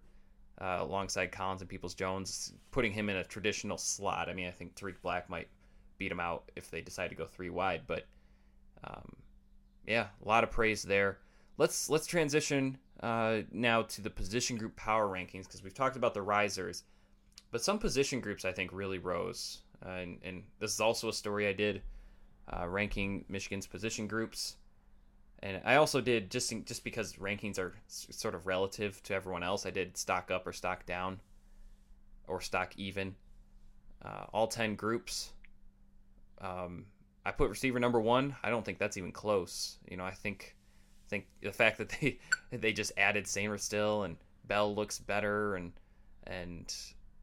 uh, 0.60 0.80
alongside 0.82 1.32
Collins 1.32 1.62
and 1.62 1.70
Peoples 1.70 1.96
Jones, 1.96 2.54
putting 2.72 2.92
him 2.92 3.10
in 3.10 3.18
a 3.18 3.24
traditional 3.24 3.78
slot. 3.78 4.28
I 4.28 4.34
mean, 4.34 4.48
I 4.48 4.52
think 4.52 4.76
Tarik 4.76 5.02
Black 5.02 5.30
might 5.30 5.48
beat 5.98 6.10
them 6.10 6.20
out 6.20 6.52
if 6.56 6.70
they 6.70 6.82
decide 6.82 7.10
to 7.10 7.16
go 7.16 7.26
three 7.26 7.50
wide, 7.50 7.82
but 7.88 8.06
um, 8.84 9.16
yeah, 9.88 10.08
a 10.24 10.28
lot 10.28 10.44
of 10.44 10.52
praise 10.52 10.84
there. 10.84 11.20
Let's 11.58 11.90
let's 11.90 12.08
transition 12.08 12.78
uh, 13.02 13.40
now 13.52 13.84
to 13.84 14.02
the 14.02 14.10
position 14.10 14.58
group 14.58 14.76
power 14.76 15.08
rankings 15.08 15.44
because 15.44 15.64
we've 15.64 15.74
talked 15.74 15.96
about 15.96 16.14
the 16.14 16.22
risers, 16.22 16.84
but 17.52 17.64
some 17.64 17.80
position 17.80 18.20
groups 18.20 18.46
I 18.46 18.52
think 18.52 18.72
really 18.74 18.98
rose, 18.98 19.62
uh, 19.86 19.90
and, 19.90 20.20
and 20.24 20.44
this 20.60 20.74
is 20.74 20.80
also 20.80 21.10
a 21.10 21.14
story 21.14 21.48
I 21.48 21.54
did 21.54 21.82
uh, 22.52 22.68
ranking 22.68 23.26
Michigan's 23.30 23.68
position 23.68 24.08
groups 24.08 24.58
and 25.44 25.62
I 25.66 25.76
also 25.76 26.00
did 26.00 26.32
just 26.32 26.54
just 26.66 26.86
because 26.86 27.14
rankings 27.14 27.60
are 27.60 27.74
sort 27.88 28.34
of 28.34 28.48
relative 28.48 29.04
to 29.04 29.14
everyone 29.14 29.44
else. 29.44 29.66
I 29.66 29.72
did 29.72 29.98
stock 29.98 30.32
up 30.32 30.48
or 30.48 30.54
stock 30.54 30.86
down, 30.86 31.20
or 32.28 32.40
stock 32.40 32.74
even. 32.78 33.16
Uh, 34.04 34.26
all 34.34 34.48
ten 34.48 34.76
groups. 34.76 35.34
Um, 36.42 36.86
I 37.26 37.32
put 37.32 37.50
receiver 37.50 37.80
number 37.80 38.02
one. 38.02 38.36
I 38.44 38.50
don't 38.50 38.66
think 38.66 38.78
that's 38.78 38.98
even 38.98 39.12
close. 39.12 39.78
You 39.90 39.98
know, 39.98 40.06
I 40.06 40.12
think 40.12 40.56
think 41.10 41.28
the 41.42 41.52
fact 41.52 41.78
that 41.78 41.90
they 41.90 42.20
they 42.52 42.74
just 42.74 42.92
added 42.98 43.26
Sainristil 43.26 44.06
and 44.06 44.18
Bell 44.46 44.74
looks 44.74 45.00
better 45.00 45.56
and 45.56 45.72
and 46.28 46.74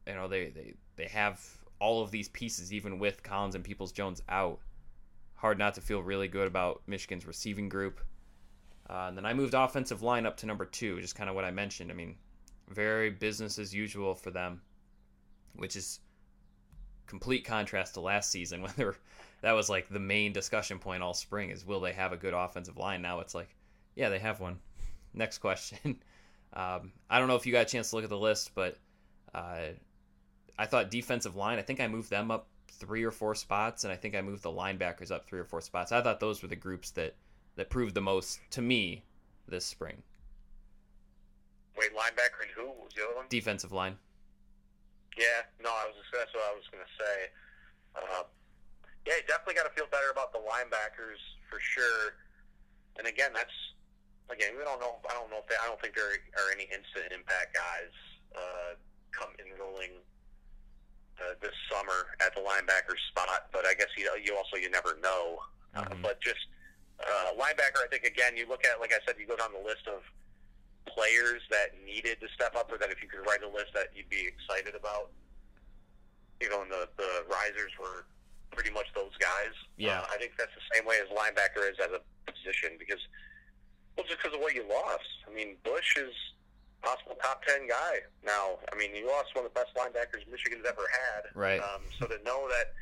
you 0.07 0.13
know 0.13 0.27
they 0.27 0.49
they 0.49 0.73
they 0.95 1.05
have 1.05 1.39
all 1.79 2.01
of 2.01 2.11
these 2.11 2.29
pieces 2.29 2.71
even 2.71 2.99
with 2.99 3.23
Collins 3.23 3.55
and 3.55 3.63
Peoples 3.63 3.91
Jones 3.91 4.21
out. 4.29 4.59
Hard 5.35 5.57
not 5.57 5.73
to 5.75 5.81
feel 5.81 6.03
really 6.03 6.27
good 6.27 6.47
about 6.47 6.81
Michigan's 6.85 7.25
receiving 7.25 7.67
group. 7.67 7.99
Uh, 8.87 9.05
and 9.07 9.17
then 9.17 9.25
I 9.25 9.33
moved 9.33 9.55
offensive 9.55 10.03
line 10.03 10.25
up 10.25 10.37
to 10.37 10.45
number 10.45 10.65
two, 10.65 11.01
just 11.01 11.15
kind 11.15 11.29
of 11.29 11.35
what 11.35 11.45
I 11.45 11.49
mentioned. 11.49 11.89
I 11.89 11.95
mean, 11.95 12.15
very 12.69 13.09
business 13.09 13.57
as 13.57 13.73
usual 13.73 14.13
for 14.13 14.29
them, 14.29 14.61
which 15.55 15.75
is 15.75 15.99
complete 17.07 17.45
contrast 17.45 17.95
to 17.95 18.01
last 18.01 18.31
season 18.31 18.61
when 18.77 18.93
that 19.41 19.51
was 19.53 19.69
like 19.69 19.89
the 19.89 19.99
main 19.99 20.33
discussion 20.33 20.79
point 20.79 21.03
all 21.03 21.13
spring 21.13 21.49
is 21.49 21.65
will 21.65 21.79
they 21.79 21.93
have 21.93 22.13
a 22.13 22.17
good 22.17 22.33
offensive 22.33 22.77
line? 22.77 23.01
Now 23.01 23.19
it's 23.19 23.35
like, 23.35 23.55
yeah, 23.95 24.09
they 24.09 24.19
have 24.19 24.39
one. 24.39 24.59
Next 25.13 25.39
question. 25.39 26.01
um, 26.53 26.91
I 27.09 27.19
don't 27.19 27.27
know 27.27 27.35
if 27.35 27.45
you 27.45 27.51
got 27.51 27.67
a 27.67 27.69
chance 27.69 27.89
to 27.89 27.95
look 27.95 28.03
at 28.03 28.09
the 28.09 28.17
list, 28.17 28.51
but 28.55 28.77
uh, 29.33 29.67
I 30.57 30.65
thought 30.65 30.91
defensive 30.91 31.35
line. 31.35 31.57
I 31.57 31.63
think 31.63 31.79
I 31.79 31.87
moved 31.87 32.09
them 32.09 32.31
up 32.31 32.47
three 32.67 33.03
or 33.03 33.11
four 33.11 33.35
spots, 33.35 33.83
and 33.83 33.91
I 33.91 33.95
think 33.95 34.15
I 34.15 34.21
moved 34.21 34.43
the 34.43 34.49
linebackers 34.49 35.11
up 35.11 35.25
three 35.25 35.39
or 35.39 35.43
four 35.45 35.61
spots. 35.61 35.91
I 35.91 36.01
thought 36.01 36.19
those 36.19 36.41
were 36.41 36.47
the 36.47 36.55
groups 36.55 36.91
that 36.91 37.15
that 37.55 37.69
proved 37.69 37.95
the 37.95 38.01
most 38.01 38.39
to 38.51 38.61
me 38.61 39.03
this 39.47 39.65
spring. 39.65 40.01
Wait, 41.77 41.91
linebacker 41.93 42.43
and 42.43 42.51
who 42.55 42.65
was 42.67 42.93
the 42.95 43.03
other 43.03 43.15
one? 43.15 43.25
Defensive 43.29 43.71
line. 43.71 43.97
Yeah, 45.17 45.43
no, 45.59 45.69
I 45.69 45.91
was 45.91 45.97
that's 46.13 46.31
what 46.31 46.47
I 46.47 46.53
was 46.55 46.65
going 46.71 46.83
to 46.83 46.93
say. 46.95 47.17
Uh, 47.95 48.23
yeah, 49.05 49.19
you 49.19 49.25
definitely 49.27 49.59
got 49.59 49.67
to 49.67 49.75
feel 49.75 49.89
better 49.91 50.13
about 50.13 50.31
the 50.31 50.39
linebackers 50.39 51.19
for 51.49 51.59
sure. 51.59 52.15
And 52.95 53.07
again, 53.07 53.35
that's 53.35 53.53
again, 54.31 54.55
we 54.55 54.63
don't 54.63 54.79
know. 54.79 55.03
I 55.09 55.13
don't 55.13 55.27
know 55.27 55.43
if 55.43 55.47
they, 55.51 55.59
I 55.59 55.67
don't 55.67 55.79
think 55.81 55.95
there 55.95 56.15
are 56.39 56.49
any 56.55 56.69
instant 56.71 57.11
impact 57.11 57.55
guys 57.55 57.93
uh, 58.31 58.79
come 59.11 59.35
enrolling 59.41 59.99
uh, 61.19 61.35
this 61.43 61.55
summer 61.67 62.15
at 62.23 62.31
the 62.33 62.41
linebacker 62.41 62.95
spot. 63.11 63.51
But 63.51 63.67
I 63.67 63.75
guess 63.75 63.91
you 63.97 64.07
you 64.23 64.35
also 64.35 64.55
you 64.55 64.71
never 64.71 64.95
know. 65.03 65.43
Mm-hmm. 65.75 65.91
Uh, 65.91 65.95
but 66.01 66.21
just 66.23 66.47
uh, 66.99 67.35
linebacker, 67.35 67.83
I 67.83 67.89
think 67.91 68.07
again, 68.07 68.37
you 68.37 68.47
look 68.47 68.63
at 68.63 68.79
like 68.79 68.95
I 68.95 69.03
said, 69.05 69.19
you 69.19 69.27
go 69.27 69.35
down 69.35 69.51
the 69.51 69.63
list 69.63 69.87
of 69.91 70.07
players 70.85 71.41
that 71.49 71.77
needed 71.85 72.19
to 72.21 72.27
step 72.33 72.55
up, 72.55 72.71
or 72.71 72.77
that 72.77 72.89
if 72.89 73.01
you 73.01 73.07
could 73.07 73.25
write 73.25 73.43
a 73.43 73.49
list 73.49 73.73
that 73.73 73.89
you'd 73.95 74.09
be 74.09 74.27
excited 74.27 74.75
about. 74.75 75.11
You 76.41 76.49
know, 76.49 76.63
and 76.63 76.71
the 76.71 76.89
the 76.97 77.25
risers 77.29 77.71
were 77.79 78.05
pretty 78.51 78.71
much 78.71 78.87
those 78.95 79.15
guys. 79.19 79.53
Yeah, 79.77 80.01
uh, 80.01 80.13
I 80.13 80.17
think 80.17 80.33
that's 80.37 80.53
the 80.57 80.65
same 80.73 80.85
way 80.85 80.97
as 80.97 81.07
linebacker 81.13 81.69
is 81.69 81.77
as 81.77 81.93
a 81.93 82.01
position 82.25 82.77
because 82.79 83.01
well, 83.95 84.05
just 84.07 84.17
because 84.21 84.35
of 84.35 84.41
what 84.41 84.55
you 84.55 84.65
lost. 84.65 85.05
I 85.27 85.33
mean, 85.33 85.55
Bush 85.63 85.97
is 85.97 86.13
possible 86.81 87.13
top 87.21 87.45
ten 87.45 87.69
guy 87.69 88.01
now. 88.25 88.57
I 88.73 88.75
mean, 88.75 88.95
you 88.95 89.05
lost 89.05 89.37
one 89.37 89.45
of 89.45 89.53
the 89.53 89.57
best 89.59 89.73
linebackers 89.77 90.25
Michigan's 90.25 90.65
ever 90.65 90.89
had. 90.89 91.29
Right. 91.37 91.61
Um, 91.61 91.85
so 92.01 92.07
to 92.09 92.17
know 92.25 92.49
that 92.49 92.73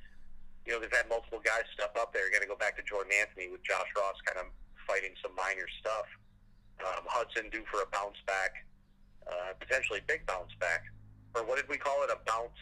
you 0.69 0.77
know, 0.77 0.79
they've 0.85 0.93
had 0.93 1.09
multiple 1.09 1.41
guys 1.41 1.65
step 1.73 1.97
up 1.97 2.13
there. 2.13 2.29
You 2.29 2.31
got 2.31 2.45
to 2.45 2.47
go 2.47 2.55
back 2.55 2.77
to 2.77 2.83
Jordan 2.85 3.09
Anthony 3.17 3.49
with 3.49 3.65
Josh 3.65 3.89
Ross 3.97 4.21
kind 4.21 4.38
of 4.38 4.53
fighting 4.85 5.17
some 5.17 5.33
minor 5.33 5.65
stuff. 5.81 6.05
Um, 6.80 7.04
Hudson 7.06 7.50
due 7.52 7.63
for 7.72 7.82
a 7.84 7.89
bounce 7.92 8.18
back, 8.26 8.65
uh, 9.28 9.54
potentially 9.60 10.00
big 10.08 10.26
bounce 10.26 10.54
back, 10.60 10.86
or 11.36 11.44
what 11.44 11.58
did 11.58 11.68
we 11.68 11.78
call 11.78 12.04
it? 12.04 12.10
A 12.10 12.18
bounce 12.26 12.56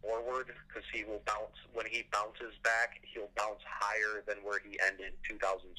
forward 0.00 0.50
because 0.66 0.86
he 0.94 1.04
will 1.04 1.22
bounce 1.26 1.54
when 1.74 1.86
he 1.86 2.06
bounces 2.12 2.54
back. 2.62 3.02
He'll 3.02 3.30
bounce 3.36 3.62
higher 3.66 4.22
than 4.26 4.42
where 4.46 4.58
he 4.62 4.78
ended 4.86 5.14
2017. 5.26 5.74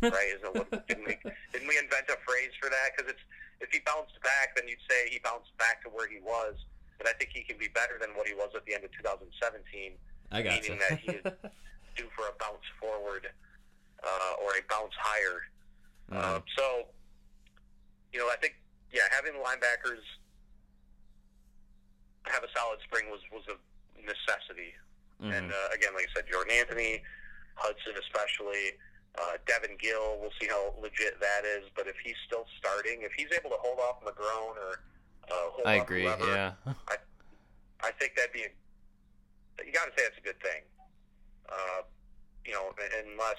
right? 0.12 0.36
Isn't 0.36 0.54
what, 0.54 0.68
didn't 0.88 1.06
we 1.08 1.16
didn't 1.52 1.68
we 1.68 1.76
invent 1.78 2.08
a 2.12 2.20
phrase 2.24 2.52
for 2.60 2.68
that? 2.68 2.92
Because 2.92 3.12
it's 3.12 3.24
if 3.60 3.68
he 3.72 3.80
bounced 3.84 4.16
back, 4.24 4.56
then 4.56 4.68
you'd 4.68 4.84
say 4.88 5.08
he 5.08 5.20
bounced 5.24 5.52
back 5.56 5.82
to 5.84 5.88
where 5.88 6.08
he 6.08 6.20
was 6.20 6.56
but 7.00 7.08
I 7.08 7.16
think 7.16 7.32
he 7.32 7.40
can 7.40 7.56
be 7.56 7.72
better 7.72 7.96
than 7.96 8.12
what 8.12 8.28
he 8.28 8.36
was 8.36 8.52
at 8.54 8.68
the 8.68 8.76
end 8.76 8.84
of 8.84 8.92
2017. 8.92 9.96
I 10.30 10.44
got 10.44 10.60
meaning 10.60 10.76
that 10.84 11.00
he 11.00 11.10
is 11.24 11.24
due 11.96 12.12
for 12.12 12.28
a 12.28 12.36
bounce 12.36 12.68
forward 12.76 13.24
uh, 14.04 14.44
or 14.44 14.52
a 14.52 14.62
bounce 14.68 14.92
higher. 15.00 15.40
Mm-hmm. 16.10 16.18
Uh, 16.18 16.40
so, 16.56 16.64
you 18.12 18.18
know, 18.18 18.26
I 18.26 18.36
think 18.40 18.58
yeah, 18.92 19.06
having 19.10 19.34
the 19.34 19.38
linebackers 19.38 20.02
have 22.26 22.42
a 22.42 22.50
solid 22.54 22.78
spring 22.84 23.10
was 23.10 23.20
was 23.32 23.44
a 23.48 23.56
necessity. 24.02 24.74
Mm-hmm. 25.22 25.32
And 25.32 25.52
uh, 25.52 25.68
again, 25.74 25.94
like 25.94 26.08
I 26.10 26.20
said, 26.20 26.26
Jordan 26.30 26.52
Anthony, 26.58 27.02
Hudson 27.54 27.94
especially. 27.98 28.78
Uh, 29.18 29.42
Devin 29.44 29.74
Gill, 29.82 30.18
we'll 30.22 30.30
see 30.40 30.46
how 30.46 30.72
legit 30.80 31.18
that 31.18 31.42
is. 31.44 31.66
But 31.74 31.88
if 31.88 31.96
he's 32.02 32.14
still 32.26 32.46
starting, 32.58 33.02
if 33.02 33.10
he's 33.16 33.26
able 33.34 33.50
to 33.50 33.58
hold 33.58 33.78
off 33.80 33.98
McGrone 34.06 34.54
or 34.54 34.80
uh, 35.30 35.68
I 35.68 35.74
agree. 35.76 36.04
yeah. 36.04 36.52
I, 36.66 36.96
I 37.82 37.90
think 37.98 38.14
that'd 38.16 38.32
be. 38.32 38.42
A, 38.42 39.64
you 39.64 39.72
got 39.72 39.86
to 39.86 39.92
say 39.96 40.06
it's 40.06 40.18
a 40.18 40.24
good 40.24 40.40
thing. 40.40 40.62
Uh, 41.48 41.82
you 42.46 42.52
know, 42.52 42.72
unless, 43.06 43.36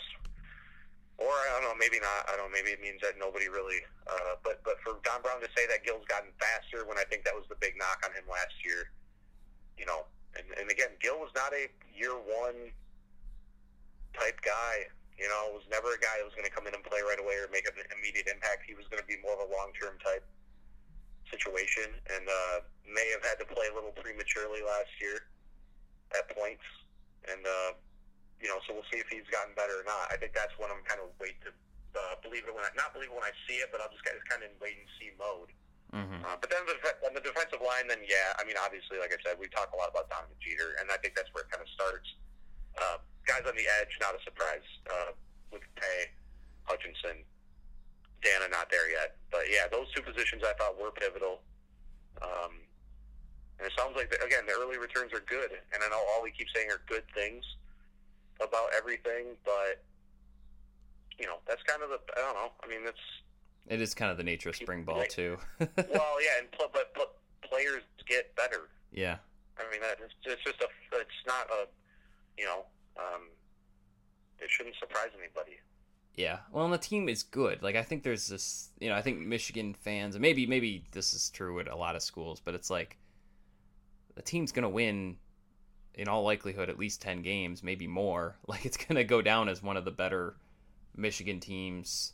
or 1.22 1.30
I 1.30 1.48
don't 1.54 1.70
know, 1.70 1.78
maybe 1.78 2.02
not. 2.02 2.26
I 2.26 2.34
don't. 2.34 2.50
know, 2.50 2.54
Maybe 2.58 2.74
it 2.74 2.82
means 2.82 3.00
that 3.06 3.22
nobody 3.22 3.46
really. 3.46 3.86
Uh, 4.10 4.42
but 4.42 4.66
but 4.66 4.82
for 4.82 4.98
Don 5.06 5.22
Brown 5.22 5.40
to 5.46 5.52
say 5.54 5.70
that 5.70 5.86
Gill's 5.86 6.06
gotten 6.10 6.34
faster 6.42 6.84
when 6.90 6.98
I 6.98 7.06
think 7.06 7.24
that 7.30 7.38
was 7.38 7.46
the 7.46 7.58
big 7.62 7.78
knock 7.78 8.02
on 8.02 8.12
him 8.18 8.26
last 8.26 8.58
year. 8.66 8.90
You 9.78 9.86
know, 9.86 10.10
and, 10.38 10.46
and 10.58 10.68
again, 10.70 10.98
Gill 10.98 11.22
was 11.22 11.32
not 11.38 11.54
a 11.54 11.70
year 11.94 12.14
one 12.18 12.74
type 14.18 14.42
guy. 14.42 14.90
You 15.18 15.30
know, 15.30 15.54
was 15.54 15.66
never 15.70 15.94
a 15.94 16.02
guy 16.02 16.18
that 16.18 16.26
was 16.26 16.34
going 16.34 16.50
to 16.50 16.54
come 16.54 16.66
in 16.66 16.74
and 16.74 16.82
play 16.82 17.06
right 17.06 17.22
away 17.22 17.38
or 17.38 17.46
make 17.54 17.70
an 17.70 17.78
immediate 17.94 18.26
impact. 18.26 18.66
He 18.66 18.74
was 18.74 18.90
going 18.90 18.98
to 18.98 19.06
be 19.06 19.22
more 19.22 19.38
of 19.38 19.46
a 19.46 19.50
long 19.54 19.70
term 19.78 20.02
type 20.02 20.26
situation 21.30 21.94
and 22.10 22.26
uh, 22.26 22.66
may 22.90 23.06
have 23.14 23.22
had 23.22 23.38
to 23.38 23.46
play 23.46 23.70
a 23.70 23.74
little 23.78 23.94
prematurely 23.94 24.66
last 24.66 24.90
year 24.98 25.30
at 26.18 26.26
points. 26.34 26.66
And, 27.30 27.46
uh, 27.46 27.72
you 28.42 28.50
know, 28.50 28.58
so 28.66 28.74
we'll 28.74 28.90
see 28.90 28.98
if 28.98 29.08
he's 29.08 29.26
gotten 29.30 29.54
better 29.54 29.78
or 29.78 29.86
not. 29.86 30.10
I 30.10 30.18
think 30.18 30.34
that's 30.34 30.52
when 30.58 30.74
I'm 30.74 30.82
kind 30.84 31.00
of 31.00 31.14
wait 31.22 31.38
to 31.46 31.54
uh, 31.94 32.18
believe 32.26 32.50
it 32.50 32.54
when 32.54 32.66
I, 32.66 32.74
not 32.74 32.92
believe 32.92 33.14
it 33.14 33.16
when 33.16 33.26
I 33.26 33.34
see 33.46 33.62
it, 33.62 33.70
but 33.70 33.80
I'm 33.80 33.94
just 33.94 34.02
kind 34.02 34.18
of, 34.18 34.26
kind 34.26 34.42
of 34.42 34.50
in 34.50 34.56
wait 34.58 34.82
and 34.82 34.90
see 34.98 35.14
mode. 35.16 35.54
Mm-hmm. 35.94 36.24
Uh, 36.24 36.40
but 36.40 36.48
then 36.50 36.64
the, 36.66 36.76
on 37.04 37.14
the 37.14 37.22
defensive 37.22 37.60
line, 37.60 37.86
then 37.86 38.02
yeah, 38.08 38.34
I 38.40 38.48
mean, 38.48 38.56
obviously, 38.58 38.98
like 38.98 39.14
I 39.14 39.20
said, 39.22 39.36
we 39.38 39.52
talk 39.52 39.76
a 39.76 39.78
lot 39.78 39.92
about 39.92 40.08
Donovan 40.08 40.40
Jeter, 40.40 40.74
and 40.82 40.90
I 40.90 40.98
think 41.04 41.14
that's 41.14 41.30
where 41.36 41.44
it 41.46 41.52
kind 41.52 41.62
of 41.62 41.70
starts. 41.76 42.08
Uh, 42.80 42.98
guys 43.28 43.44
on 43.44 43.54
the 43.54 43.68
edge, 43.80 43.92
not 44.00 44.16
a 44.16 44.22
surprise 44.24 44.66
uh, 44.88 45.12
with 45.52 45.62
Paye, 45.76 46.10
Hutchinson, 46.64 47.28
Danna 48.24 48.48
not 48.50 48.72
there 48.72 48.88
yet. 48.88 49.20
But 49.30 49.52
yeah, 49.52 49.68
those 49.68 49.92
two 49.92 50.02
positions 50.02 50.42
I 50.48 50.56
thought 50.56 50.80
were 50.80 50.96
pivotal. 50.96 51.44
Um, 52.24 52.64
and 53.60 53.68
it 53.68 53.74
sounds 53.76 54.00
like, 54.00 54.10
the, 54.10 54.18
again, 54.24 54.48
the 54.48 54.56
early 54.56 54.80
returns 54.80 55.12
are 55.12 55.22
good. 55.28 55.52
And 55.52 55.84
I 55.84 55.88
know 55.92 56.00
all 56.16 56.24
we 56.24 56.32
keep 56.32 56.48
saying 56.56 56.72
are 56.72 56.82
good 56.88 57.04
things 57.14 57.44
about 58.44 58.70
everything, 58.76 59.38
but, 59.46 59.84
you 61.20 61.26
know, 61.26 61.38
that's 61.48 61.64
kind 61.64 61.84
of 61.84 61.90
the, 61.90 62.00
I 62.18 62.22
don't 62.22 62.36
know. 62.36 62.52
I 62.64 62.68
mean, 62.68 62.84
that's. 62.84 63.00
It 63.68 63.82
is 63.82 63.94
kind 63.94 64.12
of 64.12 64.18
the 64.18 64.24
nature 64.24 64.50
of 64.50 64.56
spring 64.56 64.84
ball, 64.84 64.98
like, 64.98 65.10
too. 65.10 65.38
well, 65.60 66.18
yeah, 66.22 66.40
and 66.40 66.52
pl- 66.52 66.72
but, 66.74 66.94
but 66.96 67.16
players 67.48 67.84
get 68.08 68.36
better. 68.36 68.70
Yeah. 68.92 69.18
I 69.58 69.72
mean, 69.72 69.82
that 69.82 69.98
it's, 70.04 70.14
it's 70.26 70.44
just 70.44 70.62
a. 70.62 70.68
It's 70.98 71.22
not 71.28 71.48
a. 71.52 71.68
You 72.38 72.46
know, 72.46 72.66
um, 72.98 73.30
it 74.40 74.50
shouldn't 74.50 74.76
surprise 74.78 75.10
anybody. 75.18 75.60
Yeah. 76.16 76.40
Well, 76.52 76.66
and 76.66 76.74
the 76.74 76.78
team 76.78 77.08
is 77.08 77.24
good. 77.24 77.62
Like 77.62 77.76
I 77.76 77.84
think 77.84 78.04
there's 78.04 78.28
this, 78.28 78.70
you 78.80 78.90
know, 78.90 78.96
I 78.96 79.02
think 79.02 79.20
Michigan 79.20 79.74
fans, 79.74 80.18
maybe 80.20 80.46
maybe 80.46 80.86
this 80.92 81.14
is 81.14 81.30
true 81.30 81.60
at 81.60 81.68
a 81.68 81.76
lot 81.76 81.96
of 81.96 82.02
schools, 82.02 82.42
but 82.44 82.54
it's 82.54 82.70
like 82.70 82.98
the 84.16 84.22
team's 84.22 84.52
to 84.52 84.70
win 84.70 85.18
in 85.96 86.08
all 86.08 86.24
likelihood 86.24 86.70
at 86.70 86.80
least 86.80 87.02
10 87.02 87.22
games, 87.22 87.64
maybe 87.64 87.88
more. 87.88 88.36
Like 88.48 88.66
it's 88.66 88.78
going 88.78 88.96
to 88.96 89.04
go 89.04 89.22
down 89.22 89.50
as 89.50 89.64
one 89.64 89.78
of 89.78 89.86
the 89.86 89.92
better 89.92 90.36
Michigan 90.96 91.40
teams 91.40 92.14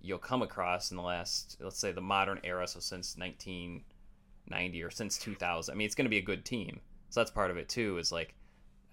you'll 0.00 0.18
come 0.18 0.42
across 0.42 0.92
in 0.92 0.96
the 0.96 1.02
last 1.02 1.56
let's 1.60 1.78
say 1.78 1.90
the 1.90 2.00
modern 2.00 2.38
era, 2.44 2.66
so 2.68 2.78
since 2.78 3.16
1990 3.16 4.82
or 4.82 4.90
since 4.90 5.18
2000. 5.18 5.72
I 5.72 5.76
mean, 5.76 5.86
it's 5.86 5.94
going 5.94 6.04
to 6.04 6.10
be 6.10 6.18
a 6.18 6.22
good 6.22 6.44
team. 6.44 6.80
So 7.10 7.20
that's 7.20 7.30
part 7.30 7.50
of 7.50 7.56
it 7.56 7.68
too 7.68 7.98
is 7.98 8.12
like 8.12 8.34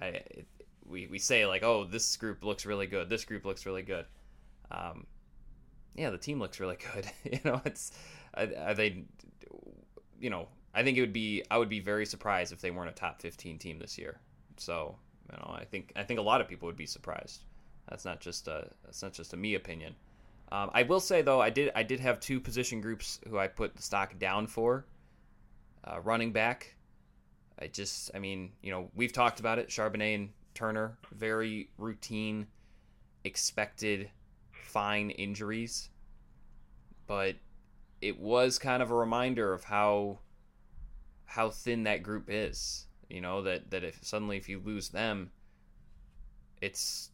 I, 0.01 0.07
it, 0.07 0.47
we, 0.85 1.07
we 1.07 1.19
say 1.19 1.45
like, 1.45 1.63
oh, 1.63 1.85
this 1.85 2.17
group 2.17 2.43
looks 2.43 2.65
really 2.65 2.87
good. 2.87 3.09
This 3.09 3.25
group 3.25 3.45
looks 3.45 3.65
really 3.65 3.83
good. 3.83 4.05
Um, 4.71 5.05
yeah, 5.95 6.09
the 6.09 6.17
team 6.17 6.39
looks 6.39 6.59
really 6.59 6.77
good. 6.93 7.09
you 7.23 7.39
know, 7.45 7.61
it's 7.65 7.91
are 8.35 8.73
they, 8.73 9.05
you 10.19 10.29
know, 10.29 10.47
I 10.73 10.83
think 10.83 10.97
it 10.97 11.01
would 11.01 11.13
be 11.13 11.43
I 11.51 11.57
would 11.57 11.69
be 11.69 11.79
very 11.79 12.05
surprised 12.05 12.51
if 12.51 12.61
they 12.61 12.71
weren't 12.71 12.89
a 12.89 12.93
top 12.93 13.21
15 13.21 13.59
team 13.59 13.79
this 13.79 13.97
year. 13.97 14.19
So, 14.57 14.95
you 15.31 15.37
know, 15.37 15.55
I 15.55 15.65
think 15.65 15.91
I 15.95 16.03
think 16.03 16.19
a 16.19 16.23
lot 16.23 16.41
of 16.41 16.47
people 16.47 16.65
would 16.65 16.77
be 16.77 16.85
surprised. 16.85 17.43
That's 17.89 18.05
not 18.05 18.19
just 18.19 18.47
a 18.47 18.69
that's 18.83 19.01
not 19.03 19.13
just 19.13 19.33
a 19.33 19.37
me 19.37 19.55
opinion. 19.55 19.95
Um, 20.51 20.69
I 20.73 20.83
will 20.83 20.99
say 20.99 21.21
though, 21.21 21.41
I 21.41 21.49
did 21.49 21.71
I 21.75 21.83
did 21.83 21.99
have 21.99 22.19
two 22.19 22.39
position 22.39 22.81
groups 22.81 23.19
who 23.27 23.37
I 23.37 23.47
put 23.47 23.75
the 23.75 23.81
stock 23.81 24.17
down 24.19 24.47
for. 24.47 24.85
Uh, 25.85 25.99
running 25.99 26.31
back, 26.31 26.75
I 27.59 27.67
just 27.67 28.11
I 28.15 28.19
mean 28.19 28.51
you 28.61 28.71
know 28.71 28.89
we've 28.95 29.13
talked 29.13 29.39
about 29.39 29.59
it. 29.59 29.69
Charbonnet 29.69 30.15
and 30.15 30.29
Turner, 30.55 30.97
very 31.11 31.69
routine, 31.77 32.47
expected, 33.23 34.09
fine 34.51 35.09
injuries, 35.11 35.89
but 37.05 37.35
it 38.01 38.19
was 38.19 38.59
kind 38.59 38.83
of 38.83 38.91
a 38.91 38.95
reminder 38.95 39.53
of 39.53 39.63
how 39.63 40.19
how 41.25 41.49
thin 41.49 41.83
that 41.83 42.03
group 42.03 42.25
is. 42.27 42.87
You 43.09 43.21
know 43.21 43.41
that 43.43 43.69
that 43.71 43.83
if 43.83 43.99
suddenly 44.03 44.37
if 44.37 44.49
you 44.49 44.59
lose 44.59 44.89
them, 44.89 45.31
it's 46.61 47.11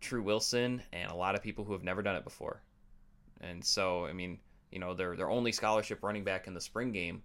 Tru 0.00 0.22
Wilson 0.22 0.82
and 0.92 1.10
a 1.10 1.14
lot 1.14 1.34
of 1.34 1.42
people 1.42 1.64
who 1.64 1.72
have 1.72 1.82
never 1.82 2.02
done 2.02 2.16
it 2.16 2.24
before. 2.24 2.62
And 3.40 3.64
so, 3.64 4.06
I 4.06 4.12
mean, 4.12 4.38
you 4.70 4.78
know, 4.78 4.94
their 4.94 5.16
their 5.16 5.30
only 5.30 5.52
scholarship 5.52 6.02
running 6.02 6.24
back 6.24 6.46
in 6.46 6.54
the 6.54 6.60
spring 6.60 6.92
game 6.92 7.22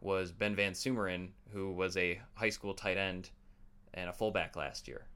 was 0.00 0.32
Ben 0.32 0.54
Van 0.54 0.72
Sumeren, 0.72 1.30
who 1.50 1.72
was 1.72 1.96
a 1.96 2.20
high 2.34 2.50
school 2.50 2.74
tight 2.74 2.98
end 2.98 3.30
and 3.94 4.10
a 4.10 4.12
fullback 4.12 4.54
last 4.54 4.86
year. 4.86 5.06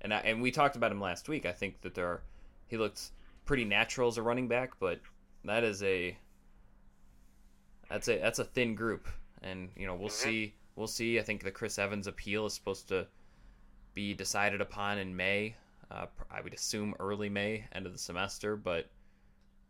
And 0.00 0.14
I, 0.14 0.18
and 0.20 0.40
we 0.40 0.50
talked 0.50 0.76
about 0.76 0.92
him 0.92 1.00
last 1.00 1.28
week. 1.28 1.44
I 1.44 1.52
think 1.52 1.82
that 1.82 1.94
there 1.94 2.06
are, 2.06 2.22
he 2.66 2.78
looked 2.78 3.10
pretty 3.44 3.64
natural 3.64 4.08
as 4.08 4.16
a 4.16 4.22
running 4.22 4.48
back, 4.48 4.78
but 4.80 5.00
that 5.44 5.62
is 5.62 5.82
a 5.82 6.16
that's 7.90 8.08
a 8.08 8.18
that's 8.18 8.38
a 8.38 8.44
thin 8.44 8.74
group, 8.74 9.08
and 9.42 9.70
you 9.76 9.86
know 9.86 9.94
we'll 9.94 10.08
mm-hmm. 10.08 10.28
see 10.30 10.54
we'll 10.76 10.86
see. 10.86 11.18
I 11.18 11.22
think 11.22 11.42
the 11.42 11.50
Chris 11.50 11.78
Evans 11.78 12.06
appeal 12.06 12.46
is 12.46 12.54
supposed 12.54 12.88
to 12.88 13.06
be 13.94 14.14
decided 14.14 14.60
upon 14.60 14.98
in 14.98 15.14
May. 15.14 15.56
Uh, 15.90 16.06
I 16.30 16.40
would 16.40 16.54
assume 16.54 16.94
early 17.00 17.28
May, 17.28 17.64
end 17.72 17.86
of 17.86 17.92
the 17.92 17.98
semester, 17.98 18.56
but 18.56 18.88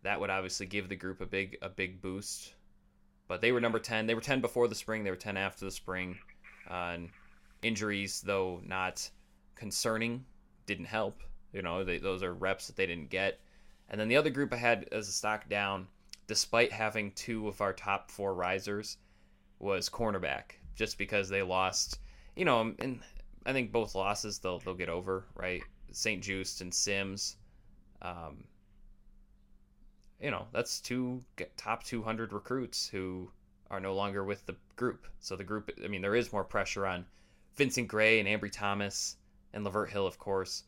that 0.03 0.21
would 0.21 0.31
obviously 0.31 0.67
give 0.67 0.89
the 0.89 0.97
group 0.97 1.21
a 1.21 1.27
big 1.27 1.59
a 1.63 1.69
big 1.69 2.01
boost. 2.01 2.55
But 3.29 3.41
they 3.41 3.53
were 3.53 3.61
number 3.61 3.79
ten. 3.79 4.07
They 4.07 4.15
were 4.15 4.21
ten 4.21 4.41
before 4.41 4.69
the 4.69 4.75
spring. 4.75 5.05
They 5.05 5.11
were 5.11 5.17
ten 5.17 5.37
after 5.37 5.65
the 5.65 5.71
spring. 5.71 6.19
Uh, 6.69 6.93
and 6.95 7.09
injuries, 7.63 8.21
though 8.21 8.61
not 8.65 9.09
concerning, 9.55 10.25
didn't 10.67 10.87
help. 10.87 11.23
You 11.53 11.63
know, 11.63 11.85
they, 11.85 11.99
those 11.99 12.23
are 12.23 12.33
reps 12.33 12.67
that 12.67 12.77
they 12.77 12.87
didn't 12.87 13.11
get. 13.11 13.41
And 13.89 14.01
then 14.01 14.09
the 14.09 14.17
other 14.17 14.31
group 14.31 14.53
I 14.53 14.57
had 14.57 14.89
as 14.93 15.09
a 15.09 15.13
stock 15.13 15.49
down, 15.49 15.89
despite 16.27 16.73
having 16.73 17.11
two 17.13 17.49
of 17.49 17.61
our 17.61 17.73
top 17.73 18.11
four 18.11 18.35
risers, 18.35 18.99
was 19.61 19.89
cornerback, 19.89 20.53
just 20.75 20.99
because 20.99 21.29
they 21.29 21.43
lost. 21.43 22.01
You 22.35 22.45
know, 22.45 22.75
and 22.79 23.01
I 23.47 23.53
think 23.53 23.71
both 23.71 23.95
losses 23.95 24.39
they'll 24.39 24.59
they'll 24.59 24.75
get 24.75 24.89
over, 24.89 25.27
right? 25.35 25.63
St-Juste 25.93 26.61
and 26.61 26.73
Sims. 26.73 27.37
Um, 28.03 28.45
you 30.21 30.31
know, 30.31 30.47
that's 30.53 30.81
two 30.81 31.25
top 31.57 31.83
200 31.83 32.33
recruits 32.33 32.89
who 32.89 33.31
are 33.71 33.81
no 33.81 33.95
longer 33.95 34.25
with 34.25 34.45
the 34.47 34.57
group. 34.77 35.07
So 35.21 35.37
the 35.37 35.45
group, 35.45 35.71
I 35.83 35.89
mean, 35.89 36.03
there 36.03 36.15
is 36.15 36.33
more 36.33 36.45
pressure 36.45 36.87
on 36.87 37.07
Vincent 37.57 37.89
Gray 37.89 38.21
and 38.21 38.29
Ambry 38.29 38.53
Thomas 38.53 39.17
and 39.53 39.65
Lavert 39.65 39.91
Hill, 39.91 40.07
of 40.07 40.19
course. 40.19 40.65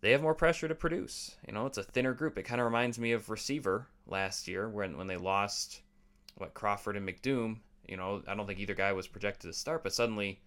They 0.00 0.12
have 0.12 0.22
more 0.22 0.34
pressure 0.34 0.68
to 0.68 0.74
produce. 0.74 1.36
You 1.46 1.52
know, 1.52 1.66
it's 1.66 1.78
a 1.78 1.82
thinner 1.82 2.14
group. 2.14 2.38
It 2.38 2.44
kind 2.44 2.60
of 2.60 2.64
reminds 2.64 2.98
me 2.98 3.12
of 3.12 3.28
receiver 3.28 3.88
last 4.06 4.48
year 4.48 4.68
when 4.68 4.96
when 4.96 5.06
they 5.06 5.16
lost 5.16 5.82
what 6.40 6.54
Crawford 6.54 6.96
and 6.96 7.08
McDoom. 7.08 7.58
You 7.86 7.96
know, 7.96 8.22
I 8.26 8.34
don't 8.34 8.46
think 8.46 8.60
either 8.60 8.74
guy 8.74 8.92
was 8.92 9.08
projected 9.08 9.50
to 9.50 9.56
start, 9.56 9.82
but 9.82 9.92
suddenly 9.92 10.40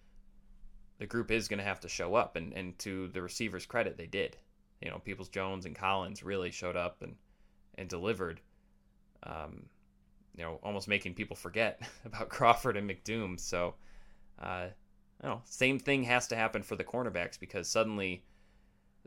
the 0.98 1.06
group 1.06 1.30
is 1.30 1.48
going 1.48 1.58
to 1.58 1.64
have 1.64 1.80
to 1.80 1.88
show 1.88 2.14
up. 2.14 2.36
And, 2.36 2.52
and 2.52 2.78
to 2.80 3.08
the 3.08 3.22
receivers' 3.22 3.66
credit, 3.66 3.96
they 3.96 4.06
did. 4.06 4.36
You 4.80 4.90
know, 4.90 4.98
Peoples 4.98 5.28
Jones 5.28 5.66
and 5.66 5.74
Collins 5.74 6.22
really 6.22 6.50
showed 6.50 6.76
up 6.76 7.02
and, 7.02 7.16
and 7.76 7.88
delivered. 7.88 8.40
Um, 9.22 9.66
you 10.36 10.42
know, 10.42 10.58
almost 10.62 10.88
making 10.88 11.14
people 11.14 11.36
forget 11.36 11.80
about 12.04 12.28
Crawford 12.28 12.76
and 12.76 12.88
McDoom. 12.88 13.38
So, 13.38 13.74
uh, 14.40 14.66
you 15.22 15.28
know, 15.28 15.42
same 15.44 15.78
thing 15.78 16.02
has 16.04 16.28
to 16.28 16.36
happen 16.36 16.62
for 16.62 16.76
the 16.76 16.84
cornerbacks 16.84 17.38
because 17.38 17.68
suddenly 17.68 18.24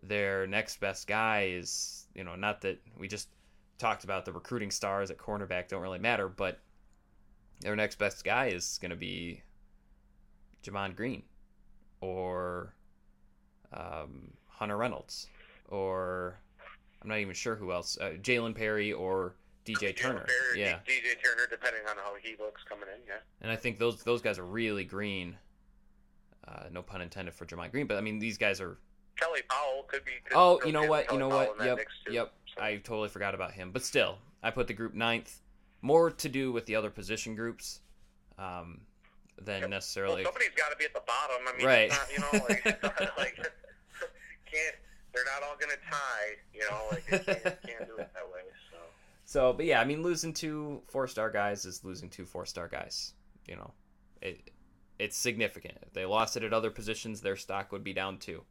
their 0.04 0.48
next 0.48 0.80
best 0.80 1.08
guy 1.08 1.50
is, 1.52 2.06
you 2.16 2.24
know, 2.24 2.36
not 2.36 2.62
that 2.62 2.82
we 2.98 3.08
just 3.08 3.30
talked 3.78 4.04
about 4.04 4.26
the 4.26 4.32
recruiting 4.32 4.72
stars 4.72 5.12
at 5.12 5.18
cornerback 5.18 5.68
don't 5.68 5.82
really 5.82 6.00
matter, 6.00 6.28
but 6.28 6.60
their 7.60 7.76
next 7.76 7.98
best 7.98 8.24
guy 8.24 8.48
is 8.48 8.78
going 8.82 8.92
to 8.92 8.98
be 8.98 9.42
Gemon 10.64 10.96
Green 10.96 11.24
or 12.02 12.74
um, 13.74 14.32
Hunter 14.48 14.78
Reynolds, 14.78 15.28
or 15.70 16.40
I'm 17.02 17.10
not 17.10 17.20
even 17.20 17.34
sure 17.34 17.56
who 17.56 17.72
else, 17.72 17.98
uh, 18.00 18.12
Jalen 18.22 18.56
Perry 18.56 18.94
or 18.94 19.36
DJ 19.66 19.96
Turner. 19.96 20.26
Perry, 20.26 20.62
yeah, 20.62 20.80
DJ 20.88 21.22
Turner, 21.24 21.48
depending 21.50 21.82
on 21.90 21.98
how 21.98 22.14
he 22.22 22.36
looks 22.40 22.64
coming 22.64 22.88
in. 22.94 23.02
Yeah, 23.08 23.16
and 23.42 23.52
I 23.52 23.56
think 23.56 23.80
those 23.80 24.04
those 24.04 24.22
guys 24.22 24.40
are 24.40 24.46
really 24.46 24.84
green. 24.84 25.36
Uh, 26.48 26.64
no 26.72 26.82
pun 26.82 27.02
intended 27.02 27.34
for 27.34 27.46
Gemon 27.46 27.72
Green, 27.72 27.88
but 27.88 27.98
I 27.98 28.02
mean 28.02 28.20
these 28.20 28.38
guys 28.38 28.62
are. 28.62 28.78
Kelly 29.18 29.42
Powell 29.50 29.84
could 29.88 30.06
be. 30.06 30.12
Could 30.26 30.38
oh, 30.38 30.60
you 30.66 30.72
know 30.72 30.86
what? 30.86 31.08
Kelly 31.08 31.18
you 31.18 31.20
know 31.20 31.30
Powell 31.30 31.54
what? 31.58 31.66
Yep, 31.66 31.80
yep. 32.12 32.34
I 32.60 32.76
totally 32.78 33.10
forgot 33.10 33.36
about 33.36 33.52
him, 33.52 33.72
but 33.72 33.84
still, 33.84 34.20
I 34.44 34.52
put 34.52 34.68
the 34.68 34.74
group 34.74 34.94
ninth. 34.94 35.40
More 35.82 36.12
to 36.12 36.30
do 36.30 36.52
with 36.52 36.66
the 36.66 36.76
other 36.76 36.90
position 36.90 37.36
groups. 37.36 37.82
Um, 38.38 38.82
than 39.42 39.62
yep. 39.62 39.70
necessarily. 39.70 40.24
Well, 40.24 40.32
somebody's 40.34 40.50
got 40.56 40.72
to 40.72 40.78
be 40.78 40.86
at 40.86 40.94
the 40.94 41.04
bottom. 41.06 41.38
I 41.48 41.58
mean, 41.58 41.66
right? 41.66 41.90
Not, 41.90 42.08
you 42.12 42.20
know, 42.20 42.46
like, 42.50 42.66
like 43.18 43.36
can't 44.46 44.76
they're 45.14 45.26
not 45.26 45.44
all 45.44 45.56
going 45.58 45.72
to 45.72 45.90
tie. 45.90 46.38
You 46.54 46.62
know, 46.70 46.82
like 46.92 47.08
can't, 47.08 47.44
can't 47.44 47.88
do 47.88 47.98
it 47.98 48.10
that 48.14 48.28
way. 48.32 48.42
So. 48.72 48.78
So, 49.26 49.54
but 49.54 49.66
yeah, 49.66 49.82
I 49.82 49.86
mean, 49.86 50.04
losing 50.04 50.34
two 50.34 50.82
four 50.88 51.08
star 51.08 51.30
guys 51.30 51.66
is 51.66 51.84
losing 51.84 52.10
two 52.10 52.26
four 52.26 52.46
star 52.46 52.68
guys. 52.68 53.14
You 53.48 53.56
know, 53.56 53.72
it 54.22 54.52
it's 55.00 55.18
significant. 55.18 55.78
If 55.84 55.94
they 55.94 56.06
lost 56.06 56.38
it 56.38 56.44
at 56.44 56.54
other 56.54 56.72
positions, 56.72 57.22
their 57.22 57.36
stock 57.36 57.72
would 57.72 57.84
be 57.84 57.94
down 57.94 58.18
too. 58.18 58.44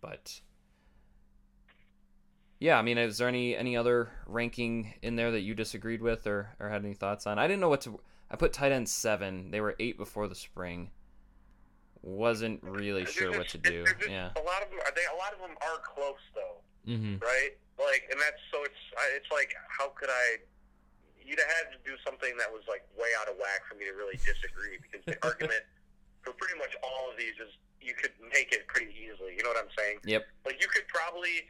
But 0.00 0.40
yeah, 2.60 2.78
I 2.78 2.82
mean, 2.82 2.98
is 2.98 3.16
there 3.16 3.26
any 3.26 3.56
any 3.56 3.74
other 3.74 4.10
ranking 4.26 4.92
in 5.00 5.16
there 5.16 5.30
that 5.32 5.40
you 5.40 5.54
disagreed 5.54 6.02
with 6.02 6.26
or 6.26 6.50
or 6.60 6.68
had 6.68 6.84
any 6.84 6.92
thoughts 6.92 7.26
on? 7.26 7.38
I 7.38 7.48
didn't 7.48 7.60
know 7.60 7.70
what 7.70 7.80
to. 7.82 7.98
I 8.30 8.36
put 8.36 8.52
tight 8.52 8.70
end 8.70 8.88
seven. 8.88 9.50
They 9.50 9.62
were 9.62 9.74
eight 9.80 9.96
before 9.96 10.28
the 10.28 10.34
spring. 10.34 10.90
Wasn't 12.02 12.62
really 12.62 13.06
sure 13.06 13.32
what 13.32 13.48
to 13.48 13.58
do. 13.58 13.84
yeah. 14.08 14.30
A 14.36 14.44
lot 14.44 14.62
of 14.62 14.68
them 14.68 14.78
are 14.84 14.92
they. 14.94 15.08
A 15.08 15.16
lot 15.16 15.32
of 15.32 15.40
them 15.40 15.56
are 15.56 15.80
close 15.80 16.20
though. 16.36 16.60
Mm-hmm. 16.86 17.24
Right. 17.24 17.56
Like, 17.80 18.04
and 18.12 18.20
that's 18.20 18.40
so 18.52 18.60
it's 18.62 18.82
it's 19.16 19.32
like 19.32 19.56
how 19.72 19.88
could 19.96 20.10
I? 20.12 20.44
You'd 21.16 21.40
have 21.40 21.48
had 21.64 21.72
to 21.72 21.80
do 21.88 21.96
something 22.04 22.36
that 22.36 22.52
was 22.52 22.62
like 22.68 22.84
way 22.92 23.08
out 23.16 23.28
of 23.32 23.40
whack 23.40 23.64
for 23.64 23.76
me 23.80 23.88
to 23.88 23.96
really 23.96 24.20
disagree 24.20 24.76
because 24.84 25.00
the 25.08 25.16
argument 25.26 25.64
for 26.20 26.36
pretty 26.36 26.60
much 26.60 26.76
all 26.84 27.08
of 27.08 27.16
these 27.16 27.40
is 27.40 27.56
you 27.80 27.96
could 27.96 28.12
make 28.28 28.52
it 28.52 28.68
pretty 28.68 28.92
easily. 28.92 29.32
You 29.32 29.48
know 29.48 29.56
what 29.56 29.64
I'm 29.64 29.72
saying? 29.72 30.04
Yep. 30.04 30.28
Like 30.44 30.60
you 30.60 30.68
could 30.68 30.84
probably 30.92 31.48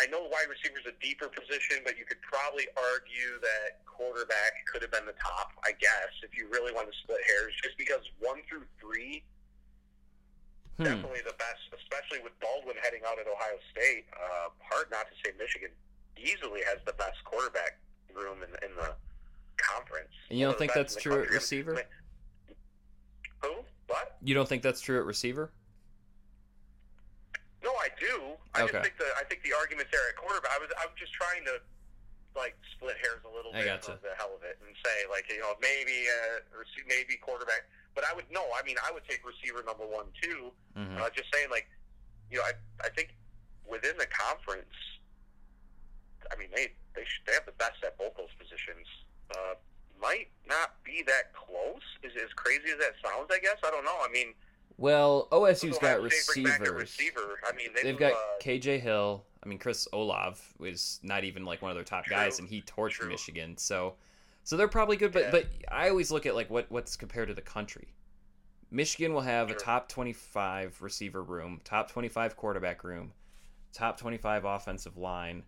I 0.00 0.08
know 0.08 0.24
wide 0.32 0.48
receiver 0.48 0.80
is 0.80 0.88
a 0.88 0.96
deeper 1.04 1.28
position, 1.28 1.84
but 1.84 2.00
you 2.00 2.08
could 2.08 2.24
probably 2.24 2.64
argue 2.72 3.36
that 3.44 3.84
quarterback 3.84 4.64
could 4.64 4.80
have 4.80 4.88
been 4.88 5.04
the 5.04 5.18
top, 5.20 5.52
I 5.60 5.76
guess, 5.76 6.08
if 6.24 6.32
you 6.32 6.48
really 6.48 6.72
want 6.72 6.88
to 6.88 6.96
split 7.04 7.20
hairs, 7.28 7.52
just 7.60 7.76
because 7.76 8.00
one 8.16 8.40
through 8.48 8.64
three, 8.80 9.20
hmm. 10.80 10.88
definitely 10.88 11.20
the 11.20 11.36
best, 11.36 11.68
especially 11.76 12.24
with 12.24 12.32
Baldwin 12.40 12.80
heading 12.80 13.04
out 13.04 13.20
at 13.20 13.28
Ohio 13.28 13.60
State. 13.76 14.08
Uh, 14.16 14.48
hard 14.72 14.88
not 14.88 15.04
to 15.04 15.14
say 15.20 15.36
Michigan 15.36 15.68
easily 16.16 16.64
has 16.64 16.80
the 16.88 16.96
best 16.96 17.20
quarterback 17.28 17.76
room 18.16 18.40
in, 18.40 18.56
in 18.64 18.72
the 18.80 18.96
And 20.32 20.38
you 20.38 20.48
don't 20.48 20.56
one 20.56 20.64
of 20.64 20.72
the 20.72 20.72
think 20.72 20.72
that's 20.72 20.96
true 20.96 21.20
at 21.20 21.28
receiver? 21.28 21.84
Who? 23.44 23.52
What? 23.86 24.16
You 24.24 24.32
don't 24.32 24.48
think 24.48 24.62
that's 24.62 24.80
true 24.80 24.98
at 24.98 25.04
receiver? 25.04 25.52
Do. 28.00 28.34
I 28.56 28.64
Okay. 28.64 28.72
just 28.72 28.82
think 28.82 28.96
the 28.96 29.08
I 29.20 29.24
think 29.28 29.44
the 29.44 29.52
arguments 29.52 29.92
there 29.92 30.00
at 30.08 30.16
quarterback. 30.16 30.50
I 30.56 30.58
was 30.58 30.72
I'm 30.80 30.88
just 30.96 31.12
trying 31.12 31.44
to 31.44 31.60
like 32.34 32.56
split 32.72 32.96
hairs 33.04 33.20
a 33.26 33.32
little 33.32 33.52
I 33.52 33.60
bit 33.62 33.84
for 33.84 33.98
the 34.00 34.14
hell 34.16 34.32
of 34.32 34.40
it 34.42 34.56
and 34.64 34.72
say 34.80 35.04
like 35.12 35.28
you 35.28 35.38
know 35.44 35.52
maybe 35.60 36.08
uh, 36.08 36.40
maybe 36.88 37.20
quarterback. 37.20 37.68
But 37.94 38.08
I 38.08 38.14
would 38.16 38.24
no. 38.32 38.48
I 38.56 38.64
mean 38.64 38.80
I 38.80 38.88
would 38.90 39.04
take 39.04 39.20
receiver 39.20 39.60
number 39.62 39.84
one 39.84 40.08
too. 40.22 40.48
hmm 40.74 40.96
Uh, 40.96 41.10
just 41.12 41.28
saying 41.34 41.52
like 41.52 41.68
you 42.32 42.38
know 42.40 42.44
I 42.48 42.56
I 42.82 42.88
think 42.88 43.12
within 43.68 43.96
the 44.00 44.08
conference. 44.08 44.72
I 46.32 46.36
mean 46.40 46.48
they 46.56 46.72
they 46.96 47.04
should, 47.04 47.26
they 47.28 47.34
have 47.36 47.44
the 47.46 47.58
best 47.60 47.84
at 47.84 47.98
both 48.00 48.16
those 48.16 48.32
positions. 48.40 48.86
Uh, 49.30 49.54
might 50.00 50.32
not 50.48 50.80
be 50.88 51.04
that 51.04 51.34
close. 51.36 51.84
Is 52.02 52.16
as 52.16 52.32
crazy 52.32 52.72
as 52.72 52.78
that 52.80 52.96
sounds. 53.04 53.28
I 53.28 53.38
guess 53.44 53.60
I 53.60 53.70
don't 53.70 53.84
know. 53.84 54.00
I 54.00 54.08
mean. 54.08 54.32
Well, 54.80 55.28
OSU's 55.30 55.76
got 55.78 55.98
Ohio 55.98 56.08
State 56.08 56.34
bring 56.34 56.44
back 56.46 56.66
a 56.68 56.72
receivers. 56.72 56.80
receiver. 57.14 57.38
I 57.46 57.54
mean, 57.54 57.68
they 57.74 57.82
They've 57.82 57.98
got 57.98 58.14
uh, 58.14 58.16
KJ 58.42 58.80
Hill. 58.80 59.24
I 59.44 59.48
mean, 59.48 59.58
Chris 59.58 59.86
Olave 59.92 60.40
was 60.58 60.98
not 61.02 61.22
even 61.24 61.44
like 61.44 61.60
one 61.60 61.70
of 61.70 61.76
their 61.76 61.84
top 61.84 62.06
True. 62.06 62.16
guys, 62.16 62.38
and 62.38 62.48
he 62.48 62.62
torched 62.62 62.92
True. 62.92 63.08
Michigan. 63.10 63.58
So, 63.58 63.94
so 64.42 64.56
they're 64.56 64.68
probably 64.68 64.96
good. 64.96 65.12
But 65.12 65.24
Yeah. 65.24 65.30
but 65.32 65.46
I 65.70 65.90
always 65.90 66.10
look 66.10 66.24
at 66.24 66.34
like 66.34 66.48
what 66.50 66.70
what's 66.70 66.96
compared 66.96 67.28
to 67.28 67.34
the 67.34 67.42
country. 67.42 67.88
Michigan 68.70 69.12
will 69.12 69.20
have 69.20 69.50
a 69.50 69.54
top 69.54 69.88
twenty-five 69.88 70.80
receiver 70.80 71.22
room, 71.22 71.60
top 71.62 71.90
twenty-five 71.90 72.36
quarterback 72.36 72.82
room, 72.82 73.12
top 73.74 73.98
twenty-five 73.98 74.46
offensive 74.46 74.96
line, 74.96 75.42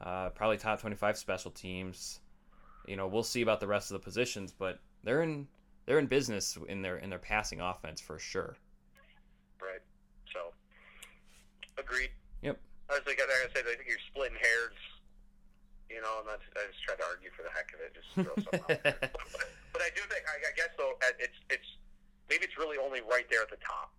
uh, 0.00 0.28
probably 0.30 0.56
top 0.58 0.80
twenty-five 0.80 1.16
special 1.18 1.50
teams. 1.50 2.20
You 2.86 2.96
know, 2.96 3.08
we'll 3.08 3.22
see 3.24 3.42
about 3.42 3.58
the 3.58 3.66
rest 3.66 3.90
of 3.90 3.94
the 3.94 4.04
positions, 4.04 4.52
but 4.56 4.78
they're 5.02 5.22
in 5.22 5.48
they're 5.86 5.98
in 5.98 6.06
business 6.06 6.56
in 6.68 6.82
their 6.82 6.96
in 6.98 7.10
their 7.10 7.18
passing 7.18 7.60
offense 7.60 8.00
for 8.00 8.18
sure. 8.18 8.56
Right. 9.60 9.82
So, 10.32 10.52
agreed. 11.78 12.10
Yep. 12.42 12.58
I 12.90 12.92
was 12.94 13.02
like, 13.06 13.18
like 13.18 13.28
I 13.28 13.48
said, 13.54 13.64
I 13.66 13.74
think 13.76 13.88
you're 13.88 14.06
splitting 14.10 14.38
hairs. 14.40 14.78
You 15.90 16.00
know, 16.00 16.24
and 16.24 16.26
that's, 16.26 16.46
I 16.56 16.64
just 16.72 16.80
tried 16.88 17.04
to 17.04 17.06
argue 17.06 17.28
for 17.36 17.44
the 17.44 17.52
heck 17.52 17.68
of 17.76 17.84
it, 17.84 17.92
just 17.92 18.08
throw 18.16 18.32
something 18.32 18.64
out 18.64 18.80
there. 18.80 19.12
But, 19.12 19.44
but 19.76 19.80
I 19.84 19.92
do 19.92 20.00
think, 20.08 20.24
I, 20.24 20.40
I 20.40 20.52
guess 20.56 20.72
though, 20.80 20.96
it's 21.20 21.36
it's 21.52 21.68
maybe 22.32 22.48
it's 22.48 22.56
really 22.56 22.80
only 22.80 23.04
right 23.04 23.28
there 23.28 23.44
at 23.44 23.52
the 23.52 23.60
top. 23.60 23.92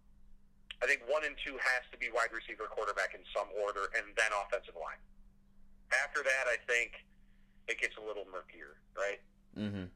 I 0.81 0.89
think 0.89 1.05
one 1.05 1.23
and 1.23 1.37
two 1.45 1.53
has 1.53 1.85
to 1.93 1.97
be 2.01 2.09
wide 2.09 2.33
receiver, 2.33 2.65
quarterback 2.67 3.13
in 3.13 3.21
some 3.29 3.47
order, 3.55 3.93
and 3.93 4.09
then 4.17 4.31
offensive 4.33 4.75
line. 4.75 4.99
After 5.93 6.25
that, 6.25 6.45
I 6.49 6.57
think 6.65 6.97
it 7.69 7.79
gets 7.79 7.95
a 7.95 8.03
little 8.03 8.25
murkier, 8.27 8.81
right? 8.97 9.21
Mm-hmm. 9.53 9.87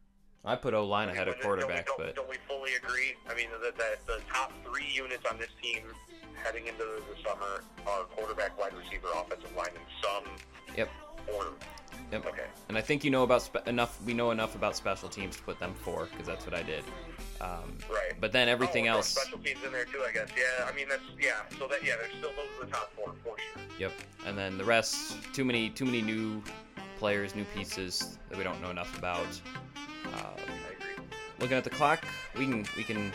I 0.45 0.55
put 0.55 0.73
O 0.73 0.85
line 0.85 1.09
ahead 1.09 1.27
of 1.27 1.39
quarterback, 1.41 1.87
don't 1.87 1.97
but 1.97 2.15
don't, 2.15 2.29
we 2.29 2.37
fully 2.47 2.71
agree? 2.75 3.15
I 3.29 3.35
mean, 3.35 3.47
the, 3.61 3.71
the, 3.71 3.97
the 4.05 4.21
top 4.31 4.53
three 4.65 4.87
units 4.93 5.25
on 5.29 5.37
this 5.37 5.49
team 5.61 5.83
heading 6.41 6.67
into 6.67 6.83
the 6.83 7.27
summer 7.27 7.63
are 7.85 8.03
quarterback, 8.15 8.57
wide 8.57 8.73
receiver, 8.73 9.07
offensive 9.15 9.53
line 9.55 9.69
in 9.75 9.81
some 10.01 10.23
Yep. 10.77 10.89
order. 11.35 11.51
Yep. 12.11 12.25
Okay. 12.27 12.45
and 12.69 12.77
I 12.77 12.81
think 12.81 13.03
you 13.03 13.11
know 13.11 13.23
about 13.23 13.41
spe- 13.41 13.67
enough. 13.67 14.01
We 14.05 14.13
know 14.13 14.31
enough 14.31 14.55
about 14.55 14.77
special 14.77 15.09
teams 15.09 15.35
to 15.35 15.43
put 15.43 15.59
them 15.59 15.73
four 15.73 16.05
because 16.05 16.25
that's 16.25 16.45
what 16.45 16.55
I 16.55 16.63
did. 16.63 16.85
Um, 17.41 17.77
Right. 17.89 18.13
but 18.21 18.31
then 18.31 18.47
everything 18.47 18.87
oh, 18.87 18.93
else. 18.97 19.07
Special 19.09 19.39
teams 19.39 19.59
in 19.65 19.73
there 19.73 19.83
too, 19.83 20.01
I 20.07 20.13
guess. 20.13 20.29
Yeah. 20.37 20.65
I 20.65 20.73
mean, 20.73 20.87
that's 20.87 21.03
yeah. 21.19 21.41
So 21.59 21.67
that 21.67 21.83
yeah, 21.83 21.95
there's 21.99 22.13
still 22.17 22.29
those 22.29 22.61
are 22.61 22.65
the 22.65 22.71
top 22.71 22.93
four 22.95 23.13
for 23.23 23.35
sure. 23.37 23.61
Yep. 23.79 23.91
And 24.25 24.37
then 24.37 24.57
the 24.57 24.63
rest, 24.63 25.17
too 25.33 25.43
many, 25.43 25.69
too 25.69 25.85
many 25.85 26.01
new 26.01 26.41
players, 26.97 27.35
new 27.35 27.45
pieces 27.55 28.17
that 28.29 28.37
we 28.37 28.43
don't 28.43 28.61
know 28.61 28.69
enough 28.69 28.97
about. 28.97 29.27
Uh, 30.13 30.29
looking 31.39 31.57
at 31.57 31.63
the 31.63 31.69
clock, 31.69 32.03
we 32.37 32.45
can 32.45 32.65
we 32.75 32.83
can 32.83 33.11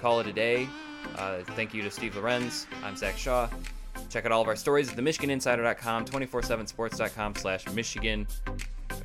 call 0.00 0.20
it 0.20 0.26
a 0.26 0.32
day. 0.32 0.68
Uh, 1.16 1.38
thank 1.56 1.74
you 1.74 1.82
to 1.82 1.90
Steve 1.90 2.16
Lorenz. 2.16 2.66
I'm 2.82 2.96
Zach 2.96 3.16
Shaw. 3.16 3.48
Check 4.08 4.26
out 4.26 4.32
all 4.32 4.42
of 4.42 4.48
our 4.48 4.56
stories 4.56 4.90
at 4.90 4.96
themichiganinsider.com, 4.96 6.04
247sports.com 6.04 7.34
slash 7.36 7.66
Michigan, 7.70 8.26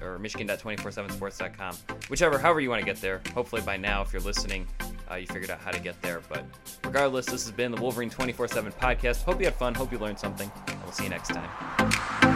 or 0.02 0.20
michigan.247sports.com. 0.20 1.76
Whichever, 2.10 2.38
however 2.38 2.60
you 2.60 2.70
want 2.70 2.82
to 2.82 2.86
get 2.86 3.00
there. 3.02 3.22
Hopefully 3.34 3.62
by 3.62 3.78
now, 3.78 4.02
if 4.02 4.12
you're 4.12 4.22
listening, 4.22 4.68
uh, 5.10 5.16
you 5.16 5.28
figured 5.28 5.50
out 5.50 5.60
how 5.60 5.72
to 5.72 5.80
get 5.80 6.02
there. 6.02 6.22
But 6.28 6.44
regardless, 6.84 7.26
this 7.26 7.44
has 7.44 7.52
been 7.52 7.72
the 7.72 7.82
Wolverine 7.82 8.10
24-7 8.10 8.74
podcast. 8.74 9.24
Hope 9.24 9.40
you 9.40 9.46
had 9.46 9.56
fun. 9.56 9.74
Hope 9.74 9.92
you 9.92 9.98
learned 9.98 10.20
something. 10.20 10.52
And 10.68 10.84
we'll 10.84 10.92
see 10.92 11.06
you 11.06 11.10
next 11.10 11.30
time. 11.30 12.27